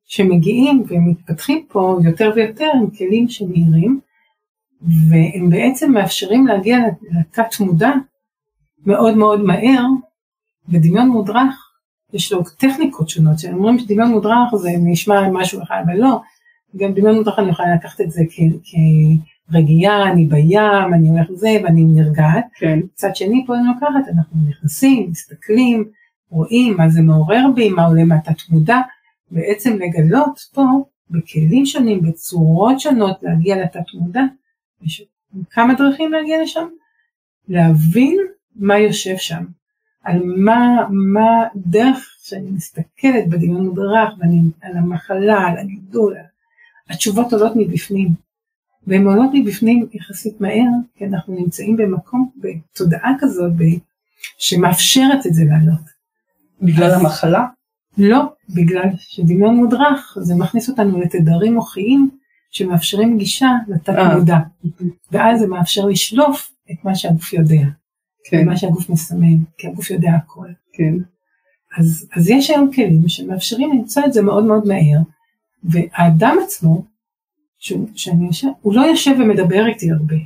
שמגיעים 0.04 0.84
ומתפתחים 0.88 1.64
פה 1.68 1.98
יותר 2.04 2.32
ויותר 2.36 2.70
הם 2.74 2.90
כלים 2.90 3.28
שמהירים, 3.28 4.00
והם 4.82 5.50
בעצם 5.50 5.92
מאפשרים 5.92 6.46
להגיע 6.46 6.78
לתת 7.10 7.60
מודע 7.60 7.90
מאוד 8.86 9.16
מאוד 9.16 9.40
מהר, 9.40 9.84
ודמיון 10.68 11.08
מודרך, 11.08 11.72
יש 12.12 12.32
לו 12.32 12.42
טכניקות 12.42 13.08
שונות, 13.08 13.38
שאומרים 13.38 13.78
שדמיון 13.78 14.10
מודרך 14.10 14.54
זה 14.56 14.70
נשמע 14.78 15.28
משהו 15.30 15.62
אחד, 15.62 15.82
אבל 15.86 15.96
לא, 15.96 16.20
גם 16.76 16.92
דמיון 16.92 17.16
מודרך 17.16 17.38
אני 17.38 17.50
יכולה 17.50 17.74
לקחת 17.74 18.00
את 18.00 18.10
זה 18.10 18.22
כ... 18.30 18.40
רגיעה, 19.50 20.12
אני 20.12 20.26
בים, 20.26 20.94
אני 20.94 21.08
הולך 21.08 21.30
לזה 21.30 21.56
ואני 21.64 21.84
נרגעת. 21.84 22.44
כן. 22.54 22.78
מצד 22.84 23.16
שני 23.16 23.44
פה 23.46 23.56
אני 23.56 23.64
לוקחת, 23.66 24.08
אנחנו 24.14 24.36
נכנסים, 24.48 25.10
מסתכלים, 25.10 25.84
רואים 26.30 26.76
מה 26.76 26.88
זה 26.88 27.02
מעורר 27.02 27.44
בי, 27.54 27.68
מה 27.68 27.86
עולה 27.86 28.04
מהתת 28.04 28.48
מודע, 28.50 28.78
בעצם 29.30 29.78
לגלות 29.78 30.40
פה 30.54 30.64
בכלים 31.10 31.66
שונים, 31.66 32.02
בצורות 32.02 32.80
שונות 32.80 33.22
להגיע 33.22 33.62
לתת 33.62 33.94
מודע. 33.94 34.22
יש 34.82 35.02
כמה 35.50 35.74
דרכים 35.74 36.12
להגיע 36.12 36.42
לשם, 36.42 36.66
להבין 37.48 38.18
מה 38.56 38.78
יושב 38.78 39.16
שם, 39.16 39.44
על 40.02 40.22
מה, 40.24 40.86
מה 40.90 41.44
דרך 41.56 42.16
שאני 42.22 42.50
מסתכלת 42.50 43.28
בדמיון 43.28 43.66
מודרך, 43.66 44.14
ואני 44.18 44.40
על 44.62 44.76
המחלה, 44.76 45.38
על 45.38 45.58
הגידול, 45.58 46.16
התשובות 46.90 47.32
עולות 47.32 47.52
מבפנים. 47.56 48.08
והן 48.86 49.06
עולות 49.06 49.30
מבפנים 49.34 49.86
יחסית 49.92 50.40
מהר, 50.40 50.70
כי 50.96 51.04
אנחנו 51.04 51.34
נמצאים 51.34 51.76
במקום, 51.76 52.30
בתודעה 52.36 53.12
כזאת, 53.20 53.52
שמאפשרת 54.38 55.26
את 55.26 55.34
זה 55.34 55.44
לעלות. 55.44 55.92
בגלל 56.62 56.90
אז, 56.90 57.00
המחלה? 57.00 57.46
לא, 57.98 58.22
בגלל 58.48 58.88
שדמיון 58.98 59.56
מודרך, 59.56 60.18
זה 60.20 60.34
מכניס 60.34 60.68
אותנו 60.68 61.00
לתדרים 61.00 61.54
מוחיים 61.54 62.10
שמאפשרים 62.50 63.18
גישה 63.18 63.50
לתת 63.68 63.88
אה. 63.88 64.18
מודע, 64.18 64.38
ואז 65.12 65.40
זה 65.40 65.46
מאפשר 65.46 65.86
לשלוף 65.86 66.52
את 66.70 66.84
מה 66.84 66.94
שהגוף 66.94 67.32
יודע, 67.32 67.64
כן. 68.30 68.46
מה 68.46 68.56
שהגוף 68.56 68.90
מסמן, 68.90 69.36
כי 69.58 69.66
הגוף 69.66 69.90
יודע 69.90 70.10
הכל. 70.10 70.46
כן. 70.72 70.94
אז, 71.78 72.08
אז 72.16 72.28
יש 72.30 72.50
היום 72.50 72.72
כלים 72.72 73.08
שמאפשרים 73.08 73.72
למצוא 73.72 74.02
את 74.06 74.12
זה 74.12 74.22
מאוד 74.22 74.44
מאוד 74.44 74.66
מהר, 74.66 74.98
והאדם 75.64 76.36
עצמו 76.44 76.84
שאני 77.94 78.26
יושב, 78.26 78.48
הוא 78.60 78.74
לא 78.74 78.80
יושב 78.80 79.10
ומדבר 79.18 79.66
איתי 79.66 79.90
הרבה. 79.90 80.16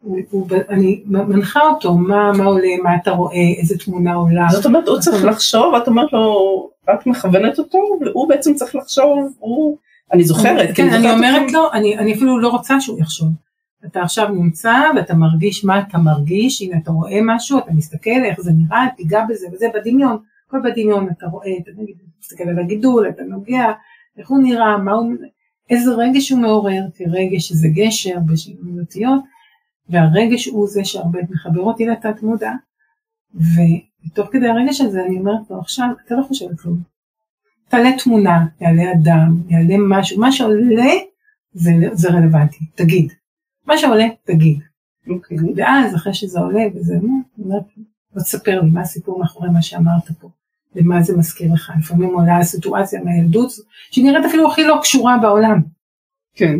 הוא, 0.00 0.18
הוא, 0.30 0.48
אני 0.68 1.02
מנחה 1.06 1.60
אותו, 1.60 1.94
מה, 1.94 2.32
מה 2.32 2.44
עולה, 2.44 2.68
מה 2.82 2.96
אתה 2.96 3.10
רואה, 3.10 3.52
איזה 3.58 3.78
תמונה 3.78 4.14
עולה. 4.14 4.46
זאת 4.50 4.66
אומרת, 4.66 4.88
הוא 4.88 4.98
צריך 4.98 5.24
לחשוב, 5.24 5.74
את 5.74 5.88
אומרת 5.88 6.12
לו, 6.12 6.70
את 6.94 7.06
מכוונת 7.06 7.58
אותו, 7.58 7.78
והוא 8.00 8.28
בעצם 8.28 8.54
צריך 8.54 8.74
לחשוב, 8.74 9.32
הוא, 9.38 9.76
אני 10.12 10.24
זוכרת. 10.24 10.68
כן, 10.74 10.88
אני 10.88 11.10
אומרת 11.10 11.52
לו, 11.52 11.72
אני, 11.72 11.98
אני 11.98 12.14
אפילו 12.14 12.38
לא 12.38 12.48
רוצה 12.48 12.80
שהוא 12.80 13.00
יחשוב. 13.00 13.28
אתה 13.86 14.02
עכשיו 14.02 14.28
נמצא 14.28 14.74
ואתה 14.96 15.14
מרגיש 15.14 15.64
מה 15.64 15.80
אתה 15.80 15.98
מרגיש, 15.98 16.62
הנה 16.62 16.78
אתה 16.82 16.90
רואה 16.90 17.18
משהו, 17.22 17.58
אתה 17.58 17.72
מסתכל 17.72 18.24
איך 18.24 18.40
זה 18.40 18.50
נראה, 18.52 18.86
תיגע 18.96 19.24
בזה 19.28 19.46
וזה 19.52 19.66
בדמיון, 19.74 20.16
הכל 20.46 20.58
בדמיון 20.64 21.08
אתה 21.18 21.26
רואה, 21.26 21.50
אתה 21.62 21.70
מסתכל 22.20 22.44
על 22.48 22.58
הגידול, 22.58 23.08
אתה 23.08 23.22
נוגע, 23.22 23.72
איך 24.18 24.28
הוא 24.28 24.38
נראה, 24.42 24.78
מה 24.78 24.92
הוא, 24.92 25.12
איזה 25.70 25.90
רגש 25.90 26.30
הוא 26.30 26.40
מעורר, 26.40 26.82
כי 26.94 27.04
רגש 27.04 27.52
זה 27.52 27.68
גשר 27.74 28.18
בשינוי 28.26 28.80
אותיות, 28.80 29.22
והרגש 29.88 30.46
הוא 30.46 30.68
זה 30.68 30.84
שהרבה 30.84 31.18
מחבר 31.30 31.60
אותי 31.60 31.86
לתת 31.86 32.22
מודע, 32.22 32.52
ותוך 33.34 34.28
כדי 34.32 34.48
הרגש 34.48 34.80
הזה 34.80 35.04
אני 35.06 35.18
אומרת 35.18 35.50
לו 35.50 35.60
עכשיו, 35.60 35.88
אתה 36.06 36.14
לא 36.14 36.22
חושב 36.22 36.48
על 36.48 36.56
כלום. 36.56 36.78
תעלה 37.68 37.90
תמונה, 38.04 38.46
יעלה 38.60 38.92
אדם, 38.92 39.42
יעלה 39.48 39.74
משהו, 39.88 40.20
מה 40.20 40.32
שעולה 40.32 40.92
זה, 41.52 41.70
זה 41.92 42.08
רלוונטי, 42.08 42.64
תגיד. 42.74 43.12
מה 43.66 43.78
שעולה, 43.78 44.06
תגיד. 44.24 44.58
Okay. 44.58 45.10
אוקיי. 45.10 45.38
ואז 45.56 45.94
אחרי 45.94 46.14
שזה 46.14 46.40
עולה 46.40 46.62
וזה, 46.74 46.94
אומרת, 47.38 47.62
בוא 48.12 48.22
תספר 48.22 48.60
לי 48.60 48.70
מה 48.70 48.80
הסיפור 48.80 49.18
מאחורי 49.18 49.50
מה 49.50 49.62
שאמרת 49.62 50.10
פה. 50.20 50.28
למה 50.74 51.02
זה 51.02 51.16
מזכיר 51.16 51.52
לך. 51.52 51.72
לפעמים 51.78 52.14
עולה 52.14 52.38
הסיטואציה 52.38 53.04
מהילדות, 53.04 53.50
שנראית 53.90 54.24
אפילו 54.24 54.50
הכי 54.50 54.64
לא 54.64 54.78
קשורה 54.82 55.18
בעולם. 55.22 55.62
כן. 56.34 56.58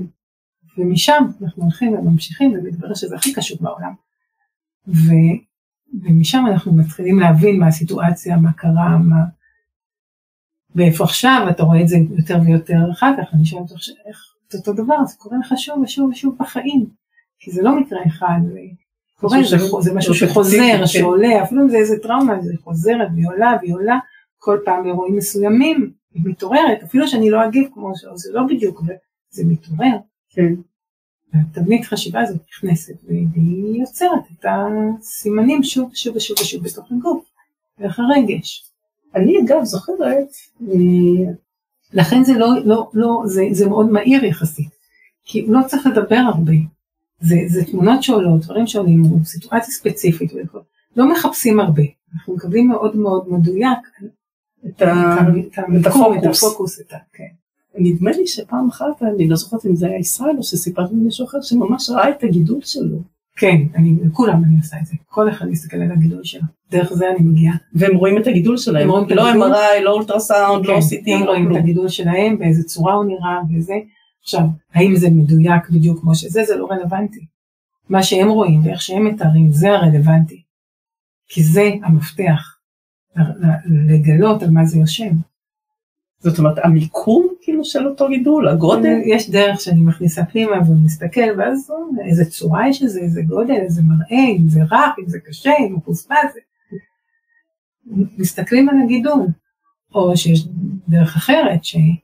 ומשם 0.78 1.24
אנחנו 1.42 1.62
הולכים 1.62 1.92
וממשיכים, 1.92 2.52
ומתברר 2.52 2.94
שזה 2.94 3.16
הכי 3.16 3.32
קשור 3.32 3.58
בעולם. 3.60 3.92
ו... 4.88 5.10
ומשם 6.02 6.44
אנחנו 6.52 6.76
מתחילים 6.76 7.18
להבין 7.18 7.60
מה 7.60 7.66
הסיטואציה, 7.66 8.36
מה 8.36 8.52
קרה, 8.52 8.98
מה... 8.98 9.24
ואיפה 10.74 11.04
עכשיו, 11.04 11.46
אתה 11.50 11.62
רואה 11.62 11.80
את 11.82 11.88
זה 11.88 11.96
יותר 12.16 12.38
ויותר 12.46 12.78
אחר 12.92 13.12
כך, 13.18 13.34
אני 13.34 13.44
שואלת 13.44 13.72
איך 14.06 14.34
זה 14.48 14.58
אותו 14.58 14.72
דבר, 14.72 15.04
זה 15.06 15.16
קורה 15.18 15.38
לך 15.38 15.54
שוב 15.56 15.78
ושוב 15.78 16.10
ושוב 16.10 16.36
בחיים. 16.38 16.86
כי 17.38 17.50
זה 17.50 17.62
לא 17.62 17.80
מקרה 17.80 17.98
אחד, 18.06 18.40
קורה, 19.20 19.38
זה, 19.50 19.56
זה 19.80 19.94
משהו 19.94 20.14
שחוזר, 20.14 20.58
כן. 20.58 20.86
שעולה, 20.86 21.42
אפילו 21.42 21.62
אם 21.62 21.68
זה 21.68 21.76
איזה 21.76 21.98
טראומה, 21.98 22.42
זה 22.42 22.52
חוזרת 22.64 23.08
והיא 23.14 23.26
עולה 23.28 23.56
והיא 23.60 23.74
עולה, 23.74 23.98
כל 24.38 24.58
פעם 24.64 24.82
באירועים 24.82 25.16
מסוימים, 25.16 25.92
היא 26.14 26.22
מתעוררת, 26.24 26.82
אפילו 26.82 27.08
שאני 27.08 27.30
לא 27.30 27.44
אגיב 27.44 27.68
כמו 27.74 27.92
זה 28.14 28.32
לא 28.32 28.42
בדיוק, 28.48 28.82
זה 29.30 29.42
מתעורר. 29.46 29.96
כן. 30.30 30.54
התבנית 31.34 31.84
חשיבה 31.84 32.20
הזאת 32.20 32.40
נכנסת, 32.48 32.94
והיא 33.04 33.80
יוצרת 33.80 34.22
את 34.32 34.44
הסימנים 34.48 35.62
שוב 35.62 35.90
ושוב 35.92 36.16
ושוב 36.16 36.40
ושוב 36.40 36.64
בתוך 36.64 36.92
הגוף, 36.92 37.24
דרך 37.80 38.00
הרגש. 38.00 38.70
אני 39.14 39.34
אגב 39.44 39.64
זוכרת, 39.64 40.28
אה, 40.62 41.32
לכן 41.92 42.24
זה 42.24 42.32
לא, 42.32 42.48
לא, 42.64 42.90
לא, 42.94 43.22
זה, 43.26 43.42
זה 43.50 43.68
מאוד 43.68 43.90
מהיר 43.90 44.24
יחסית, 44.24 44.70
כי 45.24 45.46
לא 45.48 45.60
צריך 45.66 45.86
לדבר 45.86 46.16
הרבה. 46.16 46.52
זה, 47.20 47.36
זה 47.46 47.64
תמונות 47.64 48.02
שעולות, 48.02 48.40
דברים 48.40 48.66
שעולים, 48.66 49.02
סיטואציה 49.24 49.74
ספציפית, 49.74 50.32
לא 50.96 51.12
מחפשים 51.12 51.60
הרבה, 51.60 51.82
אנחנו 52.14 52.34
מקבלים 52.34 52.68
מאוד 52.68 52.96
מאוד 52.96 53.24
מדויק 53.28 53.78
את, 54.66 54.82
ה... 54.82 55.16
את, 55.48 55.58
המיקום, 55.58 56.18
את 56.18 56.26
הפוקוס, 56.26 56.80
את 56.80 56.92
ה... 56.92 56.96
כן. 57.12 57.24
נדמה 57.78 58.10
לי 58.10 58.26
שפעם 58.26 58.68
אחת, 58.68 59.02
אני 59.02 59.28
לא 59.28 59.36
זוכרת 59.36 59.66
אם 59.66 59.76
זה 59.76 59.86
היה 59.86 59.98
ישראל 59.98 60.36
או 60.38 60.42
שסיפרתי 60.42 60.94
למישהו 60.94 61.26
אחר, 61.26 61.40
שממש 61.42 61.90
ראה 61.90 62.10
את 62.10 62.24
הגידול 62.24 62.60
שלו. 62.60 62.98
כן, 63.36 63.56
אני, 63.74 63.94
לכולם 64.04 64.44
אני 64.44 64.56
עושה 64.56 64.76
את 64.80 64.86
זה, 64.86 64.94
כל 65.08 65.28
אחד 65.30 65.48
מסתכל 65.48 65.76
על 65.76 65.92
הגידול 65.92 66.24
שלו, 66.24 66.42
דרך 66.70 66.92
זה 66.92 67.10
אני 67.10 67.26
מגיעה. 67.26 67.56
והם 67.74 67.96
רואים 67.96 68.18
את 68.18 68.26
הגידול 68.26 68.56
שלהם, 68.56 68.88
את 68.88 69.10
לא 69.10 69.28
הגידול. 69.28 69.52
MRI, 69.52 69.80
לא 69.82 69.90
אולטרסאונד, 69.90 70.66
לא 70.66 70.74
כן, 70.74 70.80
CT, 70.80 71.10
הם 71.14 71.20
לא 71.20 71.30
רואים 71.30 71.52
את. 71.52 71.56
הגידול 71.56 71.88
שלהם, 71.88 72.38
באיזה 72.38 72.62
צורה 72.62 72.94
הוא 72.94 73.04
נראה 73.04 73.40
וזה. 73.56 73.74
עכשיו, 74.24 74.42
האם 74.74 74.96
זה 74.96 75.10
מדויק 75.10 75.70
בדיוק 75.70 76.00
כמו 76.00 76.14
שזה, 76.14 76.44
זה 76.44 76.56
לא 76.56 76.66
רלוונטי. 76.70 77.26
מה 77.88 78.02
שהם 78.02 78.28
רואים 78.28 78.66
ואיך 78.66 78.82
שהם 78.82 79.04
מתארים, 79.04 79.52
זה 79.52 79.72
הרלוונטי. 79.72 80.42
כי 81.28 81.42
זה 81.42 81.70
המפתח, 81.82 82.58
לגלות 83.88 84.42
על 84.42 84.50
מה 84.50 84.64
זה 84.64 84.78
יושב. 84.78 85.10
זאת 86.18 86.38
אומרת, 86.38 86.58
המיקום 86.64 87.28
כאילו 87.40 87.64
של 87.64 87.86
אותו 87.86 88.08
גידול, 88.08 88.48
הגודל, 88.48 88.98
יש 89.06 89.30
דרך 89.30 89.60
שאני 89.60 89.80
מכניסה 89.80 90.24
פנימה 90.24 90.56
ומסתכל, 90.70 91.38
ואז 91.38 91.70
אה, 91.70 92.06
איזה 92.06 92.24
צורה 92.24 92.68
יש 92.68 92.82
לזה, 92.82 93.00
איזה 93.00 93.22
גודל, 93.22 93.54
איזה 93.54 93.82
מראה, 93.82 94.26
אם 94.38 94.48
זה 94.48 94.60
רך, 94.62 94.94
אם 94.98 95.08
זה 95.08 95.18
קשה, 95.20 95.52
אם 95.68 95.72
הוא 95.72 95.82
חוספס. 95.84 96.34
מסתכלים 98.18 98.68
על 98.68 98.76
הגידול. 98.84 99.26
או 99.94 100.16
שיש 100.16 100.46
דרך 100.88 101.16
אחרת, 101.16 101.64
שאני 101.64 101.96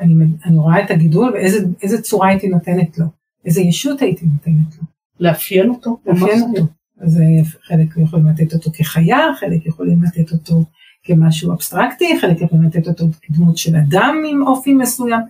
אני 0.00 0.58
רואה 0.58 0.84
את 0.84 0.90
הגידול 0.90 1.32
ואיזה 1.32 2.02
צורה 2.02 2.28
הייתי 2.28 2.48
נותנת 2.48 2.98
לו, 2.98 3.06
איזה 3.44 3.60
ישות 3.60 4.02
הייתי 4.02 4.26
נותנת 4.26 4.78
לו. 4.78 4.84
לאפיין 5.20 5.70
אותו, 5.70 5.98
לאפיין. 6.06 6.42
אותו. 6.42 6.66
אז 7.00 7.20
חלק 7.62 7.96
יכולים 7.96 8.26
לתת 8.26 8.54
אותו 8.54 8.70
כחיה, 8.72 9.18
חלק 9.40 9.66
יכולים 9.66 10.02
לתת 10.02 10.32
אותו 10.32 10.64
כמשהו 11.02 11.52
אבסטרקטי, 11.52 12.20
חלק 12.20 12.40
יכולים 12.40 12.64
לתת 12.64 12.88
אותו 12.88 13.04
כדמות 13.22 13.58
של 13.58 13.76
אדם 13.76 14.16
עם 14.30 14.46
אופי 14.46 14.74
מסוים. 14.74 15.20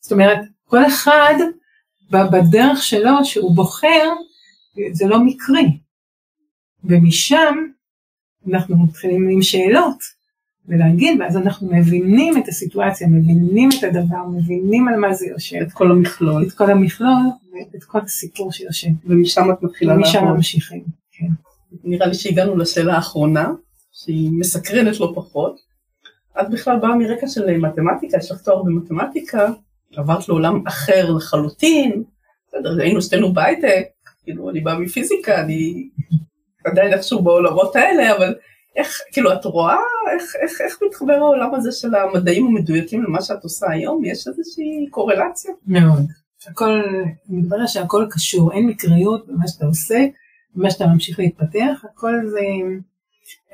זאת 0.00 0.12
אומרת, 0.12 0.38
כל 0.64 0.86
אחד 0.86 1.34
בדרך 2.10 2.82
שלו 2.82 3.24
שהוא 3.24 3.56
בוחר, 3.56 4.12
זה 4.92 5.06
לא 5.06 5.24
מקרי. 5.24 5.78
ומשם 6.84 7.54
אנחנו 8.52 8.76
מתחילים 8.76 9.28
עם 9.28 9.42
שאלות 9.42 10.15
ולהגיד, 10.68 11.20
ואז 11.20 11.36
אנחנו 11.36 11.68
מבינים 11.72 12.36
את 12.38 12.48
הסיטואציה, 12.48 13.08
מבינים 13.08 13.68
את 13.78 13.84
הדבר, 13.84 14.24
מבינים 14.32 14.88
על 14.88 14.96
מה 14.96 15.14
זה 15.14 15.26
יושב, 15.26 15.56
את 15.56 15.72
כל 15.72 15.90
המכלול, 15.90 16.42
את 16.42 16.52
כל 16.52 16.70
המכלול 16.70 17.26
ואת 17.72 17.84
כל 17.84 17.98
הסיפור 17.98 18.52
שיושב. 18.52 18.88
ומשם 19.04 19.50
את 19.52 19.62
מתחילה 19.62 19.94
ומשם 19.94 20.18
לעבוד. 20.18 20.36
ממשיכים. 20.36 20.84
כן. 21.12 21.26
נראה 21.84 22.06
לי 22.06 22.14
שהגענו 22.14 22.56
לשאלה 22.56 22.94
האחרונה, 22.94 23.52
שהיא 23.92 24.30
מסקרנת 24.32 25.00
לא 25.00 25.12
פחות. 25.14 25.66
את 26.40 26.50
בכלל 26.50 26.78
באה 26.78 26.96
מרקע 26.96 27.28
של 27.28 27.56
מתמטיקה, 27.56 28.18
יש 28.18 28.30
לך 28.30 28.40
תואר 28.40 28.62
במתמטיקה, 28.62 29.48
עברת 29.96 30.28
לעולם 30.28 30.66
אחר 30.66 31.10
לחלוטין, 31.10 32.02
בסדר, 32.48 32.80
היינו 32.80 33.02
שתינו 33.02 33.32
בהייטק, 33.32 33.84
כאילו 34.24 34.50
אני 34.50 34.60
באה 34.60 34.78
מפיזיקה, 34.78 35.40
אני 35.40 35.88
עדיין 36.64 36.92
איכשהו 36.92 37.22
בעולמות 37.22 37.76
האלה, 37.76 38.16
אבל 38.16 38.34
איך, 38.76 38.98
כאילו 39.12 39.32
את 39.32 39.44
רואה 39.44 39.76
איך, 40.12 40.32
איך, 40.42 40.60
איך 40.60 40.78
מתחבר 40.88 41.12
העולם 41.12 41.54
הזה 41.54 41.72
של 41.72 41.94
המדעים 41.94 42.46
המדויקים 42.46 43.02
למה 43.02 43.22
שאת 43.22 43.42
עושה 43.42 43.70
היום? 43.70 44.04
יש 44.04 44.28
איזושהי 44.28 44.86
קורלציה? 44.90 45.52
מאוד. 45.66 46.06
הכל, 46.46 46.82
מתברר 47.28 47.66
שהכל 47.66 48.06
קשור, 48.10 48.52
אין 48.52 48.66
מקריות 48.66 49.26
במה 49.28 49.48
שאתה 49.48 49.66
עושה, 49.66 50.06
במה 50.54 50.70
שאתה 50.70 50.86
ממשיך 50.86 51.18
להתפתח, 51.18 51.84
הכל 51.84 52.14
זה 52.30 52.40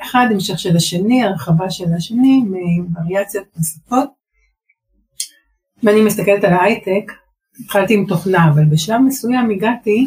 אחד 0.03 0.27
המשך 0.31 0.59
של 0.59 0.77
השני, 0.77 1.23
הרחבה 1.23 1.71
של 1.71 1.93
השני, 1.97 2.43
מווריאציות 2.43 3.45
נוספות. 3.57 4.09
ואני 5.83 6.01
מסתכלת 6.01 6.45
על 6.45 6.53
ההייטק, 6.53 7.13
התחלתי 7.65 7.95
עם 7.95 8.07
תוכנה, 8.09 8.51
אבל 8.51 8.65
בשלב 8.65 9.01
מסוים 9.01 9.51
הגעתי, 9.51 10.07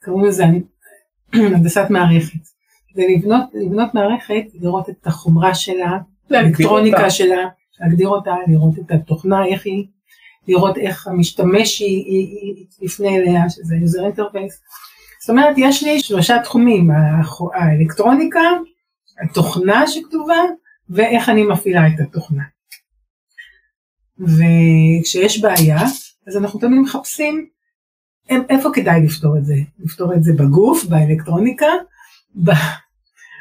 קראו 0.00 0.26
לזה 0.26 0.44
הנדסת 1.32 1.86
מערכת. 1.90 2.51
זה 2.94 3.02
לבנות, 3.08 3.44
לבנות 3.54 3.94
מערכת, 3.94 4.44
לראות 4.54 4.90
את 4.90 5.06
החומרה 5.06 5.54
שלה, 5.54 5.98
האלקטרוניקה. 6.30 7.10
שלה, 7.10 7.48
להגדיר 7.80 8.08
אותה, 8.08 8.34
לראות 8.48 8.78
את 8.78 8.90
התוכנה, 8.90 9.46
איך 9.46 9.66
היא, 9.66 9.86
לראות 10.48 10.78
איך 10.78 11.06
המשתמש 11.08 11.80
היא, 11.80 12.04
היא, 12.06 12.38
היא 12.42 12.66
יפנה 12.80 13.08
אליה, 13.08 13.50
שזה 13.50 13.74
user 13.74 14.16
interface. 14.16 14.54
זאת 15.20 15.30
אומרת, 15.30 15.54
יש 15.58 15.82
לי 15.82 16.00
שלושה 16.00 16.38
תחומים, 16.38 16.90
האלקטרוניקה, 17.54 18.40
התוכנה 19.24 19.86
שכתובה, 19.86 20.40
ואיך 20.90 21.28
אני 21.28 21.42
מפעילה 21.42 21.86
את 21.86 22.00
התוכנה. 22.00 22.42
וכשיש 24.18 25.40
בעיה, 25.40 25.78
אז 26.26 26.36
אנחנו 26.36 26.60
תמיד 26.60 26.78
מחפשים 26.78 27.46
איפה 28.30 28.70
כדאי 28.74 29.00
לפתור 29.06 29.36
את 29.38 29.44
זה. 29.44 29.54
לפתור 29.78 30.14
את 30.14 30.22
זה 30.22 30.32
בגוף, 30.32 30.84
באלקטרוניקה, 30.84 31.66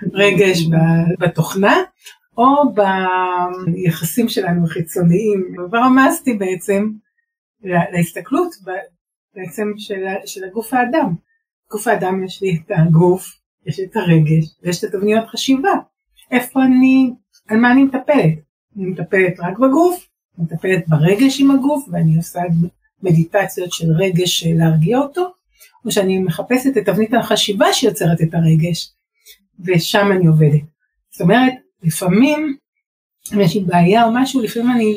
ברגש, 0.06 0.62
ב- 0.66 1.24
בתוכנה, 1.24 1.76
או 2.38 2.46
ביחסים 2.74 4.30
שלנו 4.30 4.66
החיצוניים. 4.66 5.56
ורמזתי 5.72 6.34
בעצם 6.34 6.90
לה- 7.64 7.92
להסתכלות 7.92 8.52
בעצם 9.36 9.72
של, 9.78 10.04
של 10.26 10.44
הגוף 10.44 10.74
האדם. 10.74 11.14
גוף 11.72 11.88
האדם 11.88 12.24
יש 12.24 12.42
לי 12.42 12.60
את 12.66 12.72
הגוף, 12.78 13.28
יש 13.66 13.80
לי 13.80 13.86
את 13.86 13.96
הרגש, 13.96 14.46
ויש 14.64 14.84
את 14.84 14.90
התבניות 14.94 15.28
חשיבה. 15.28 15.72
איפה 16.32 16.64
אני, 16.64 17.12
על 17.50 17.58
מה 17.58 17.72
אני 17.72 17.84
מטפלת? 17.84 18.40
אני 18.78 18.86
מטפלת 18.86 19.40
רק 19.40 19.58
בגוף, 19.60 20.08
אני 20.38 20.46
מטפלת 20.46 20.88
ברגש 20.88 21.42
עם 21.42 21.52
הגוף, 21.52 21.86
ואני 21.92 22.18
עושה 22.18 22.40
מדיטציות 23.04 23.72
של 23.72 23.92
רגש 23.92 24.44
אה, 24.48 24.52
להרגיע 24.56 24.98
אותו, 24.98 25.34
או 25.86 25.92
שאני 25.92 26.20
מחפשת 26.20 26.78
את 26.78 26.86
תבנית 26.86 27.14
החשיבה 27.14 27.74
שיוצרת 27.74 28.22
את 28.22 28.34
הרגש, 28.34 28.94
ושם 29.66 30.12
אני 30.12 30.28
עובדת. 30.28 30.62
זאת 31.12 31.22
אומרת, 31.22 31.54
לפעמים, 31.84 32.58
אם 33.34 33.42
יש 33.42 33.56
לי 33.56 33.62
בעיה 33.62 34.04
או 34.04 34.10
משהו, 34.14 34.42
לפעמים 34.42 34.72
אני, 34.72 34.96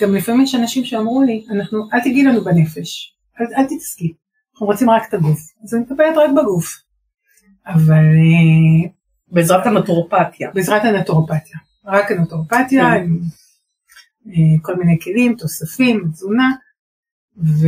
גם 0.00 0.14
לפעמים 0.14 0.40
יש 0.40 0.54
אנשים 0.54 0.84
שאמרו 0.84 1.22
לי, 1.22 1.46
אנחנו, 1.50 1.88
אל 1.94 2.00
תגיעי 2.00 2.24
לנו 2.24 2.44
בנפש, 2.44 3.16
אל, 3.40 3.46
אל 3.56 3.64
תתעסקי, 3.64 4.12
אנחנו 4.52 4.66
רוצים 4.66 4.90
רק 4.90 5.08
את 5.08 5.14
הגוף, 5.14 5.38
אז 5.64 5.74
אני 5.74 5.82
מטפלת 5.82 6.16
רק 6.16 6.30
בגוף. 6.30 6.88
אבל 7.66 8.04
אה, 8.04 8.90
בעזרת 9.28 9.66
הנטורופתיה. 9.66 10.50
בעזרת 10.54 10.84
הנטורופתיה, 10.84 11.58
רק 11.84 12.10
הנטורופתיה, 12.10 12.84
כן. 12.84 13.04
עם 13.04 13.20
אה, 14.26 14.62
כל 14.62 14.76
מיני 14.76 14.98
כלים, 15.00 15.34
תוספים, 15.38 16.08
תזונה, 16.12 16.50
ו... 17.36 17.66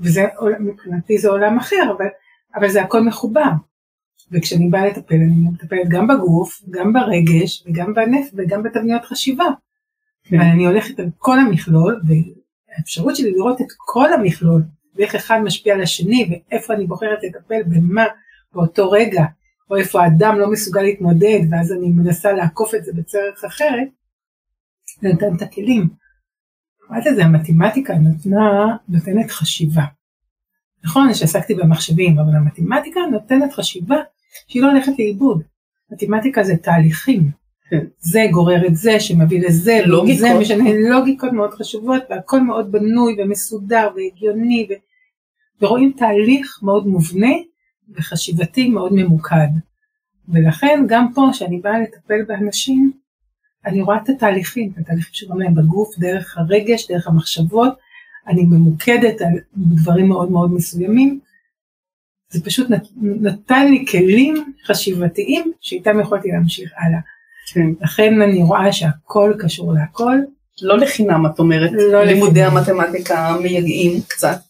וזה 0.00 0.24
מבחינתי 0.60 1.18
זה 1.18 1.28
עולם 1.28 1.58
אחר, 1.58 1.92
אבל, 1.96 2.06
אבל 2.54 2.68
זה 2.68 2.82
הכל 2.82 3.00
מחובר. 3.00 3.50
וכשאני 4.30 4.68
באה 4.68 4.86
לטפל, 4.86 5.14
אני 5.14 5.48
מטפלת 5.52 5.88
גם 5.88 6.06
בגוף, 6.08 6.62
גם 6.70 6.92
ברגש, 6.92 7.64
וגם 7.66 7.94
בנפש, 7.94 8.30
וגם 8.36 8.62
בתבניות 8.62 9.04
חשיבה. 9.04 9.44
כן. 10.24 10.36
אבל 10.36 10.44
אני 10.44 10.66
הולכת 10.66 11.00
על 11.00 11.06
כל 11.18 11.38
המכלול, 11.38 12.00
והאפשרות 12.06 13.16
שלי 13.16 13.30
לראות 13.30 13.60
את 13.60 13.66
כל 13.76 14.12
המכלול, 14.12 14.62
ואיך 14.94 15.14
אחד 15.14 15.40
משפיע 15.44 15.74
על 15.74 15.82
השני, 15.82 16.40
ואיפה 16.50 16.74
אני 16.74 16.86
בוחרת 16.86 17.18
לטפל 17.22 17.62
במה 17.66 18.04
באותו 18.52 18.90
רגע, 18.90 19.24
או 19.70 19.76
איפה 19.76 20.02
האדם 20.02 20.38
לא 20.38 20.50
מסוגל 20.50 20.82
להתמודד, 20.82 21.40
ואז 21.50 21.72
אני 21.72 21.88
מנסה 21.88 22.32
לעקוף 22.32 22.74
את 22.74 22.84
זה 22.84 22.92
בצורך 22.94 23.44
אחרת, 23.44 23.88
זה 25.00 25.08
נותן 25.08 25.36
את 25.36 25.42
הכלים. 25.42 25.88
קוראת 26.86 27.06
לזה 27.06 27.24
המתמטיקה 27.24 27.94
נתנה, 27.94 28.76
נותנת 28.88 29.30
חשיבה. 29.30 29.84
נכון 30.84 31.14
שעסקתי 31.14 31.54
במחשבים, 31.54 32.18
אבל 32.18 32.36
המתמטיקה 32.36 33.00
נותנת 33.12 33.52
חשיבה 33.52 33.96
שהיא 34.48 34.62
לא 34.62 34.70
הולכת 34.70 34.92
לאיבוד. 34.98 35.42
מתמטיקה 35.90 36.42
זה 36.42 36.56
תהליכים. 36.56 37.30
כן. 37.70 37.84
זה 37.98 38.26
גורר 38.30 38.66
את 38.66 38.76
זה, 38.76 39.00
שמביא 39.00 39.46
לזה, 39.46 39.80
לוגיקות. 39.86 40.20
זה 40.20 40.38
משנה, 40.40 40.70
לוגיקות 40.90 41.32
מאוד 41.32 41.50
חשובות, 41.54 42.02
והכל 42.10 42.40
מאוד 42.40 42.72
בנוי 42.72 43.16
ומסודר 43.18 43.88
והגיוני, 43.96 44.66
ו... 44.70 44.72
ורואים 45.62 45.92
תהליך 45.96 46.60
מאוד 46.62 46.86
מובנה 46.86 47.32
וחשיבתי 47.94 48.68
מאוד 48.68 48.92
ממוקד. 48.92 49.48
ולכן 50.28 50.84
גם 50.88 51.12
פה, 51.14 51.28
כשאני 51.32 51.60
באה 51.60 51.80
לטפל 51.80 52.24
באנשים, 52.28 52.92
אני 53.66 53.82
רואה 53.82 53.96
את 53.96 54.08
התהליכים, 54.08 54.72
את 54.72 54.78
התהליכים 54.78 55.14
שקורים 55.14 55.40
להם 55.40 55.54
בגוף, 55.54 55.98
דרך 55.98 56.38
הרגש, 56.38 56.90
דרך 56.90 57.06
המחשבות, 57.06 57.72
אני 58.26 58.44
ממוקדת 58.44 59.20
על 59.20 59.38
דברים 59.56 60.08
מאוד 60.08 60.30
מאוד 60.30 60.52
מסוימים. 60.52 61.20
זה 62.30 62.44
פשוט 62.44 62.70
נת, 62.70 62.86
נתן 63.02 63.70
לי 63.70 63.84
כלים 63.90 64.52
חשיבתיים 64.66 65.52
שאיתם 65.60 66.00
יכולתי 66.00 66.28
להמשיך 66.28 66.70
הלאה. 66.76 66.98
כן. 67.52 67.66
לכן 67.80 68.22
אני 68.22 68.42
רואה 68.42 68.72
שהכל 68.72 69.34
קשור 69.38 69.72
להכל. 69.72 70.16
לא 70.62 70.78
לחינם 70.78 71.26
את 71.26 71.38
אומרת, 71.38 71.70
לא 71.92 72.04
לימודי 72.04 72.40
לחינם. 72.40 72.56
המתמטיקה 72.56 73.36
מייגעים 73.42 74.00
קצת. 74.08 74.40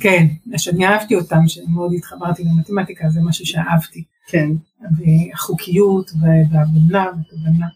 כן, 0.00 0.26
שאני 0.56 0.86
אהבתי 0.86 1.14
אותם, 1.14 1.40
שמאוד 1.46 1.92
התחברתי 1.96 2.44
למתמטיקה, 2.44 3.08
זה 3.08 3.20
משהו 3.22 3.46
שאהבתי. 3.46 4.04
כן. 4.28 4.48
והחוקיות 4.80 6.10
וההבנה 6.20 7.06
והתובנה. 7.16 7.66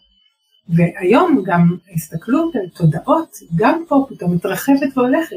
והיום 0.68 1.42
גם 1.46 1.76
ההסתכלות 1.90 2.56
על 2.56 2.68
תודעות, 2.74 3.36
גם 3.56 3.82
פה 3.88 4.06
פתאום 4.08 4.34
מתרחבת 4.34 4.96
והולכת. 4.96 5.36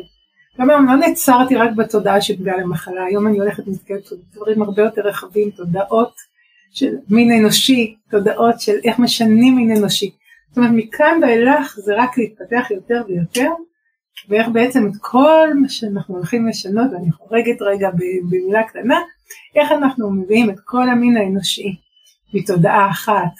היום 0.60 0.86
לא 0.86 0.96
נעצרתי 0.96 1.56
רק 1.56 1.72
בתודעה 1.76 2.22
של 2.22 2.36
בגלל 2.36 2.60
המחלה, 2.60 3.04
היום 3.06 3.28
אני 3.28 3.40
הולכת 3.40 3.68
ומסתכלת 3.68 4.04
דברים 4.34 4.62
הרבה 4.62 4.82
יותר 4.82 5.02
רחבים, 5.02 5.52
תודעות 5.52 6.14
של 6.72 6.96
מין 7.10 7.32
אנושי, 7.32 7.96
תודעות 8.10 8.62
של 8.62 8.76
איך 8.84 9.00
משנים 9.00 9.56
מין 9.56 9.78
אנושי. 9.78 10.12
זאת 10.50 10.58
אומרת, 10.58 10.72
מכאן 10.74 11.20
ואילך 11.22 11.76
זה 11.76 11.94
רק 11.98 12.18
להתפתח 12.18 12.72
יותר 12.72 13.02
ויותר, 13.08 13.50
ואיך 14.30 14.48
בעצם 14.48 14.88
את 14.88 14.94
כל 15.02 15.48
מה 15.62 15.70
שאנחנו 15.70 16.16
הולכים 16.16 16.48
לשנות, 16.48 16.92
ואני 16.92 17.12
חורגת 17.12 17.62
רגע 17.62 17.90
במילה 18.30 18.64
קטנה, 18.64 19.00
איך 19.56 19.72
אנחנו 19.72 20.12
מביאים 20.12 20.50
את 20.50 20.60
כל 20.66 20.90
המין 20.90 21.18
האנושי 21.18 21.76
מתודעה 22.34 22.90
אחת 22.90 23.34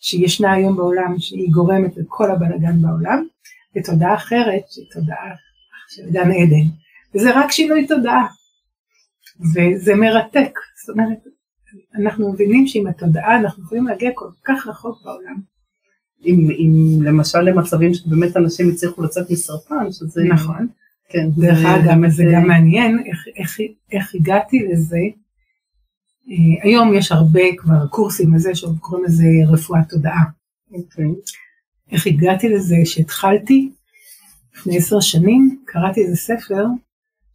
שישנה 0.00 0.52
היום 0.52 0.76
בעולם, 0.76 1.18
שהיא 1.18 1.50
גורמת 1.52 1.96
לכל 1.96 2.30
הבלגן 2.30 2.82
בעולם, 2.82 3.24
לתודעה 3.76 4.14
אחרת, 4.14 4.62
שהיא 4.70 4.86
תודעה 4.92 5.34
של 5.88 6.10
גן 6.10 6.30
עדן. 6.30 6.68
וזה 7.14 7.38
רק 7.38 7.50
שינוי 7.50 7.86
תודעה. 7.86 8.26
וזה 9.54 9.94
מרתק. 9.94 10.58
זאת 10.80 10.94
אומרת, 10.94 11.18
אנחנו 11.94 12.32
מבינים 12.32 12.66
שעם 12.66 12.86
התודעה 12.86 13.36
אנחנו 13.38 13.64
יכולים 13.64 13.86
להגיע 13.86 14.10
כל 14.14 14.28
כך 14.44 14.66
רחוק 14.66 15.02
בעולם. 15.04 15.40
אם, 16.26 16.48
אם 16.50 17.02
למשל 17.02 17.40
למצבים 17.40 17.94
שבאמת 17.94 18.36
אנשים 18.36 18.70
הצליחו 18.70 19.02
לצאת 19.02 19.30
מסרטן, 19.30 19.92
שזה... 19.92 20.24
נכון. 20.24 20.66
כן. 21.08 21.28
דרך 21.36 21.58
אגב, 21.64 22.08
זה 22.08 22.24
גם 22.32 22.46
מעניין 22.46 22.98
איך, 23.06 23.24
איך, 23.36 23.56
איך 23.92 24.14
הגעתי 24.14 24.58
לזה. 24.58 24.98
אה, 26.30 26.62
היום 26.62 26.94
יש 26.94 27.12
הרבה 27.12 27.42
כבר 27.56 27.86
קורסים 27.86 28.34
לזה 28.34 28.54
שקוראים 28.54 29.04
לזה 29.04 29.26
רפואת 29.48 29.88
תודעה. 29.88 30.24
אוקיי. 30.72 31.04
איך 31.92 32.06
הגעתי 32.06 32.48
לזה 32.48 32.76
שהתחלתי 32.84 33.70
לפני 34.58 34.76
עשר 34.76 35.00
שנים, 35.00 35.58
קראתי 35.64 36.00
איזה 36.00 36.16
ספר 36.16 36.64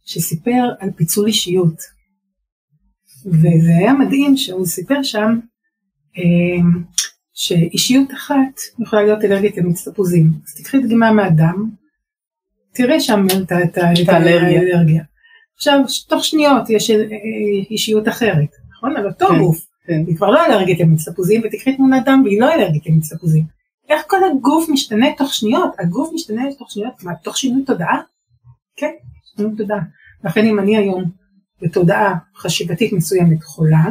שסיפר 0.04 0.70
על 0.80 0.90
פיצול 0.96 1.26
אישיות. 1.26 1.82
וזה 3.26 3.70
היה 3.78 3.92
מדהים 3.92 4.36
שהוא 4.36 4.66
סיפר 4.66 5.02
שם 5.02 5.38
אה, 6.18 6.62
שאישיות 7.34 8.12
אחת 8.12 8.60
יכולה 8.82 9.02
להיות 9.02 9.24
אלרגית 9.24 9.56
למצטפוזים. 9.56 10.30
אז 10.46 10.54
תקחי 10.54 10.78
דגימה 10.78 11.12
מהדם, 11.12 11.70
תראה 12.72 13.00
שם 13.00 13.26
את, 13.42 13.52
האלרגיה. 14.08 15.04
עכשיו, 15.56 15.80
תוך 16.08 16.24
שניות 16.24 16.70
יש 16.70 16.90
אה, 16.90 16.96
אישיות 17.70 18.08
אחרת, 18.08 18.50
נכון? 18.70 18.96
על 18.96 19.06
אותו 19.06 19.26
כן, 19.26 19.38
גוף. 19.38 19.66
כן. 19.86 20.02
היא 20.06 20.16
כבר 20.16 20.30
לא 20.30 20.46
אלרגית 20.46 20.80
למצטפוזים, 20.80 21.42
ותקחי 21.44 21.76
תמונת 21.76 22.04
דם 22.04 22.22
והיא 22.24 22.40
לא 22.40 22.54
אלרגית 22.54 22.86
למצטפוזים. 22.86 23.44
איך 23.88 24.02
כל 24.06 24.24
הגוף 24.24 24.68
משתנה 24.68 25.06
תוך 25.16 25.34
שניות? 25.34 25.74
הגוף 25.78 26.10
משתנה 26.14 26.42
תוך 26.58 26.70
שניות, 26.70 27.02
מה, 27.02 27.14
תוך 27.14 27.36
שינוי 27.36 27.64
תודעה? 27.64 28.00
כן, 28.76 28.92
שינוי 29.36 29.56
תודעה. 29.56 29.80
לכן 30.24 30.46
אם 30.46 30.58
אני 30.58 30.76
היום 30.76 31.04
בתודעה 31.62 32.14
חשיבתית 32.36 32.92
מסוימת 32.92 33.44
חולה, 33.44 33.84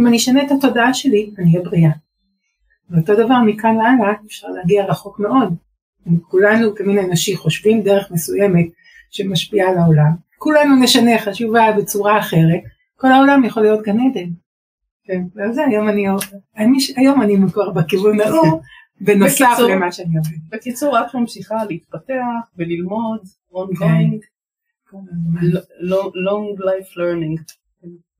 אם 0.00 0.06
אני 0.06 0.16
אשנה 0.16 0.42
את 0.42 0.50
התודעה 0.50 0.94
שלי, 0.94 1.30
אני 1.38 1.52
אהיה 1.52 1.64
בריאה. 1.64 1.90
ואותו 2.90 3.14
דבר 3.14 3.38
מכאן 3.46 3.76
והלאה 3.76 4.14
אפשר 4.26 4.48
להגיע 4.48 4.84
רחוק 4.84 5.20
מאוד. 5.20 5.54
אם 6.08 6.18
כולנו 6.20 6.74
כמין 6.74 6.98
אנושי 6.98 7.36
חושבים 7.36 7.82
דרך 7.82 8.10
מסוימת 8.10 8.66
שמשפיעה 9.10 9.70
על 9.70 9.78
העולם, 9.78 10.10
כולנו 10.38 10.76
נשנה 10.82 11.18
חשיבה 11.18 11.72
בצורה 11.78 12.18
אחרת, 12.18 12.60
כל 12.96 13.12
העולם 13.12 13.44
יכול 13.44 13.62
להיות 13.62 13.82
גן 13.82 14.00
עדן. 14.00 14.30
כן, 15.04 15.22
ועל 15.34 15.52
זה 15.52 15.64
היום 15.64 15.88
אני, 15.88 16.06
היום 16.96 17.22
אני 17.22 17.36
כבר 17.52 17.70
בכיוון 17.70 18.20
ההוא, 18.20 18.60
בנוסף 19.00 19.44
בקיצור, 19.50 19.70
למה 19.70 19.92
שאני 19.92 20.16
עובדת. 20.16 20.40
בקיצור, 20.48 20.98
את 20.98 21.14
ממשיכה 21.14 21.64
להתפתח 21.68 22.12
וללמוד, 22.56 23.20
ongoing, 23.52 24.20
כן. 24.90 24.98
long 26.28 26.60
life 26.60 26.96
learning. 26.96 27.42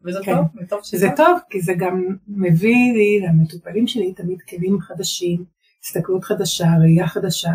וזה 0.05 0.19
כן. 0.25 0.35
טוב, 0.35 0.45
וטוב 0.63 0.81
שזה 0.83 0.99
זה 0.99 1.09
טוב, 1.17 1.39
כי 1.51 1.61
זה 1.61 1.73
גם 1.79 2.17
מביא 2.29 2.93
לי, 2.93 3.21
למטופלים 3.21 3.87
שלי, 3.87 4.13
תמיד 4.13 4.43
כלים 4.43 4.81
חדשים, 4.81 5.45
הסתכלות 5.83 6.25
חדשה, 6.25 6.67
ראייה 6.81 7.07
חדשה. 7.07 7.51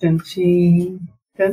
כן. 0.00 0.14
שהיא... 0.24 0.90
כן. 1.34 1.52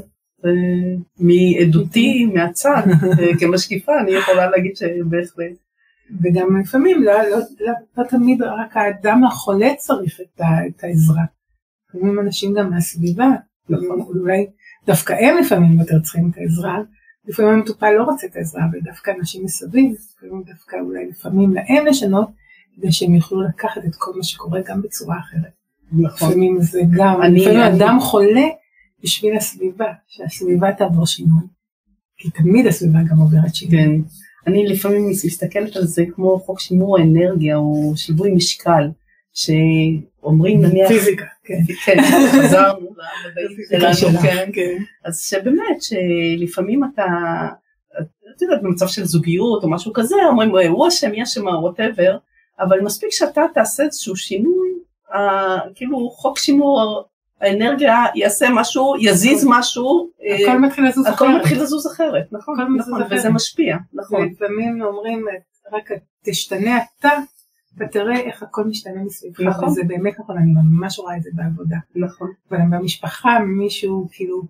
מעדותי, 1.20 2.26
מהצד, 2.26 2.82
כמשקיפה, 3.40 3.92
אני 4.04 4.12
יכולה 4.12 4.50
להגיד 4.50 4.76
שבהחלט. 4.76 5.71
וגם 6.22 6.60
לפעמים 6.62 7.04
לא, 7.04 7.14
לא, 7.14 7.38
לא, 7.60 7.74
לא 7.98 8.04
תמיד 8.04 8.42
רק 8.42 8.78
האדם 8.78 9.24
החולה 9.24 9.76
צריך 9.78 10.22
את, 10.22 10.42
ה, 10.42 10.68
את 10.68 10.84
העזרה. 10.84 11.24
לפעמים 11.90 12.20
אנשים 12.20 12.54
גם 12.54 12.70
מהסביבה, 12.70 13.28
נכון. 13.70 14.02
אולי 14.02 14.48
דווקא 14.86 15.14
הם 15.14 15.38
לפעמים 15.38 15.80
יותר 15.80 16.00
צריכים 16.00 16.30
את 16.32 16.38
העזרה, 16.38 16.78
לפעמים 17.26 17.54
המטופל 17.54 17.92
לא 17.92 18.04
רוצה 18.04 18.28
את 18.28 18.36
העזרה, 18.36 18.64
ודווקא 18.74 19.12
אנשים 19.20 19.44
מסביב, 19.44 19.96
לפעמים 20.18 20.44
דווקא 20.44 20.76
אולי 20.76 21.08
לפעמים 21.10 21.54
להם 21.54 21.86
לשנות, 21.86 22.30
כדי 22.76 22.92
שהם 22.92 23.16
יוכלו 23.16 23.42
לקחת 23.42 23.86
את 23.86 23.96
כל 23.96 24.12
מה 24.18 24.24
שקורה 24.24 24.60
גם 24.66 24.82
בצורה 24.82 25.20
אחרת. 25.20 25.52
נכון. 25.92 26.30
לפעמים 26.30 26.62
זה 26.62 26.82
גם, 26.98 27.22
אני, 27.22 27.40
לפעמים 27.40 27.60
אני... 27.60 27.78
אדם 27.78 28.00
חולה 28.00 28.48
בשביל 29.04 29.38
הסביבה, 29.38 29.94
שהסביבה 30.08 30.74
תעבור 30.74 31.06
שינוי. 31.06 31.44
כי 32.18 32.30
תמיד 32.30 32.68
הסביבה 32.68 33.00
גם 33.10 33.18
עוברת 33.18 33.56
שינוי. 33.56 33.78
כן. 33.78 33.92
אני 34.48 34.68
לפעמים 34.68 35.10
מסתכלת 35.10 35.76
על 35.76 35.84
זה 35.84 36.04
כמו 36.16 36.40
חוק 36.40 36.60
שימור 36.60 36.98
האנרגיה 36.98 37.56
או 37.56 37.94
שיווי 37.96 38.32
משקל, 38.32 38.90
שאומרים 39.34 40.62
נניח... 40.62 40.88
פיזיקה, 40.88 41.26
כן. 41.44 41.74
כן, 41.86 41.98
חזרנו 42.32 42.90
למדעים 43.70 43.94
שלנו, 43.96 44.20
כן. 44.20 44.50
כן. 44.54 44.84
אז 45.06 45.22
שבאמת, 45.22 45.82
שלפעמים 45.82 46.82
אתה, 46.84 47.04
את 48.36 48.42
יודעת, 48.42 48.62
במצב 48.62 48.88
של 48.88 49.06
זוגיות 49.06 49.64
או 49.64 49.70
משהו 49.70 49.94
כזה, 49.94 50.16
אומרים, 50.30 50.52
הוא 50.70 50.88
אשם, 50.88 51.12
היא 51.12 51.24
אשמה, 51.24 51.60
וואטאבר, 51.60 52.18
אבל 52.60 52.82
מספיק 52.82 53.10
שאתה 53.12 53.42
תעשה 53.54 53.84
איזשהו 53.84 54.16
שינוי, 54.16 54.70
כאילו 55.76 56.10
חוק 56.10 56.40
שימור 56.40 57.04
האנרגיה 57.42 58.06
יעשה 58.16 58.48
משהו, 58.54 58.96
יזיז. 59.00 59.48
משהו, 59.50 60.10
הכל 60.44 60.60
מתחיל 60.60 60.88
לזוז 60.88 61.08
אחרת. 61.08 61.16
הכל 61.16 61.38
מתחיל 61.38 61.62
לזוז 61.62 61.88
אחרת, 61.88 62.28
נכון, 62.32 62.56
נכון, 62.78 63.02
וזה 63.12 63.30
משפיע, 63.30 63.78
נכון. 63.94 64.26
לפעמים 64.26 64.82
אומרים, 64.82 65.26
רק 65.74 65.92
תשתנה 66.26 66.78
אתה, 67.00 67.10
ותראה 67.78 68.20
איך 68.20 68.44
הכל 68.44 68.64
משתנה 68.64 69.04
מסביבך, 69.04 69.42
נכון. 69.42 69.70
וזה 69.70 69.82
באמת 69.88 70.20
נכון, 70.20 70.38
אני 70.38 70.52
ממש 70.64 71.00
רואה 71.00 71.18
את 71.18 71.24
זה 71.24 71.30
בעבודה. 71.34 71.78
נכון. 71.96 72.32
אבל 72.50 72.58
במשפחה 72.72 73.40
מישהו 73.40 74.08
כאילו 74.12 74.42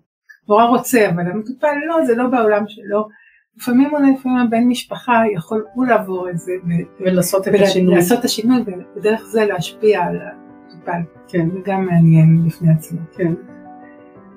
נורא 0.48 0.64
רוצה, 0.64 1.08
אבל 1.10 1.30
המטופל 1.30 1.74
לא, 1.86 2.04
זה 2.04 2.14
לא 2.14 2.26
בעולם 2.26 2.64
שלו. 2.68 3.08
לפעמים 3.56 3.94
אולי 3.94 4.12
לפעמים 4.12 4.38
הבן 4.38 4.64
משפחה 4.64 5.22
יכול 5.34 5.64
הוא 5.74 5.86
לעבור 5.86 6.30
את 6.30 6.38
זה 6.38 6.52
ולעשות 7.00 7.48
את 7.48 7.54
השינוי, 7.62 7.94
לעשות 7.94 8.18
את 8.18 8.24
השינוי 8.24 8.62
ודרך 8.96 9.22
זה 9.22 9.44
להשפיע 9.44 10.02
על 10.02 10.16
המטופל. 10.86 11.00
כן. 11.28 11.50
זה 11.50 11.58
גם 11.64 11.86
מעניין 11.86 12.46
בפני 12.46 12.72
עצמו. 12.72 13.00
כן. 13.16 13.32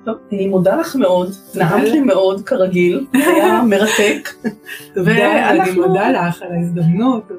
טוב, 0.04 0.16
אני 0.32 0.46
מודה 0.46 0.76
לך 0.76 0.96
מאוד, 0.96 1.30
נעמת 1.54 1.82
לי 1.82 2.00
מאוד 2.00 2.42
כרגיל, 2.48 3.06
היה 3.14 3.62
מרתק. 3.62 4.28
תודה, 4.94 5.50
אני 5.50 5.72
מודה 5.72 6.10
לך 6.10 6.42
על 6.42 6.52
ההזדמנות. 6.52 7.30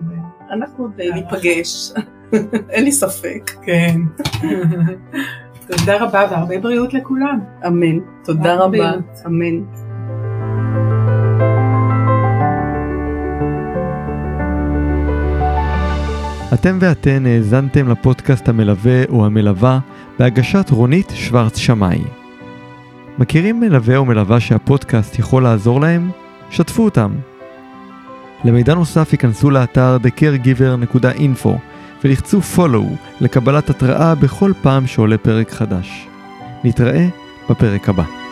אנחנו 0.51 0.83
עוד 0.83 1.01
ניפגש, 1.13 1.91
אין 2.69 2.83
לי 2.83 2.91
ספק. 2.91 3.51
כן. 3.61 4.01
תודה 5.67 5.97
רבה 6.03 6.27
והרבה 6.31 6.59
בריאות 6.59 6.93
לכולם. 6.93 7.39
אמן. 7.67 7.99
תודה 8.23 8.55
רבה. 8.55 8.91
אמן. 9.25 9.86
אתם 16.59 16.77
ואתן 16.81 17.25
האזנתם 17.25 17.89
לפודקאסט 17.89 18.49
המלווה 18.49 19.03
או 19.09 19.25
המלווה 19.25 19.79
בהגשת 20.19 20.69
רונית 20.69 21.11
שוורץ 21.15 21.57
שמאי. 21.57 22.01
מכירים 23.19 23.59
מלווה 23.59 23.97
או 23.97 24.05
מלווה 24.05 24.39
שהפודקאסט 24.39 25.19
יכול 25.19 25.43
לעזור 25.43 25.81
להם? 25.81 26.09
שתפו 26.49 26.83
אותם. 26.83 27.11
למידע 28.43 28.73
נוסף 28.73 29.13
ייכנסו 29.13 29.49
לאתר 29.49 29.97
thecaregiver.info 30.03 31.49
ולחצו 32.03 32.39
follow 32.55 32.95
לקבלת 33.21 33.69
התראה 33.69 34.15
בכל 34.15 34.51
פעם 34.61 34.87
שעולה 34.87 35.17
פרק 35.17 35.51
חדש. 35.51 36.07
נתראה 36.63 37.07
בפרק 37.49 37.89
הבא. 37.89 38.26